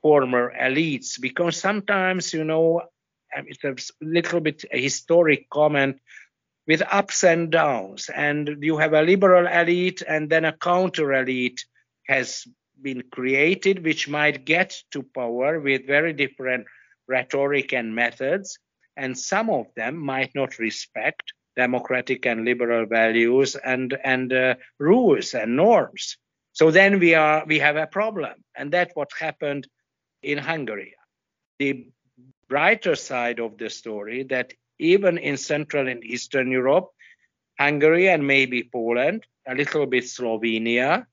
former 0.02 0.54
elites 0.60 1.20
because 1.20 1.58
sometimes, 1.58 2.34
you 2.34 2.44
know, 2.44 2.82
um, 3.36 3.46
it's 3.48 3.64
a 3.64 3.76
little 4.02 4.40
bit 4.40 4.64
a 4.72 4.82
historic 4.82 5.50
comment 5.50 6.00
with 6.66 6.82
ups 6.92 7.24
and 7.24 7.52
downs. 7.52 8.10
And 8.14 8.58
you 8.62 8.78
have 8.78 8.94
a 8.94 9.02
liberal 9.02 9.48
elite 9.48 10.02
and 10.08 10.30
then 10.30 10.46
a 10.46 10.54
counter 10.54 11.14
elite 11.14 11.64
has 12.08 12.46
been 12.82 13.04
created, 13.12 13.84
which 13.84 14.08
might 14.08 14.46
get 14.46 14.76
to 14.92 15.04
power 15.04 15.60
with 15.60 15.88
very 15.88 16.14
different 16.14 16.68
rhetoric 17.08 17.74
and 17.74 17.96
methods. 17.96 18.60
And 18.96 19.18
some 19.18 19.50
of 19.50 19.68
them 19.76 19.98
might 19.98 20.34
not 20.36 20.60
respect 20.60 21.34
democratic 21.58 22.26
and 22.26 22.45
liberal 22.45 22.86
values 22.86 23.55
and 23.55 23.97
and 24.03 24.32
uh, 24.32 24.55
rules 24.80 25.34
and 25.34 25.58
norms. 25.58 26.18
So 26.53 26.72
then 26.72 26.99
we 26.99 27.16
are 27.16 27.43
we 27.45 27.60
have 27.60 27.76
a 27.76 27.88
problem, 27.88 28.36
and 28.55 28.72
that's 28.72 28.95
what 28.95 29.10
happened 29.20 29.68
in 30.22 30.38
Hungary. 30.38 30.95
The 31.60 31.89
brighter 32.47 32.95
side 32.95 33.39
of 33.39 33.58
the 33.58 33.70
story 33.70 34.24
that 34.30 34.53
even 34.80 35.18
in 35.18 35.38
Central 35.38 35.88
and 35.88 36.03
Eastern 36.03 36.51
Europe, 36.51 36.89
Hungary 37.60 38.08
and 38.08 38.26
maybe 38.26 38.70
Poland, 38.72 39.26
a 39.47 39.55
little 39.55 39.86
bit 39.88 40.05
Slovenia, 40.05 41.05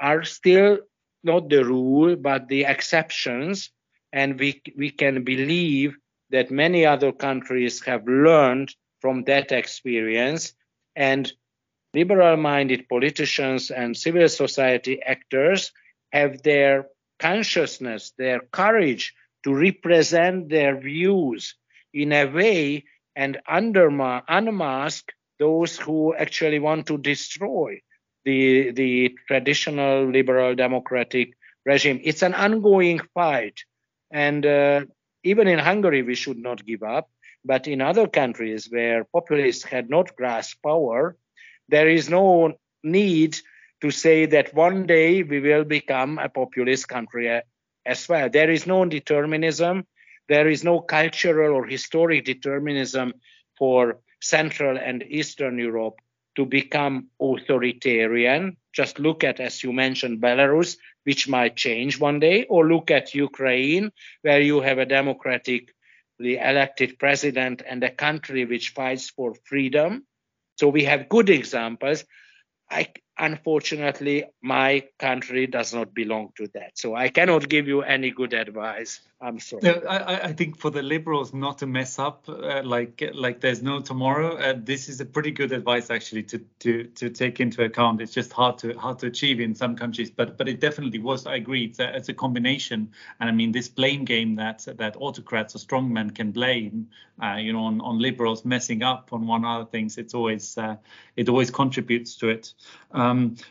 are 0.00 0.24
still 0.24 0.78
not 1.22 1.48
the 1.48 1.64
rule 1.64 2.16
but 2.16 2.48
the 2.48 2.64
exceptions, 2.64 3.70
and 4.12 4.40
we 4.40 4.62
we 4.76 4.90
can 4.90 5.22
believe 5.22 5.96
that 6.30 6.50
many 6.50 6.86
other 6.86 7.12
countries 7.12 7.84
have 7.84 8.08
learned 8.08 8.74
from 9.02 9.24
that 9.24 9.52
experience 9.52 10.54
and 10.96 11.32
liberal 11.92 12.36
minded 12.36 12.88
politicians 12.88 13.70
and 13.70 13.96
civil 13.96 14.28
society 14.28 15.02
actors 15.02 15.72
have 16.12 16.42
their 16.42 16.86
consciousness, 17.18 18.12
their 18.16 18.40
courage 18.52 19.14
to 19.44 19.54
represent 19.54 20.48
their 20.48 20.80
views 20.80 21.56
in 21.92 22.12
a 22.12 22.26
way 22.26 22.84
and 23.16 23.38
underma- 23.50 24.22
unmask 24.28 25.12
those 25.38 25.76
who 25.76 26.14
actually 26.14 26.60
want 26.60 26.86
to 26.86 26.96
destroy 26.96 27.80
the, 28.24 28.70
the 28.70 29.16
traditional 29.26 30.06
liberal 30.08 30.54
democratic 30.54 31.32
regime. 31.66 32.00
It's 32.04 32.22
an 32.22 32.34
ongoing 32.34 33.00
fight. 33.14 33.58
And 34.12 34.46
uh, 34.46 34.82
even 35.24 35.48
in 35.48 35.58
Hungary, 35.58 36.02
we 36.02 36.14
should 36.14 36.38
not 36.38 36.64
give 36.64 36.82
up. 36.82 37.10
But 37.44 37.66
in 37.66 37.80
other 37.80 38.06
countries 38.06 38.68
where 38.70 39.04
populists 39.04 39.64
had 39.64 39.90
not 39.90 40.16
grasped 40.16 40.62
power, 40.62 41.16
there 41.68 41.88
is 41.88 42.08
no 42.08 42.54
need 42.82 43.38
to 43.80 43.90
say 43.90 44.26
that 44.26 44.54
one 44.54 44.86
day 44.86 45.22
we 45.22 45.40
will 45.40 45.64
become 45.64 46.18
a 46.18 46.28
populist 46.28 46.88
country 46.88 47.30
uh, 47.30 47.40
as 47.84 48.08
well. 48.08 48.30
There 48.30 48.50
is 48.50 48.66
no 48.66 48.84
determinism. 48.84 49.86
There 50.28 50.48
is 50.48 50.62
no 50.62 50.80
cultural 50.80 51.54
or 51.54 51.66
historic 51.66 52.24
determinism 52.24 53.14
for 53.58 53.98
Central 54.20 54.78
and 54.78 55.02
Eastern 55.02 55.58
Europe 55.58 56.00
to 56.36 56.46
become 56.46 57.08
authoritarian. 57.20 58.56
Just 58.72 58.98
look 59.00 59.24
at, 59.24 59.40
as 59.40 59.62
you 59.64 59.72
mentioned, 59.72 60.20
Belarus, 60.22 60.76
which 61.02 61.28
might 61.28 61.56
change 61.56 61.98
one 61.98 62.20
day, 62.20 62.44
or 62.44 62.68
look 62.68 62.90
at 62.90 63.14
Ukraine, 63.14 63.90
where 64.22 64.40
you 64.40 64.60
have 64.60 64.78
a 64.78 64.86
democratically 64.86 65.74
elected 66.24 66.98
president 66.98 67.62
and 67.66 67.82
a 67.84 67.90
country 67.90 68.44
which 68.44 68.70
fights 68.70 69.10
for 69.10 69.34
freedom. 69.44 70.06
So 70.56 70.68
we 70.68 70.84
have 70.84 71.08
good 71.08 71.30
examples. 71.30 72.04
I, 72.70 72.92
unfortunately, 73.18 74.24
my 74.42 74.84
country 74.98 75.46
does 75.46 75.74
not 75.74 75.94
belong 75.94 76.32
to 76.36 76.48
that. 76.54 76.72
So 76.78 76.94
I 76.94 77.08
cannot 77.08 77.48
give 77.48 77.68
you 77.68 77.82
any 77.82 78.10
good 78.10 78.32
advice. 78.32 79.00
I'm 79.20 79.38
sorry. 79.38 79.86
I, 79.86 80.28
I 80.28 80.32
think 80.32 80.58
for 80.58 80.70
the 80.70 80.82
liberals 80.82 81.32
not 81.32 81.58
to 81.58 81.66
mess 81.66 82.00
up, 82.00 82.28
uh, 82.28 82.62
like 82.64 83.08
like 83.14 83.40
there's 83.40 83.62
no 83.62 83.80
tomorrow. 83.80 84.36
Uh, 84.36 84.54
this 84.56 84.88
is 84.88 85.00
a 85.00 85.04
pretty 85.04 85.30
good 85.30 85.52
advice 85.52 85.90
actually 85.90 86.24
to 86.24 86.38
to 86.58 86.84
to 86.84 87.08
take 87.08 87.38
into 87.38 87.62
account. 87.62 88.00
It's 88.00 88.12
just 88.12 88.32
hard 88.32 88.58
to 88.58 88.72
hard 88.74 88.98
to 89.00 89.06
achieve 89.06 89.38
in 89.38 89.54
some 89.54 89.76
countries, 89.76 90.10
but 90.10 90.36
but 90.36 90.48
it 90.48 90.58
definitely 90.58 90.98
was. 90.98 91.26
I 91.26 91.36
agree. 91.36 91.66
It's 91.66 91.78
a, 91.78 91.96
it's 91.96 92.08
a 92.08 92.14
combination, 92.14 92.90
and 93.20 93.28
I 93.28 93.32
mean 93.32 93.52
this 93.52 93.68
blame 93.68 94.04
game 94.04 94.34
that 94.36 94.66
that 94.76 94.96
autocrats 94.98 95.54
or 95.54 95.58
strongmen 95.58 96.12
can 96.12 96.32
blame, 96.32 96.88
uh, 97.22 97.36
you 97.36 97.52
know, 97.52 97.64
on, 97.64 97.80
on 97.80 98.00
liberals 98.00 98.44
messing 98.44 98.82
up 98.82 99.12
on 99.12 99.28
one 99.28 99.44
other 99.44 99.66
things. 99.66 99.98
It's 99.98 100.14
always 100.14 100.58
uh, 100.58 100.76
it 101.14 101.28
always 101.28 101.52
contributes 101.52 102.16
to 102.16 102.30
it. 102.30 102.54
Um, 102.90 103.01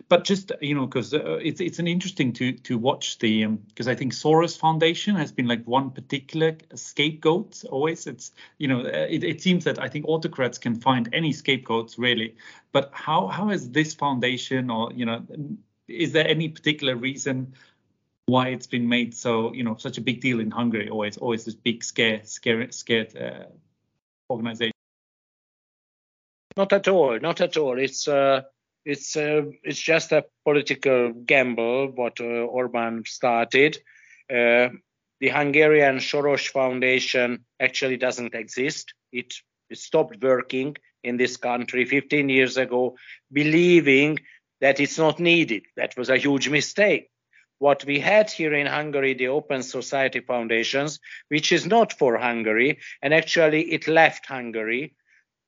but 0.07 0.23
just 0.23 0.51
you 0.61 0.75
know, 0.75 0.85
because 0.85 1.13
uh, 1.13 1.39
it's 1.41 1.61
it's 1.61 1.79
an 1.79 1.87
interesting 1.87 2.33
to 2.33 2.53
to 2.53 2.77
watch 2.77 3.17
the 3.19 3.45
because 3.45 3.87
um, 3.87 3.91
I 3.91 3.95
think 3.95 4.13
Soros 4.13 4.57
Foundation 4.57 5.15
has 5.15 5.31
been 5.31 5.47
like 5.47 5.65
one 5.65 5.91
particular 5.91 6.57
scapegoat. 6.75 7.63
Always, 7.69 8.07
it's 8.07 8.31
you 8.57 8.67
know, 8.67 8.81
uh, 8.81 9.07
it, 9.09 9.23
it 9.23 9.41
seems 9.41 9.63
that 9.63 9.79
I 9.79 9.89
think 9.89 10.05
autocrats 10.07 10.57
can 10.57 10.75
find 10.75 11.09
any 11.13 11.33
scapegoats 11.33 11.97
really. 11.97 12.35
But 12.71 12.91
how 12.93 13.27
how 13.27 13.47
has 13.47 13.69
this 13.71 13.95
foundation, 13.95 14.69
or 14.69 14.91
you 14.93 15.05
know, 15.05 15.23
is 15.87 16.11
there 16.11 16.27
any 16.27 16.49
particular 16.49 16.95
reason? 16.95 17.53
why 18.27 18.49
it's 18.49 18.67
been 18.67 18.87
made 18.87 19.13
so 19.13 19.51
you 19.53 19.63
know 19.63 19.75
such 19.75 19.97
a 19.97 20.01
big 20.01 20.21
deal 20.21 20.39
in 20.39 20.51
Hungary 20.51 20.89
always 20.89 21.17
always 21.17 21.43
this 21.43 21.55
big 21.55 21.83
scare 21.83 22.21
scare 22.23 22.71
scared 22.71 23.17
uh, 23.17 23.45
organization 24.29 24.71
not 26.55 26.71
at 26.71 26.87
all 26.87 27.19
not 27.19 27.41
at 27.41 27.57
all 27.57 27.77
it's 27.79 28.07
uh, 28.07 28.41
it's 28.85 29.15
uh, 29.15 29.43
it's 29.63 29.79
just 29.79 30.11
a 30.11 30.25
political 30.43 31.13
gamble 31.13 31.87
what 31.87 32.19
uh, 32.19 32.23
Orban 32.23 33.03
started. 33.05 33.77
Uh, 34.29 34.69
the 35.19 35.29
Hungarian 35.29 35.97
Soros 35.97 36.47
Foundation 36.47 37.45
actually 37.59 37.97
doesn't 37.97 38.33
exist. 38.33 38.93
It, 39.11 39.33
it 39.69 39.77
stopped 39.77 40.17
working 40.21 40.75
in 41.03 41.17
this 41.17 41.37
country 41.37 41.85
15 41.85 42.27
years 42.29 42.57
ago, 42.57 42.95
believing 43.31 44.17
that 44.61 44.79
it's 44.79 44.97
not 44.97 45.19
needed. 45.19 45.63
That 45.77 45.95
was 45.95 46.09
a 46.09 46.17
huge 46.17 46.49
mistake. 46.49 47.09
What 47.59 47.85
we 47.85 47.99
had 47.99 48.31
here 48.31 48.55
in 48.55 48.65
Hungary, 48.65 49.13
the 49.13 49.27
Open 49.27 49.61
Society 49.61 50.21
Foundations, 50.21 50.99
which 51.29 51.51
is 51.51 51.67
not 51.67 51.93
for 51.93 52.17
Hungary, 52.17 52.79
and 53.03 53.13
actually 53.13 53.71
it 53.71 53.87
left 53.87 54.25
Hungary 54.25 54.95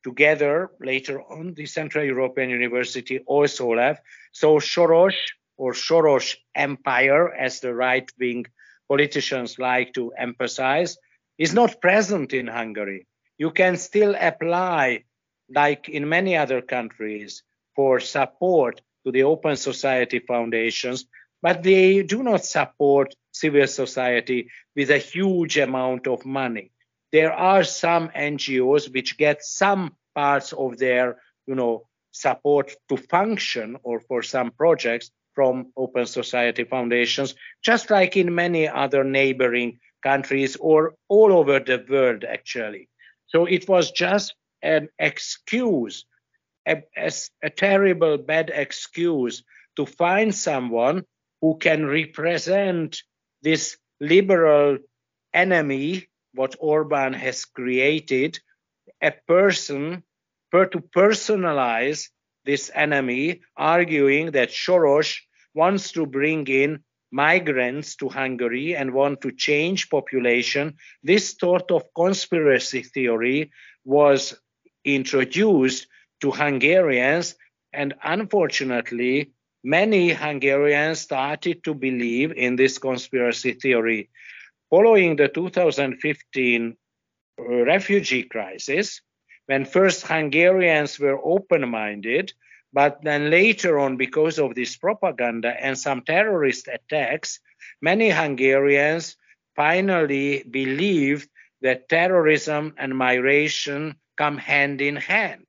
together 0.03 0.71
later 0.79 1.21
on 1.21 1.53
the 1.53 1.65
Central 1.65 2.03
European 2.03 2.49
University 2.49 3.19
also 3.25 3.73
left. 3.73 4.03
So 4.31 4.57
Soros 4.59 5.15
or 5.57 5.73
Soros 5.73 6.35
Empire, 6.55 7.33
as 7.33 7.59
the 7.59 7.73
right 7.73 8.09
wing 8.19 8.45
politicians 8.87 9.57
like 9.57 9.93
to 9.93 10.11
emphasize, 10.17 10.97
is 11.37 11.53
not 11.53 11.81
present 11.81 12.33
in 12.33 12.47
Hungary. 12.47 13.07
You 13.37 13.51
can 13.51 13.77
still 13.77 14.15
apply, 14.19 15.05
like 15.49 15.89
in 15.89 16.09
many 16.09 16.35
other 16.35 16.61
countries, 16.61 17.43
for 17.75 17.99
support 17.99 18.81
to 19.05 19.11
the 19.11 19.23
Open 19.23 19.55
Society 19.55 20.19
foundations, 20.19 21.05
but 21.41 21.63
they 21.63 22.03
do 22.03 22.23
not 22.23 22.45
support 22.45 23.15
civil 23.31 23.67
society 23.67 24.49
with 24.75 24.91
a 24.91 24.97
huge 24.97 25.57
amount 25.57 26.07
of 26.07 26.25
money 26.25 26.72
there 27.13 27.31
are 27.31 27.63
some 27.63 28.09
NGOs 28.09 28.91
which 28.91 29.17
get 29.19 29.45
some 29.45 29.95
parts 30.15 30.51
of 30.51 30.79
their, 30.79 31.19
you 31.45 31.53
know, 31.53 31.87
support 32.11 32.75
to 32.89 32.97
function 32.97 33.77
or 33.83 33.99
for 33.99 34.23
some 34.23 34.49
projects 34.49 35.11
from 35.35 35.71
open 35.77 36.07
society 36.07 36.63
foundations, 36.63 37.35
just 37.63 37.91
like 37.91 38.17
in 38.17 38.33
many 38.33 38.67
other 38.67 39.03
neighboring 39.03 39.79
countries 40.01 40.57
or 40.59 40.95
all 41.07 41.31
over 41.33 41.59
the 41.59 41.85
world, 41.87 42.23
actually. 42.23 42.89
So 43.27 43.45
it 43.45 43.69
was 43.69 43.91
just 43.91 44.33
an 44.63 44.89
excuse, 44.97 46.05
a, 46.67 46.81
a, 46.97 47.11
a 47.43 47.49
terrible, 47.51 48.17
bad 48.17 48.51
excuse 48.53 49.43
to 49.75 49.85
find 49.85 50.33
someone 50.33 51.03
who 51.41 51.57
can 51.59 51.85
represent 51.85 53.03
this 53.43 53.77
liberal 53.99 54.77
enemy 55.33 56.07
what 56.33 56.55
Orban 56.59 57.13
has 57.13 57.45
created, 57.45 58.39
a 59.01 59.11
person 59.27 60.03
per 60.51 60.65
to 60.67 60.79
personalize 60.79 62.09
this 62.45 62.69
enemy, 62.73 63.41
arguing 63.55 64.31
that 64.31 64.49
Soros 64.49 65.17
wants 65.53 65.91
to 65.93 66.05
bring 66.05 66.47
in 66.47 66.83
migrants 67.11 67.95
to 67.95 68.09
Hungary 68.09 68.75
and 68.75 68.91
want 68.91 69.21
to 69.21 69.31
change 69.31 69.89
population. 69.89 70.75
This 71.03 71.35
sort 71.39 71.71
of 71.71 71.83
conspiracy 71.95 72.81
theory 72.81 73.51
was 73.85 74.35
introduced 74.83 75.87
to 76.21 76.31
Hungarians, 76.31 77.35
and 77.71 77.93
unfortunately, 78.03 79.31
many 79.63 80.09
Hungarians 80.09 81.01
started 81.01 81.63
to 81.63 81.73
believe 81.73 82.31
in 82.31 82.55
this 82.55 82.77
conspiracy 82.77 83.53
theory. 83.53 84.09
Following 84.73 85.17
the 85.17 85.27
2015 85.27 86.75
uh, 87.37 87.43
refugee 87.43 88.23
crisis, 88.23 89.01
when 89.45 89.65
first 89.65 90.07
Hungarians 90.07 90.99
were 90.99 91.23
open 91.23 91.69
minded, 91.69 92.33
but 92.73 92.97
then 93.03 93.29
later 93.29 93.77
on, 93.77 93.97
because 93.97 94.39
of 94.39 94.55
this 94.55 94.75
propaganda 94.75 95.53
and 95.63 95.77
some 95.77 96.01
terrorist 96.01 96.67
attacks, 96.67 97.39
many 97.83 98.09
Hungarians 98.09 99.15
finally 99.55 100.41
believed 100.41 101.29
that 101.61 101.87
terrorism 101.87 102.73
and 102.75 102.97
migration 102.97 103.93
come 104.17 104.39
hand 104.39 104.81
in 104.81 104.95
hand. 104.95 105.45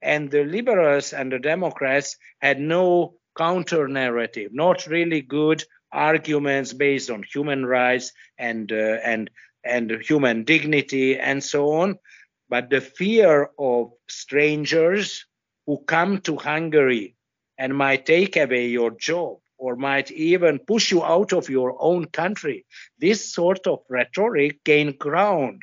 And 0.00 0.30
the 0.30 0.44
liberals 0.44 1.12
and 1.12 1.32
the 1.32 1.40
Democrats 1.40 2.16
had 2.40 2.60
no 2.60 3.16
counter 3.36 3.88
narrative, 3.88 4.52
not 4.54 4.86
really 4.86 5.20
good 5.20 5.64
arguments 5.92 6.72
based 6.72 7.10
on 7.10 7.22
human 7.22 7.66
rights 7.66 8.12
and 8.38 8.72
uh, 8.72 8.98
and 9.04 9.30
and 9.64 9.90
human 10.02 10.44
dignity 10.44 11.18
and 11.18 11.42
so 11.42 11.72
on. 11.72 11.98
But 12.48 12.70
the 12.70 12.80
fear 12.80 13.50
of 13.58 13.92
strangers 14.08 15.24
who 15.66 15.78
come 15.86 16.18
to 16.22 16.36
Hungary 16.36 17.16
and 17.56 17.76
might 17.76 18.06
take 18.06 18.36
away 18.36 18.66
your 18.66 18.90
job 18.90 19.38
or 19.58 19.76
might 19.76 20.10
even 20.10 20.58
push 20.58 20.90
you 20.90 21.04
out 21.04 21.32
of 21.32 21.48
your 21.48 21.76
own 21.80 22.06
country 22.06 22.66
this 22.98 23.32
sort 23.32 23.66
of 23.66 23.78
rhetoric 23.88 24.64
gained 24.64 24.98
ground. 24.98 25.62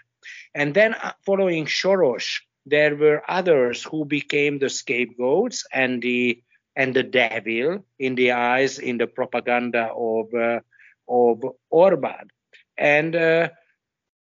And 0.55 0.73
then 0.73 0.93
uh, 0.93 1.11
following 1.25 1.65
Soros 1.65 2.39
there 2.65 2.95
were 2.95 3.23
others 3.27 3.83
who 3.83 4.05
became 4.05 4.59
the 4.59 4.69
scapegoats 4.69 5.65
and 5.73 6.01
the 6.01 6.41
and 6.79 6.93
the 6.93 7.03
devil 7.03 7.83
in 7.99 8.15
the 8.15 8.31
eyes 8.31 8.79
in 8.79 8.97
the 8.97 9.05
propaganda 9.05 9.91
of 9.93 10.33
uh, 10.33 10.61
of 11.09 11.43
Orban, 11.69 12.31
and 12.77 13.15
uh, 13.15 13.49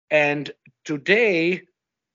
and 0.08 0.52
today, 0.84 1.62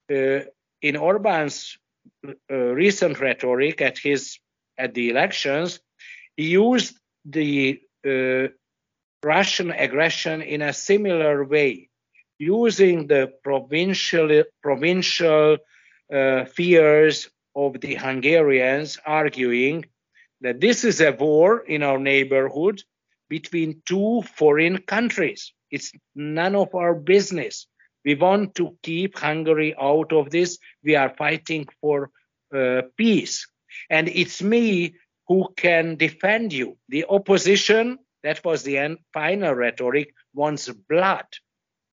uh, 0.09 0.39
in 0.81 0.95
Orban's 0.95 1.77
uh, 2.25 2.55
recent 2.55 3.19
rhetoric 3.19 3.81
at 3.81 3.97
his 3.97 4.39
at 4.77 4.93
the 4.93 5.09
elections, 5.09 5.81
he 6.37 6.51
used 6.51 6.97
the 7.25 7.81
uh, 8.07 8.47
Russian 9.21 9.71
aggression 9.71 10.41
in 10.41 10.61
a 10.61 10.71
similar 10.71 11.43
way, 11.43 11.89
using 12.37 13.07
the 13.07 13.33
provincial 13.43 14.43
provincial 14.63 15.57
uh, 16.13 16.45
fears 16.45 17.29
of 17.55 17.81
the 17.81 17.95
Hungarians, 17.95 18.97
arguing 19.05 19.83
that 20.41 20.61
this 20.61 20.83
is 20.83 21.01
a 21.01 21.11
war 21.11 21.59
in 21.59 21.83
our 21.83 21.99
neighborhood 21.99 22.81
between 23.29 23.81
two 23.85 24.23
foreign 24.35 24.79
countries. 24.79 25.53
It's 25.71 25.91
none 26.15 26.55
of 26.55 26.73
our 26.73 26.95
business. 26.95 27.67
We 28.05 28.15
want 28.15 28.55
to 28.55 28.77
keep 28.81 29.17
Hungary 29.17 29.75
out 29.79 30.13
of 30.13 30.29
this. 30.29 30.57
We 30.83 30.95
are 30.95 31.13
fighting 31.15 31.67
for 31.81 32.09
uh, 32.53 32.83
peace. 32.97 33.47
And 33.89 34.07
it's 34.07 34.41
me 34.41 34.95
who 35.27 35.53
can 35.55 35.95
defend 35.95 36.53
you. 36.53 36.77
The 36.87 37.05
opposition, 37.07 37.99
that 38.23 38.43
was 38.43 38.63
the 38.63 38.77
end, 38.77 38.97
final 39.13 39.53
rhetoric, 39.53 40.13
wants 40.33 40.69
blood. 40.69 41.25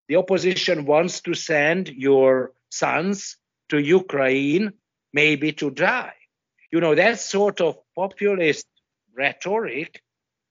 The 0.09 0.17
opposition 0.17 0.87
wants 0.87 1.21
to 1.23 1.35
send 1.35 1.89
your 1.89 2.53
sons 2.71 3.37
to 3.69 3.79
Ukraine, 3.79 4.73
maybe 5.13 5.53
to 5.53 5.71
die. 5.71 6.15
You 6.71 6.81
know, 6.81 6.95
that 6.95 7.21
sort 7.21 7.61
of 7.61 7.77
populist 7.97 8.67
rhetoric. 9.17 10.01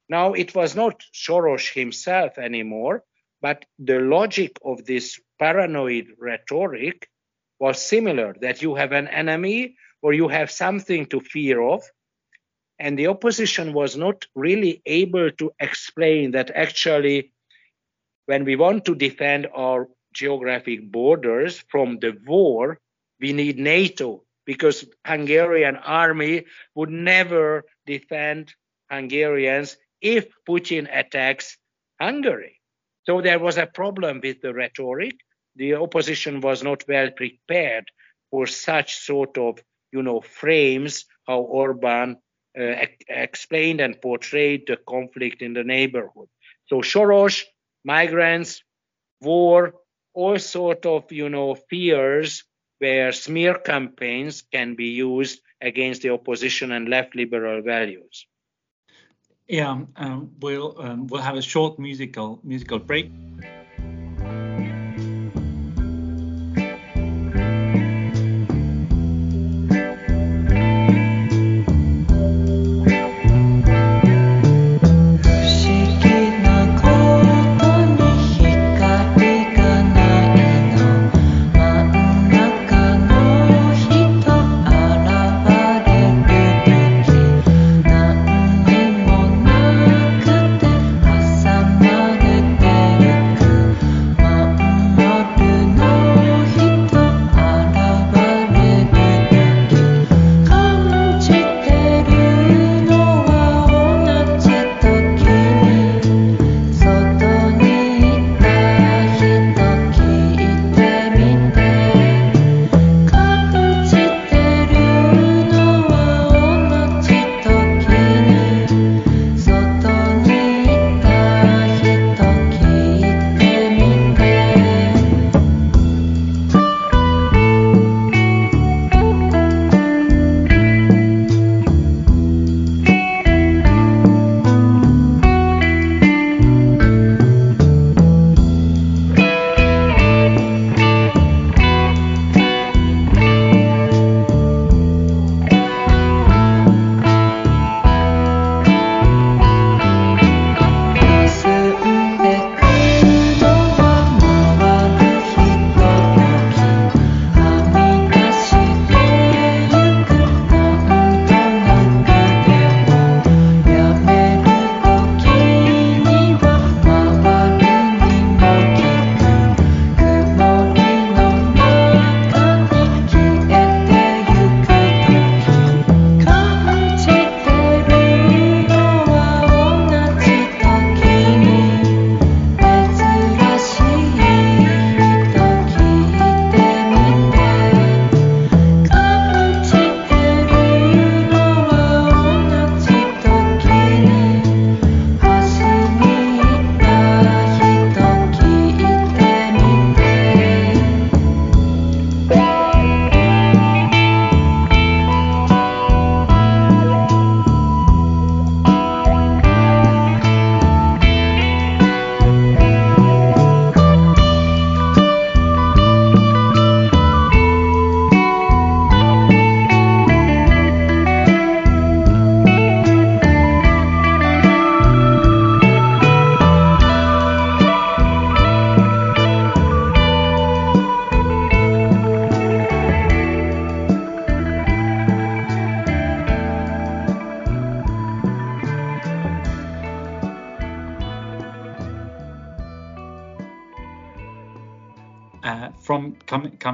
Now, 0.09 0.33
it 0.33 0.53
was 0.53 0.75
not 0.75 1.03
Soros 1.13 1.71
himself 1.71 2.37
anymore, 2.37 3.03
but 3.41 3.65
the 3.79 3.99
logic 3.99 4.57
of 4.63 4.85
this 4.85 5.19
paranoid 5.39 6.07
rhetoric 6.17 7.07
was 7.59 7.81
similar 7.81 8.35
that 8.41 8.61
you 8.61 8.75
have 8.75 8.91
an 8.91 9.07
enemy 9.07 9.77
or 10.01 10.13
you 10.13 10.27
have 10.27 10.51
something 10.51 11.05
to 11.07 11.21
fear 11.21 11.61
of. 11.61 11.83
And 12.77 12.99
the 12.99 13.07
opposition 13.07 13.73
was 13.73 13.95
not 13.95 14.25
really 14.35 14.81
able 14.85 15.31
to 15.31 15.51
explain 15.59 16.31
that 16.31 16.51
actually, 16.53 17.31
when 18.25 18.43
we 18.43 18.55
want 18.55 18.85
to 18.85 18.95
defend 18.95 19.47
our 19.53 19.87
geographic 20.13 20.91
borders 20.91 21.63
from 21.69 21.99
the 21.99 22.17
war, 22.25 22.79
we 23.19 23.31
need 23.31 23.57
NATO 23.57 24.24
because 24.45 24.85
Hungarian 25.05 25.75
army 25.75 26.45
would 26.75 26.89
never 26.89 27.65
defend 27.85 28.53
Hungarians 28.89 29.77
if 30.01 30.27
Putin 30.47 30.87
attacks 30.91 31.57
Hungary. 31.99 32.61
So 33.05 33.21
there 33.21 33.39
was 33.39 33.57
a 33.57 33.65
problem 33.65 34.19
with 34.21 34.41
the 34.41 34.53
rhetoric. 34.53 35.15
The 35.55 35.75
opposition 35.75 36.41
was 36.41 36.63
not 36.63 36.83
well 36.87 37.09
prepared 37.11 37.85
for 38.31 38.47
such 38.47 38.95
sort 38.95 39.37
of, 39.37 39.59
you 39.91 40.03
know, 40.03 40.21
frames 40.21 41.05
how 41.27 41.39
Orban 41.39 42.17
uh, 42.57 42.61
ex- 42.61 43.05
explained 43.07 43.81
and 43.81 44.01
portrayed 44.01 44.65
the 44.67 44.77
conflict 44.77 45.41
in 45.41 45.53
the 45.53 45.63
neighborhood. 45.63 46.27
So 46.67 46.81
Soros, 46.81 47.43
migrants, 47.83 48.63
war, 49.21 49.75
all 50.13 50.39
sort 50.39 50.85
of, 50.85 51.11
you 51.11 51.29
know, 51.29 51.55
fears 51.55 52.43
where 52.79 53.11
smear 53.11 53.55
campaigns 53.55 54.41
can 54.41 54.75
be 54.75 54.87
used 54.87 55.41
against 55.61 56.01
the 56.01 56.09
opposition 56.09 56.71
and 56.71 56.89
left 56.89 57.15
liberal 57.15 57.61
values. 57.61 58.27
Yeah, 59.47 59.85
um, 59.95 60.31
we'll 60.39 60.75
um, 60.81 61.07
we'll 61.07 61.21
have 61.21 61.37
a 61.37 61.41
short 61.41 61.77
musical 61.77 62.39
musical 62.43 62.79
break. 62.79 63.11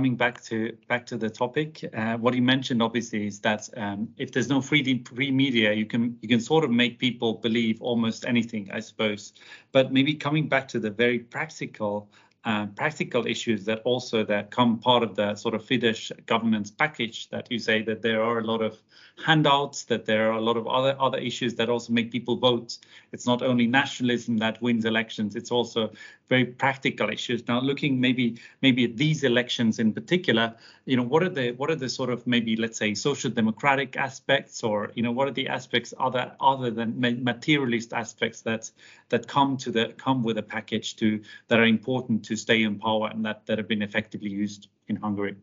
Coming 0.02 0.16
back 0.16 0.42
to 0.42 0.76
back 0.88 1.06
to 1.06 1.16
the 1.16 1.30
topic, 1.30 1.88
uh, 1.94 2.18
what 2.18 2.34
he 2.34 2.42
mentioned 2.42 2.82
obviously 2.82 3.28
is 3.28 3.40
that 3.42 3.70
um, 3.78 4.10
if 4.18 4.32
there's 4.32 4.50
no 4.50 4.60
free 4.60 5.04
free 5.04 5.30
media, 5.30 5.72
you 5.74 5.86
can 5.86 6.18
you 6.22 6.28
can 6.28 6.40
sort 6.40 6.64
of 6.64 6.72
make 6.72 6.98
people 6.98 7.36
believe 7.36 7.80
almost 7.84 8.26
anything, 8.26 8.68
I 8.74 8.80
suppose. 8.80 9.34
But 9.72 9.94
maybe 9.94 10.16
coming 10.16 10.50
back 10.50 10.68
to 10.70 10.80
the 10.80 10.90
very 10.90 11.20
practical 11.20 12.10
uh, 12.44 12.66
practical 12.76 13.28
issues 13.28 13.66
that 13.66 13.82
also 13.84 14.24
that 14.26 14.50
come 14.50 14.80
part 14.80 15.04
of 15.04 15.16
the 15.16 15.36
sort 15.36 15.54
of 15.54 15.64
Fidesz 15.64 16.12
governance 16.26 16.72
package 16.72 17.30
that 17.30 17.52
you 17.52 17.60
say 17.60 17.84
that 17.84 18.02
there 18.02 18.24
are 18.24 18.40
a 18.40 18.44
lot 18.44 18.62
of 18.62 18.82
handouts, 19.24 19.84
that 19.86 20.06
there 20.06 20.32
are 20.32 20.38
a 20.38 20.42
lot 20.42 20.58
of 20.58 20.68
other 20.68 20.96
other 21.00 21.20
issues 21.20 21.56
that 21.56 21.70
also 21.70 21.94
make 21.94 22.12
people 22.12 22.38
vote. 22.38 22.78
It's 23.12 23.28
not 23.28 23.44
only 23.44 23.68
nationalism 23.68 24.38
that 24.38 24.62
wins 24.62 24.86
elections, 24.86 25.36
it's 25.36 25.52
also 25.52 25.92
very 26.30 26.46
practical 26.46 27.10
issues. 27.10 27.48
Now, 27.48 27.60
looking 27.60 28.00
maybe 28.00 28.40
maybe 28.62 28.86
at 28.86 28.98
these 28.98 29.24
elections 29.24 29.80
in 29.80 29.94
particular, 29.94 30.56
you 30.86 30.98
know, 30.98 31.04
what 31.04 31.24
are 31.24 31.30
the 31.30 31.52
what 31.52 31.70
are 31.70 31.76
the 31.76 31.90
sort 31.90 32.10
of 32.10 32.26
maybe 32.26 32.56
let's 32.56 32.78
say 32.78 32.96
social 32.96 33.30
democratic 33.30 33.98
aspects, 33.98 34.64
or 34.64 34.92
you 34.96 35.04
know, 35.04 35.12
what 35.12 35.28
are 35.28 35.34
the 35.34 35.48
aspects 35.48 35.94
other 36.00 36.32
other 36.40 36.72
than 36.72 37.00
materialist 37.00 37.94
aspects 37.94 38.42
that 38.42 38.72
that 39.10 39.28
come 39.28 39.58
to 39.58 39.72
the 39.72 39.94
come 39.98 40.24
with 40.24 40.38
a 40.38 40.44
package 40.44 40.96
to 40.96 41.22
that 41.50 41.60
are 41.60 41.66
important 41.66 42.24
to 42.26 42.31
stay 42.38 42.64
in 42.64 42.80
power 42.80 43.10
and 43.12 43.26
that 43.26 43.46
that 43.46 43.58
have 43.58 43.68
been 43.68 43.82
effectively 43.82 44.30
used 44.30 44.70
in 44.88 44.96
Hungary. 44.96 45.36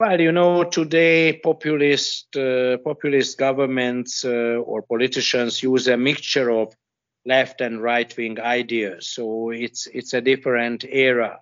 Well, 0.00 0.20
you 0.20 0.32
know, 0.32 0.64
today 0.64 1.40
populist 1.42 2.36
uh, 2.36 2.78
populist 2.78 3.38
governments 3.38 4.24
uh, 4.24 4.58
or 4.70 4.82
politicians 4.82 5.62
use 5.62 5.86
a 5.86 5.96
mixture 5.96 6.50
of 6.50 6.74
left 7.24 7.60
and 7.60 7.82
right 7.82 8.14
wing 8.16 8.40
ideas. 8.40 9.08
So 9.08 9.50
it's 9.50 9.86
it's 9.86 10.12
a 10.12 10.20
different 10.20 10.84
era. 10.84 11.40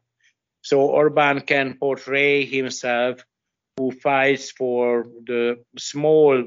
So 0.63 0.83
Orban 0.83 1.41
can 1.41 1.77
portray 1.81 2.45
himself 2.45 3.25
who 3.79 3.91
fights 3.91 4.51
for 4.51 5.07
the 5.25 5.65
small 5.79 6.45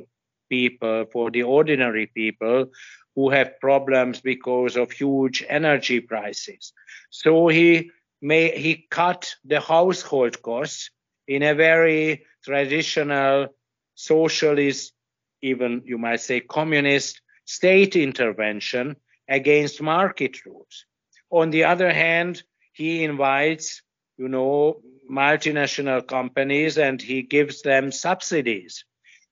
people, 0.50 1.06
for 1.12 1.32
the 1.32 1.44
ordinary 1.44 2.06
people 2.06 2.68
who 3.16 3.30
have 3.30 3.60
problems 3.60 4.22
because 4.22 4.76
of 4.76 4.92
huge 4.92 5.44
energy 5.48 6.00
prices. 6.02 6.74
So 7.10 7.48
he 7.48 7.92
may 8.22 8.58
he 8.58 8.88
cut 8.90 9.36
the 9.46 9.60
household 9.60 10.42
costs 10.42 10.92
in 11.28 11.44
a 11.44 11.56
very 11.56 12.26
traditional 12.44 13.48
socialist, 13.96 14.94
even 15.42 15.82
you 15.86 15.98
might 15.98 16.20
say 16.22 16.40
communist 16.42 17.22
state 17.46 17.96
intervention 17.96 18.96
against 19.28 19.82
market 19.82 20.46
rules. 20.46 20.86
On 21.30 21.50
the 21.50 21.64
other 21.64 21.92
hand, 21.92 22.44
he 22.74 23.04
invites, 23.04 23.82
you 24.18 24.28
know, 24.28 24.82
multinational 25.10 26.06
companies 26.06 26.78
and 26.78 27.02
he 27.02 27.22
gives 27.22 27.62
them 27.62 27.92
subsidies. 27.92 28.86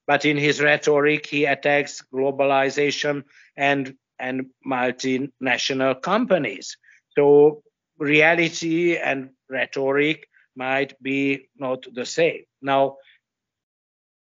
But 0.06 0.24
in 0.24 0.36
his 0.36 0.60
rhetoric, 0.60 1.26
he 1.26 1.44
attacks 1.46 2.02
globalization 2.12 3.24
and, 3.56 3.94
and 4.18 4.46
multinational 4.66 6.00
companies. 6.00 6.76
So 7.16 7.62
reality 7.98 8.96
and 8.96 9.30
rhetoric 9.48 10.28
might 10.56 11.00
be 11.02 11.48
not 11.56 11.86
the 11.92 12.04
same. 12.04 12.42
Now, 12.60 12.96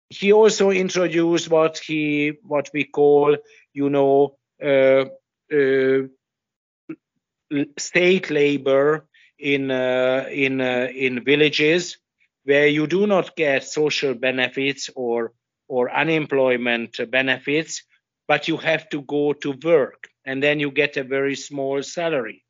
he 0.09 0.31
also 0.31 0.69
introduced 0.69 1.49
what 1.49 1.79
he 1.79 2.33
what 2.43 2.69
we 2.73 2.83
call, 2.83 3.35
you 3.73 3.89
know, 3.89 4.37
uh, 4.63 5.05
uh, 5.51 6.03
state 7.77 8.29
labor 8.29 9.07
in 9.39 9.71
uh, 9.71 10.25
in 10.31 10.61
uh, 10.61 10.87
in 10.93 11.23
villages 11.23 11.97
where 12.43 12.67
you 12.67 12.87
do 12.87 13.07
not 13.07 13.35
get 13.35 13.63
social 13.63 14.13
benefits 14.13 14.89
or 14.95 15.33
or 15.73 15.91
unemployment 15.91 16.99
benefits, 17.09 17.83
but 18.27 18.47
you 18.47 18.57
have 18.57 18.87
to 18.89 19.01
go 19.01 19.33
to 19.33 19.51
work 19.63 20.07
and 20.23 20.41
then 20.43 20.59
you 20.59 20.69
get 20.69 20.97
a 20.97 21.03
very 21.03 21.35
small 21.35 21.81
salary. 21.81 22.45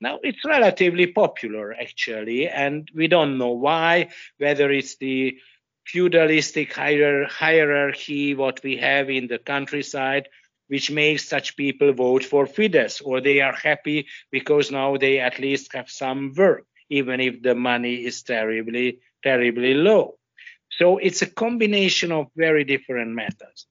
Now 0.00 0.20
it's 0.22 0.44
relatively 0.44 1.08
popular 1.08 1.74
actually, 1.74 2.48
and 2.48 2.88
we 2.94 3.08
don't 3.08 3.38
know 3.38 3.54
why, 3.66 4.10
whether 4.38 4.70
it's 4.70 4.96
the 4.98 5.36
feudalistic 5.84 6.72
hierarchy 6.72 8.34
what 8.34 8.62
we 8.62 8.76
have 8.76 9.10
in 9.10 9.26
the 9.26 9.38
countryside 9.38 10.28
which 10.68 10.88
makes 10.88 11.28
such 11.28 11.56
people 11.56 11.92
vote 11.92 12.24
for 12.24 12.46
Fidesz, 12.46 13.02
or 13.04 13.20
they 13.20 13.40
are 13.40 13.56
happy 13.70 14.06
because 14.30 14.70
now 14.70 14.96
they 14.96 15.18
at 15.18 15.40
least 15.40 15.74
have 15.74 15.90
some 15.90 16.32
work, 16.36 16.64
even 16.88 17.18
if 17.18 17.42
the 17.42 17.56
money 17.56 17.96
is 18.06 18.22
terribly, 18.22 19.00
terribly 19.24 19.74
low. 19.74 20.19
So 20.70 20.98
it's 20.98 21.22
a 21.22 21.30
combination 21.30 22.12
of 22.12 22.28
very 22.36 22.64
different 22.64 23.14
methods. 23.14 23.66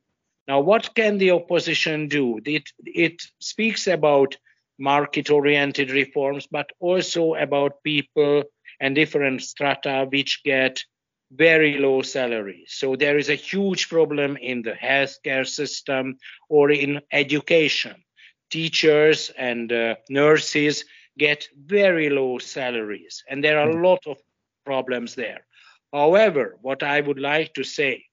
Now, 0.48 0.60
what 0.62 0.96
can 0.96 1.18
the 1.18 1.32
opposition 1.32 2.08
do? 2.08 2.40
It, 2.46 2.70
it 2.86 3.22
speaks 3.40 3.88
about 3.88 4.36
market 4.80 5.30
oriented 5.30 5.92
reforms, 5.92 6.48
but 6.48 6.70
also 6.80 7.36
about 7.36 7.84
people 7.84 8.44
and 8.80 8.96
different 8.96 9.42
strata 9.42 10.08
which 10.10 10.42
get 10.44 10.84
very 11.32 11.78
low 11.78 12.02
salaries. 12.02 12.74
So 12.74 12.96
there 12.96 13.18
is 13.18 13.30
a 13.30 13.36
huge 13.36 13.90
problem 13.90 14.38
in 14.38 14.62
the 14.64 14.72
healthcare 14.72 15.48
system 15.48 16.18
or 16.50 16.72
in 16.72 17.02
education. 17.12 18.04
Teachers 18.50 19.30
and 19.38 19.72
uh, 19.72 19.96
nurses 20.10 20.86
get 21.18 21.48
very 21.56 22.10
low 22.10 22.40
salaries, 22.40 23.24
and 23.30 23.44
there 23.44 23.60
are 23.60 23.70
a 23.70 23.84
lot 23.84 24.08
of 24.08 24.18
problems 24.66 25.14
there. 25.14 25.46
However, 25.92 26.58
what 26.62 26.84
I 26.84 27.02
would 27.02 27.20
like 27.20 27.54
to 27.56 27.64
say, 27.64 28.06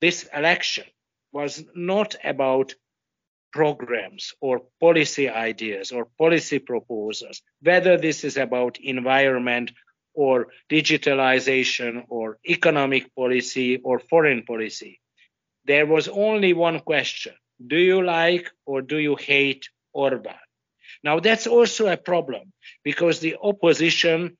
this 0.00 0.28
election 0.34 0.84
was 1.32 1.64
not 1.74 2.16
about 2.22 2.74
programs 3.52 4.34
or 4.40 4.62
policy 4.80 5.28
ideas 5.28 5.90
or 5.90 6.08
policy 6.18 6.58
proposals, 6.58 7.42
whether 7.62 7.96
this 7.96 8.24
is 8.24 8.36
about 8.36 8.78
environment 8.78 9.72
or 10.14 10.48
digitalization 10.70 12.04
or 12.08 12.38
economic 12.48 13.14
policy 13.14 13.78
or 13.78 13.98
foreign 13.98 14.42
policy. 14.44 15.00
There 15.64 15.86
was 15.86 16.08
only 16.08 16.52
one 16.52 16.80
question 16.80 17.34
Do 17.66 17.76
you 17.76 18.02
like 18.02 18.50
or 18.66 18.82
do 18.82 18.98
you 18.98 19.16
hate 19.16 19.68
Orban? 19.92 20.34
Now, 21.02 21.20
that's 21.20 21.46
also 21.46 21.86
a 21.86 21.96
problem 21.96 22.52
because 22.82 23.20
the 23.20 23.36
opposition 23.40 24.36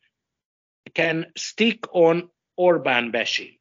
can 0.94 1.26
stick 1.36 1.80
on 1.92 2.30
Orban 2.58 3.10
bashing. 3.10 3.54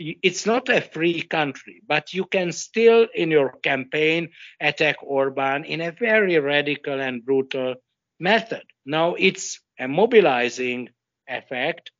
It's 0.00 0.46
not 0.46 0.68
a 0.68 0.80
free 0.80 1.22
country, 1.22 1.82
but 1.86 2.14
you 2.14 2.24
can 2.24 2.52
still, 2.52 3.06
in 3.14 3.30
your 3.30 3.58
campaign, 3.62 4.30
attack 4.60 4.96
Orban 5.02 5.64
in 5.64 5.80
a 5.80 5.92
very 5.92 6.38
radical 6.38 7.00
and 7.00 7.24
brutal 7.24 7.74
method. 8.18 8.62
Now, 8.86 9.14
it's 9.14 9.60
a 9.78 9.86
mobilizing 9.88 10.88
effect 11.28 11.90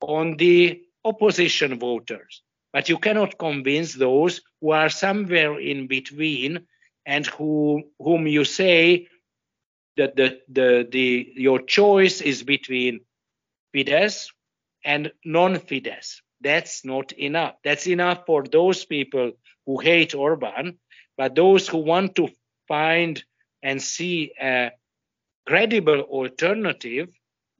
on 0.00 0.36
the 0.36 0.82
opposition 1.04 1.78
voters. 1.78 2.42
But 2.72 2.88
you 2.88 2.98
cannot 2.98 3.38
convince 3.38 3.94
those 3.94 4.40
who 4.60 4.70
are 4.70 4.88
somewhere 4.88 5.58
in 5.60 5.86
between 5.86 6.66
and 7.04 7.26
who 7.26 7.82
whom 7.98 8.26
you 8.26 8.44
say 8.44 9.08
that 9.96 10.16
the, 10.16 10.40
the, 10.48 10.88
the 10.90 11.32
your 11.36 11.60
choice 11.60 12.22
is 12.22 12.42
between 12.42 13.00
Fidesz 13.74 14.28
and 14.84 15.12
non-Fidesz. 15.24 16.20
That's 16.40 16.84
not 16.84 17.12
enough. 17.12 17.54
That's 17.62 17.86
enough 17.86 18.26
for 18.26 18.44
those 18.44 18.84
people 18.84 19.32
who 19.66 19.78
hate 19.78 20.14
Orban, 20.14 20.78
but 21.16 21.34
those 21.34 21.68
who 21.68 21.78
want 21.78 22.16
to 22.16 22.28
find 22.66 23.22
and 23.62 23.80
see 23.80 24.32
a 24.40 24.72
credible 25.46 26.00
alternative, 26.00 27.08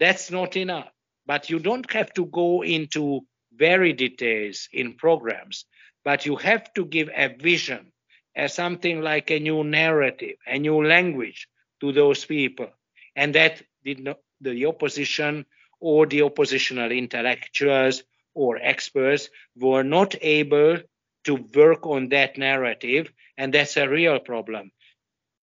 that's 0.01 0.31
not 0.31 0.57
enough. 0.57 0.89
But 1.27 1.51
you 1.51 1.61
don't 1.61 1.89
have 1.93 2.13
to 2.15 2.27
go 2.27 2.63
into 2.63 3.21
very 3.55 3.93
details 3.93 4.69
in 4.73 4.95
programs, 4.95 5.67
but 6.05 6.27
you 6.27 6.37
have 6.37 6.73
to 6.75 6.85
give 6.85 7.09
a 7.15 7.29
vision 7.29 7.93
as 8.35 8.55
something 8.55 9.03
like 9.03 9.31
a 9.31 9.39
new 9.39 9.63
narrative, 9.63 10.37
a 10.47 10.59
new 10.59 10.85
language 10.85 11.47
to 11.81 11.93
those 11.93 12.25
people. 12.25 12.69
And 13.15 13.35
that 13.35 13.63
did 13.85 14.01
not, 14.01 14.19
the 14.41 14.67
opposition 14.67 15.47
or 15.83 16.07
the 16.07 16.23
oppositional 16.23 16.93
intellectuals 16.93 18.05
or 18.35 18.57
experts 18.57 19.29
were 19.57 19.83
not 19.83 20.15
able 20.23 20.79
to 21.25 21.35
work 21.55 21.87
on 21.87 22.09
that 22.11 22.39
narrative, 22.39 23.13
and 23.37 23.53
that's 23.53 23.77
a 23.77 23.89
real 23.89 24.21
problem. 24.21 24.71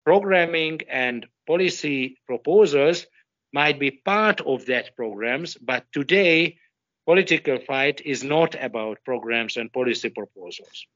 Programming 0.05 0.81
and 0.89 1.27
policy 1.47 2.17
proposals 2.27 3.07
might 3.53 3.79
be 3.81 3.91
part 3.91 4.41
of 4.41 4.67
that 4.67 4.95
programs, 4.95 5.57
but 5.57 5.85
today 5.93 6.59
political 7.05 7.59
fight 7.59 8.01
is 8.05 8.23
not 8.23 8.55
about 8.55 9.05
programs 9.05 9.57
and 9.57 9.73
policy 9.73 10.11
proposals. 10.11 10.87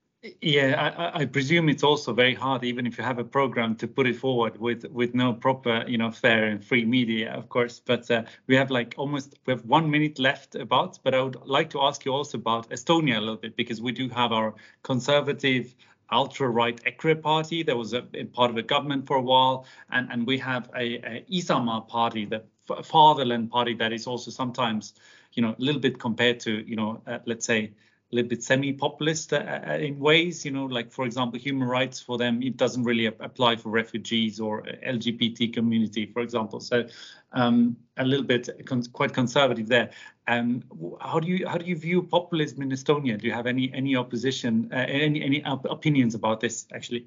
Yeah, 0.40 1.12
I, 1.14 1.22
I, 1.22 1.24
presume 1.26 1.68
it's 1.68 1.82
also 1.82 2.12
very 2.12 2.34
hard, 2.34 2.62
even 2.62 2.86
if 2.86 2.96
you 2.96 3.02
have 3.02 3.18
a 3.18 3.24
program, 3.24 3.74
to 3.76 3.88
put 3.88 4.06
it 4.06 4.14
forward 4.14 4.56
with 4.56 4.84
with 4.92 5.16
no 5.16 5.32
proper, 5.32 5.84
you 5.88 5.98
know, 5.98 6.12
fair 6.12 6.44
and 6.44 6.64
free 6.64 6.84
media, 6.84 7.32
of 7.32 7.48
course. 7.48 7.80
But 7.80 8.08
uh, 8.08 8.22
we 8.46 8.54
have 8.54 8.70
like 8.70 8.94
almost 8.96 9.40
we 9.46 9.52
have 9.52 9.64
one 9.64 9.90
minute 9.90 10.20
left 10.20 10.54
about. 10.54 11.00
But 11.02 11.14
I 11.14 11.22
would 11.22 11.34
like 11.44 11.70
to 11.70 11.80
ask 11.82 12.04
you 12.04 12.12
also 12.12 12.38
about 12.38 12.70
Estonia 12.70 13.16
a 13.16 13.20
little 13.20 13.36
bit 13.36 13.56
because 13.56 13.82
we 13.82 13.90
do 13.90 14.08
have 14.10 14.30
our 14.30 14.54
conservative 14.84 15.74
ultra-right 16.12 16.80
EKRE 16.84 17.20
party 17.20 17.64
that 17.64 17.76
was 17.76 17.92
a, 17.92 18.06
a, 18.14 18.24
part 18.26 18.50
of 18.52 18.56
a 18.56 18.62
government 18.62 19.08
for 19.08 19.16
a 19.16 19.22
while, 19.22 19.66
and 19.90 20.08
and 20.12 20.24
we 20.24 20.38
have 20.38 20.70
a, 20.76 20.98
a 21.04 21.24
Isamaa 21.32 21.88
party, 21.88 22.26
the 22.26 22.44
fatherland 22.84 23.50
party 23.50 23.74
that 23.74 23.92
is 23.92 24.06
also 24.06 24.30
sometimes, 24.30 24.94
you 25.32 25.42
know, 25.42 25.56
a 25.58 25.62
little 25.62 25.80
bit 25.80 25.98
compared 25.98 26.38
to, 26.40 26.64
you 26.64 26.76
know, 26.76 27.02
uh, 27.08 27.18
let's 27.26 27.44
say 27.44 27.72
a 28.12 28.16
little 28.16 28.28
bit 28.28 28.42
semi-populist 28.42 29.32
uh, 29.32 29.60
uh, 29.66 29.72
in 29.72 29.98
ways, 29.98 30.44
you 30.44 30.50
know, 30.50 30.66
like 30.66 30.92
for 30.92 31.06
example, 31.06 31.38
human 31.38 31.66
rights 31.66 31.98
for 31.98 32.18
them, 32.18 32.42
it 32.42 32.58
doesn't 32.58 32.84
really 32.84 33.06
apply 33.06 33.56
for 33.56 33.70
refugees 33.70 34.38
or 34.38 34.62
LGBT 34.86 35.52
community, 35.52 36.04
for 36.04 36.20
example. 36.20 36.60
So 36.60 36.86
um, 37.32 37.76
a 37.96 38.04
little 38.04 38.26
bit 38.26 38.66
con- 38.66 38.84
quite 38.92 39.14
conservative 39.14 39.66
there. 39.66 39.90
Um, 40.28 40.62
how 41.00 41.20
do 41.20 41.28
you 41.28 41.48
how 41.48 41.56
do 41.56 41.64
you 41.64 41.74
view 41.74 42.02
populism 42.02 42.60
in 42.62 42.70
Estonia? 42.70 43.18
Do 43.18 43.26
you 43.26 43.32
have 43.32 43.46
any 43.46 43.72
any 43.72 43.96
opposition, 43.96 44.70
uh, 44.72 44.76
any 44.76 45.22
any 45.22 45.42
op- 45.44 45.64
opinions 45.64 46.14
about 46.14 46.40
this 46.40 46.66
actually? 46.72 47.06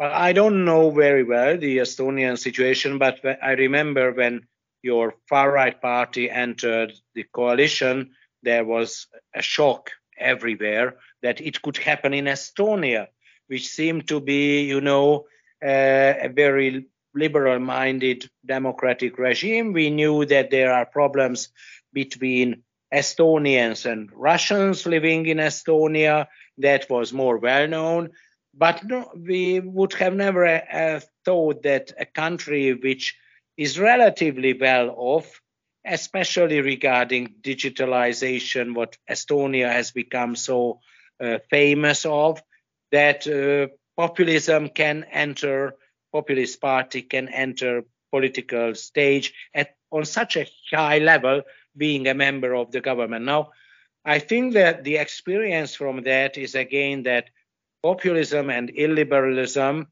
I 0.00 0.32
don't 0.32 0.64
know 0.64 0.90
very 0.90 1.22
well 1.22 1.56
the 1.56 1.78
Estonian 1.78 2.36
situation, 2.36 2.98
but 2.98 3.20
I 3.42 3.52
remember 3.52 4.12
when 4.12 4.48
your 4.82 5.14
far 5.28 5.52
right 5.52 5.80
party 5.80 6.30
entered 6.30 6.94
the 7.14 7.24
coalition 7.24 8.10
there 8.42 8.64
was 8.64 9.06
a 9.34 9.42
shock 9.42 9.90
everywhere 10.18 10.96
that 11.22 11.40
it 11.40 11.62
could 11.62 11.76
happen 11.76 12.14
in 12.14 12.26
Estonia, 12.26 13.08
which 13.48 13.68
seemed 13.68 14.08
to 14.08 14.20
be, 14.20 14.62
you 14.62 14.80
know, 14.80 15.26
uh, 15.62 16.14
a 16.22 16.28
very 16.28 16.86
liberal 17.14 17.58
minded 17.58 18.30
democratic 18.46 19.18
regime. 19.18 19.72
We 19.72 19.90
knew 19.90 20.24
that 20.26 20.50
there 20.50 20.72
are 20.72 20.86
problems 20.86 21.48
between 21.92 22.62
Estonians 22.92 23.90
and 23.90 24.10
Russians 24.12 24.86
living 24.86 25.26
in 25.26 25.38
Estonia. 25.38 26.26
That 26.58 26.88
was 26.90 27.12
more 27.12 27.38
well 27.38 27.66
known. 27.68 28.10
But 28.54 28.84
no, 28.84 29.10
we 29.16 29.60
would 29.60 29.92
have 29.94 30.14
never 30.14 30.44
uh, 30.46 31.00
thought 31.24 31.62
that 31.62 31.92
a 31.98 32.04
country 32.04 32.74
which 32.74 33.16
is 33.56 33.78
relatively 33.78 34.54
well 34.54 34.92
off 34.96 35.40
especially 35.84 36.60
regarding 36.60 37.34
digitalization, 37.40 38.74
what 38.74 38.96
Estonia 39.08 39.72
has 39.72 39.90
become 39.90 40.36
so 40.36 40.80
uh, 41.20 41.38
famous 41.50 42.04
of, 42.04 42.42
that 42.92 43.26
uh, 43.26 43.72
populism 43.96 44.68
can 44.68 45.04
enter, 45.10 45.74
populist 46.12 46.60
party 46.60 47.02
can 47.02 47.28
enter 47.28 47.84
political 48.10 48.74
stage 48.74 49.32
at 49.54 49.76
on 49.92 50.04
such 50.04 50.36
a 50.36 50.46
high 50.70 50.98
level, 50.98 51.42
being 51.76 52.06
a 52.06 52.14
member 52.14 52.54
of 52.54 52.70
the 52.70 52.80
government. 52.80 53.24
Now, 53.24 53.50
I 54.04 54.18
think 54.18 54.54
that 54.54 54.84
the 54.84 54.96
experience 54.96 55.74
from 55.74 56.02
that 56.04 56.38
is 56.38 56.54
again 56.54 57.02
that 57.04 57.30
populism 57.82 58.50
and 58.50 58.72
illiberalism 58.72 59.86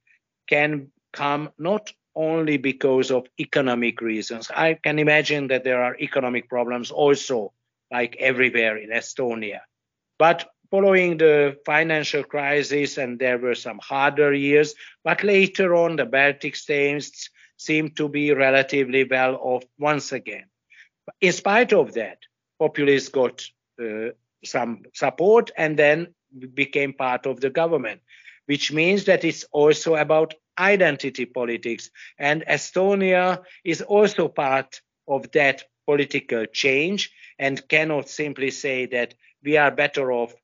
can 0.48 0.90
come 1.12 1.50
not 1.58 1.92
only 2.18 2.56
because 2.56 3.12
of 3.12 3.26
economic 3.38 4.00
reasons. 4.00 4.50
I 4.50 4.74
can 4.74 4.98
imagine 4.98 5.46
that 5.48 5.62
there 5.62 5.82
are 5.82 5.96
economic 6.00 6.48
problems 6.48 6.90
also, 6.90 7.52
like 7.92 8.16
everywhere 8.18 8.76
in 8.76 8.90
Estonia. 8.90 9.60
But 10.18 10.50
following 10.70 11.16
the 11.16 11.56
financial 11.64 12.24
crisis, 12.24 12.98
and 12.98 13.18
there 13.18 13.38
were 13.38 13.54
some 13.54 13.78
harder 13.78 14.34
years, 14.34 14.74
but 15.04 15.22
later 15.22 15.76
on, 15.76 15.94
the 15.96 16.06
Baltic 16.06 16.56
states 16.56 17.30
seemed 17.56 17.96
to 17.96 18.08
be 18.08 18.32
relatively 18.34 19.04
well 19.04 19.36
off 19.40 19.62
once 19.78 20.12
again. 20.12 20.46
In 21.20 21.32
spite 21.32 21.72
of 21.72 21.94
that, 21.94 22.18
populists 22.58 23.08
got 23.08 23.44
uh, 23.80 24.10
some 24.44 24.82
support 24.92 25.52
and 25.56 25.78
then 25.78 26.08
became 26.54 26.92
part 26.92 27.26
of 27.26 27.40
the 27.40 27.50
government, 27.50 28.00
which 28.46 28.72
means 28.72 29.04
that 29.04 29.24
it's 29.24 29.44
also 29.52 29.94
about 29.94 30.34
identity 30.58 31.24
politics. 31.26 31.90
And 32.18 32.44
Estonia 32.46 33.42
is 33.64 33.82
also 33.82 34.28
part 34.28 34.80
of 35.06 35.30
that 35.32 35.64
political 35.86 36.46
change 36.46 37.10
and 37.38 37.66
cannot 37.68 38.08
simply 38.08 38.50
say 38.50 38.86
that 38.86 39.14
we 39.42 39.56
are 39.56 39.70
better 39.70 40.12
off 40.12 40.34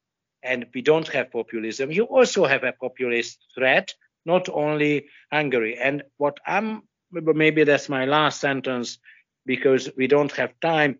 and 0.42 0.66
we 0.74 0.82
don't 0.82 1.08
have 1.08 1.32
populism. 1.32 1.90
You 1.90 2.04
also 2.04 2.46
have 2.46 2.64
a 2.64 2.72
populist 2.72 3.38
threat, 3.54 3.92
not 4.24 4.48
only 4.48 5.06
Hungary. 5.32 5.76
And 5.78 6.02
what 6.18 6.38
I'm, 6.46 6.82
maybe 7.10 7.64
that's 7.64 7.88
my 7.88 8.04
last 8.04 8.40
sentence 8.40 8.98
because 9.46 9.90
we 9.96 10.06
don't 10.06 10.32
have 10.32 10.58
time. 10.60 10.98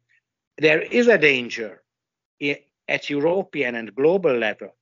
There 0.58 0.80
is 0.80 1.08
a 1.08 1.18
danger 1.18 1.82
at 2.88 3.10
European 3.10 3.74
and 3.74 3.94
global 3.94 4.36
level 4.36 4.74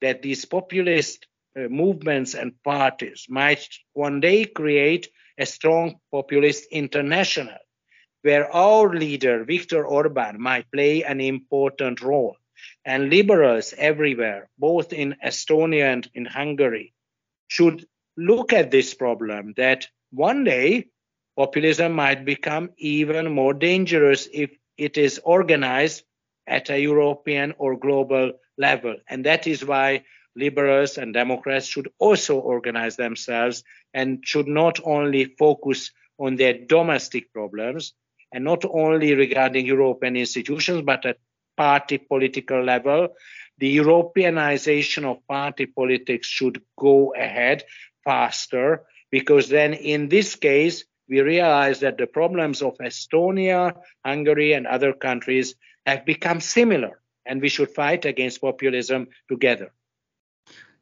that 0.00 0.22
these 0.22 0.44
populist 0.44 1.26
Uh, 1.58 1.68
movements 1.68 2.34
and 2.34 2.52
parties 2.62 3.26
might 3.28 3.66
one 3.92 4.20
day 4.20 4.44
create 4.44 5.08
a 5.38 5.46
strong 5.46 5.98
populist 6.12 6.66
international 6.70 7.58
where 8.22 8.54
our 8.54 8.94
leader, 8.94 9.44
Viktor 9.44 9.84
Orban, 9.84 10.40
might 10.40 10.70
play 10.70 11.02
an 11.02 11.20
important 11.20 12.00
role. 12.02 12.36
And 12.84 13.10
liberals 13.10 13.74
everywhere, 13.76 14.50
both 14.58 14.92
in 14.92 15.16
Estonia 15.24 15.92
and 15.92 16.08
in 16.14 16.26
Hungary, 16.26 16.92
should 17.48 17.86
look 18.16 18.52
at 18.52 18.70
this 18.70 18.94
problem 18.94 19.54
that 19.56 19.88
one 20.10 20.44
day 20.44 20.88
populism 21.36 21.92
might 21.92 22.24
become 22.24 22.70
even 22.76 23.32
more 23.32 23.54
dangerous 23.54 24.28
if 24.32 24.50
it 24.76 24.98
is 24.98 25.20
organized 25.24 26.04
at 26.46 26.70
a 26.70 26.80
European 26.80 27.54
or 27.58 27.76
global 27.76 28.32
level. 28.58 28.96
And 29.08 29.24
that 29.24 29.46
is 29.46 29.64
why 29.64 30.04
liberals 30.38 30.98
and 30.98 31.12
Democrats 31.12 31.66
should 31.66 31.88
also 31.98 32.38
organize 32.38 32.96
themselves 32.96 33.64
and 33.92 34.20
should 34.24 34.46
not 34.46 34.78
only 34.84 35.24
focus 35.38 35.90
on 36.18 36.36
their 36.36 36.54
domestic 36.54 37.32
problems 37.32 37.94
and 38.32 38.44
not 38.44 38.64
only 38.64 39.14
regarding 39.14 39.66
European 39.66 40.16
institutions, 40.16 40.82
but 40.82 41.04
at 41.06 41.18
party 41.56 41.98
political 41.98 42.62
level. 42.62 43.08
The 43.58 43.76
Europeanization 43.76 45.04
of 45.04 45.26
party 45.26 45.66
politics 45.66 46.26
should 46.26 46.62
go 46.78 47.12
ahead 47.14 47.64
faster 48.04 48.84
because 49.10 49.48
then 49.48 49.74
in 49.74 50.08
this 50.08 50.36
case, 50.36 50.84
we 51.08 51.20
realize 51.20 51.80
that 51.80 51.96
the 51.96 52.06
problems 52.06 52.62
of 52.62 52.76
Estonia, 52.78 53.74
Hungary, 54.04 54.52
and 54.52 54.66
other 54.66 54.92
countries 54.92 55.54
have 55.86 56.04
become 56.04 56.40
similar, 56.40 57.00
and 57.24 57.40
we 57.40 57.48
should 57.48 57.70
fight 57.70 58.04
against 58.04 58.42
populism 58.42 59.08
together. 59.28 59.72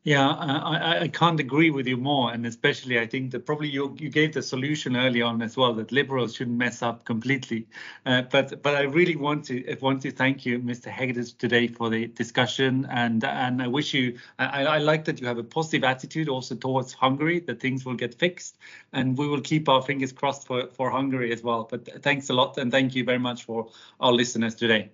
Yeah, 0.07 0.29
I, 0.29 1.01
I 1.01 1.09
can't 1.09 1.41
agree 1.41 1.71
with 1.71 1.89
you 1.89 1.97
more, 1.97 2.33
and 2.33 2.47
especially 2.47 3.01
I 3.01 3.09
think 3.09 3.33
that 3.33 3.45
probably 3.45 3.67
you 3.67 3.97
you 3.99 4.09
gave 4.09 4.35
the 4.35 4.41
solution 4.41 4.97
early 4.97 5.21
on 5.21 5.43
as 5.43 5.57
well 5.57 5.75
that 5.75 5.91
liberals 5.91 6.37
shouldn't 6.37 6.57
mess 6.57 6.81
up 6.81 7.05
completely. 7.05 7.67
Uh, 8.07 8.23
but 8.23 8.63
but 8.63 8.77
I 8.77 8.83
really 8.83 9.17
want 9.17 9.47
to 9.47 9.77
want 9.81 10.03
to 10.03 10.13
thank 10.13 10.47
you, 10.47 10.61
Mr. 10.61 10.91
Hegedus, 10.91 11.37
today 11.37 11.67
for 11.67 11.91
the 11.91 12.07
discussion, 12.07 12.87
and 12.89 13.25
and 13.25 13.61
I 13.61 13.67
wish 13.67 13.95
you 13.95 14.17
I, 14.39 14.65
I 14.67 14.79
like 14.79 15.07
that 15.07 15.21
you 15.21 15.27
have 15.27 15.39
a 15.39 15.43
positive 15.43 15.83
attitude 15.83 16.29
also 16.29 16.55
towards 16.55 16.93
Hungary 16.93 17.41
that 17.41 17.59
things 17.59 17.85
will 17.85 17.97
get 17.97 18.15
fixed, 18.15 18.59
and 18.93 19.19
we 19.19 19.27
will 19.27 19.41
keep 19.41 19.69
our 19.69 19.83
fingers 19.83 20.13
crossed 20.13 20.47
for 20.47 20.69
for 20.69 20.89
Hungary 20.89 21.33
as 21.33 21.43
well. 21.43 21.67
But 21.69 22.05
thanks 22.05 22.31
a 22.31 22.33
lot, 22.33 22.59
and 22.59 22.71
thank 22.71 22.95
you 22.95 23.03
very 23.03 23.19
much 23.19 23.43
for 23.43 23.71
our 23.99 24.13
listeners 24.13 24.55
today. 24.55 24.91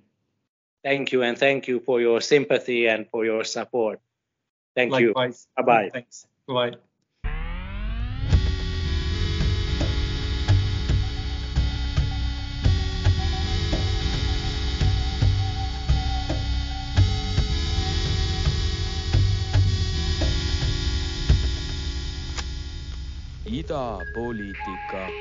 Thank 0.83 1.13
you, 1.13 1.23
and 1.23 1.37
thank 1.37 1.69
you 1.69 1.81
for 1.81 2.01
your 2.01 2.23
sympathy 2.23 2.87
and 2.87 3.07
for 3.11 3.27
your 3.27 3.45
support. 3.45 4.01
Thank 4.75 4.93
Likewise. 4.93 5.49
you. 5.59 5.64
Bye 5.64 5.83
bye. 5.83 5.91
Thanks. 5.91 6.27
Bye. 6.47 6.73
idapoliitika 23.45 25.12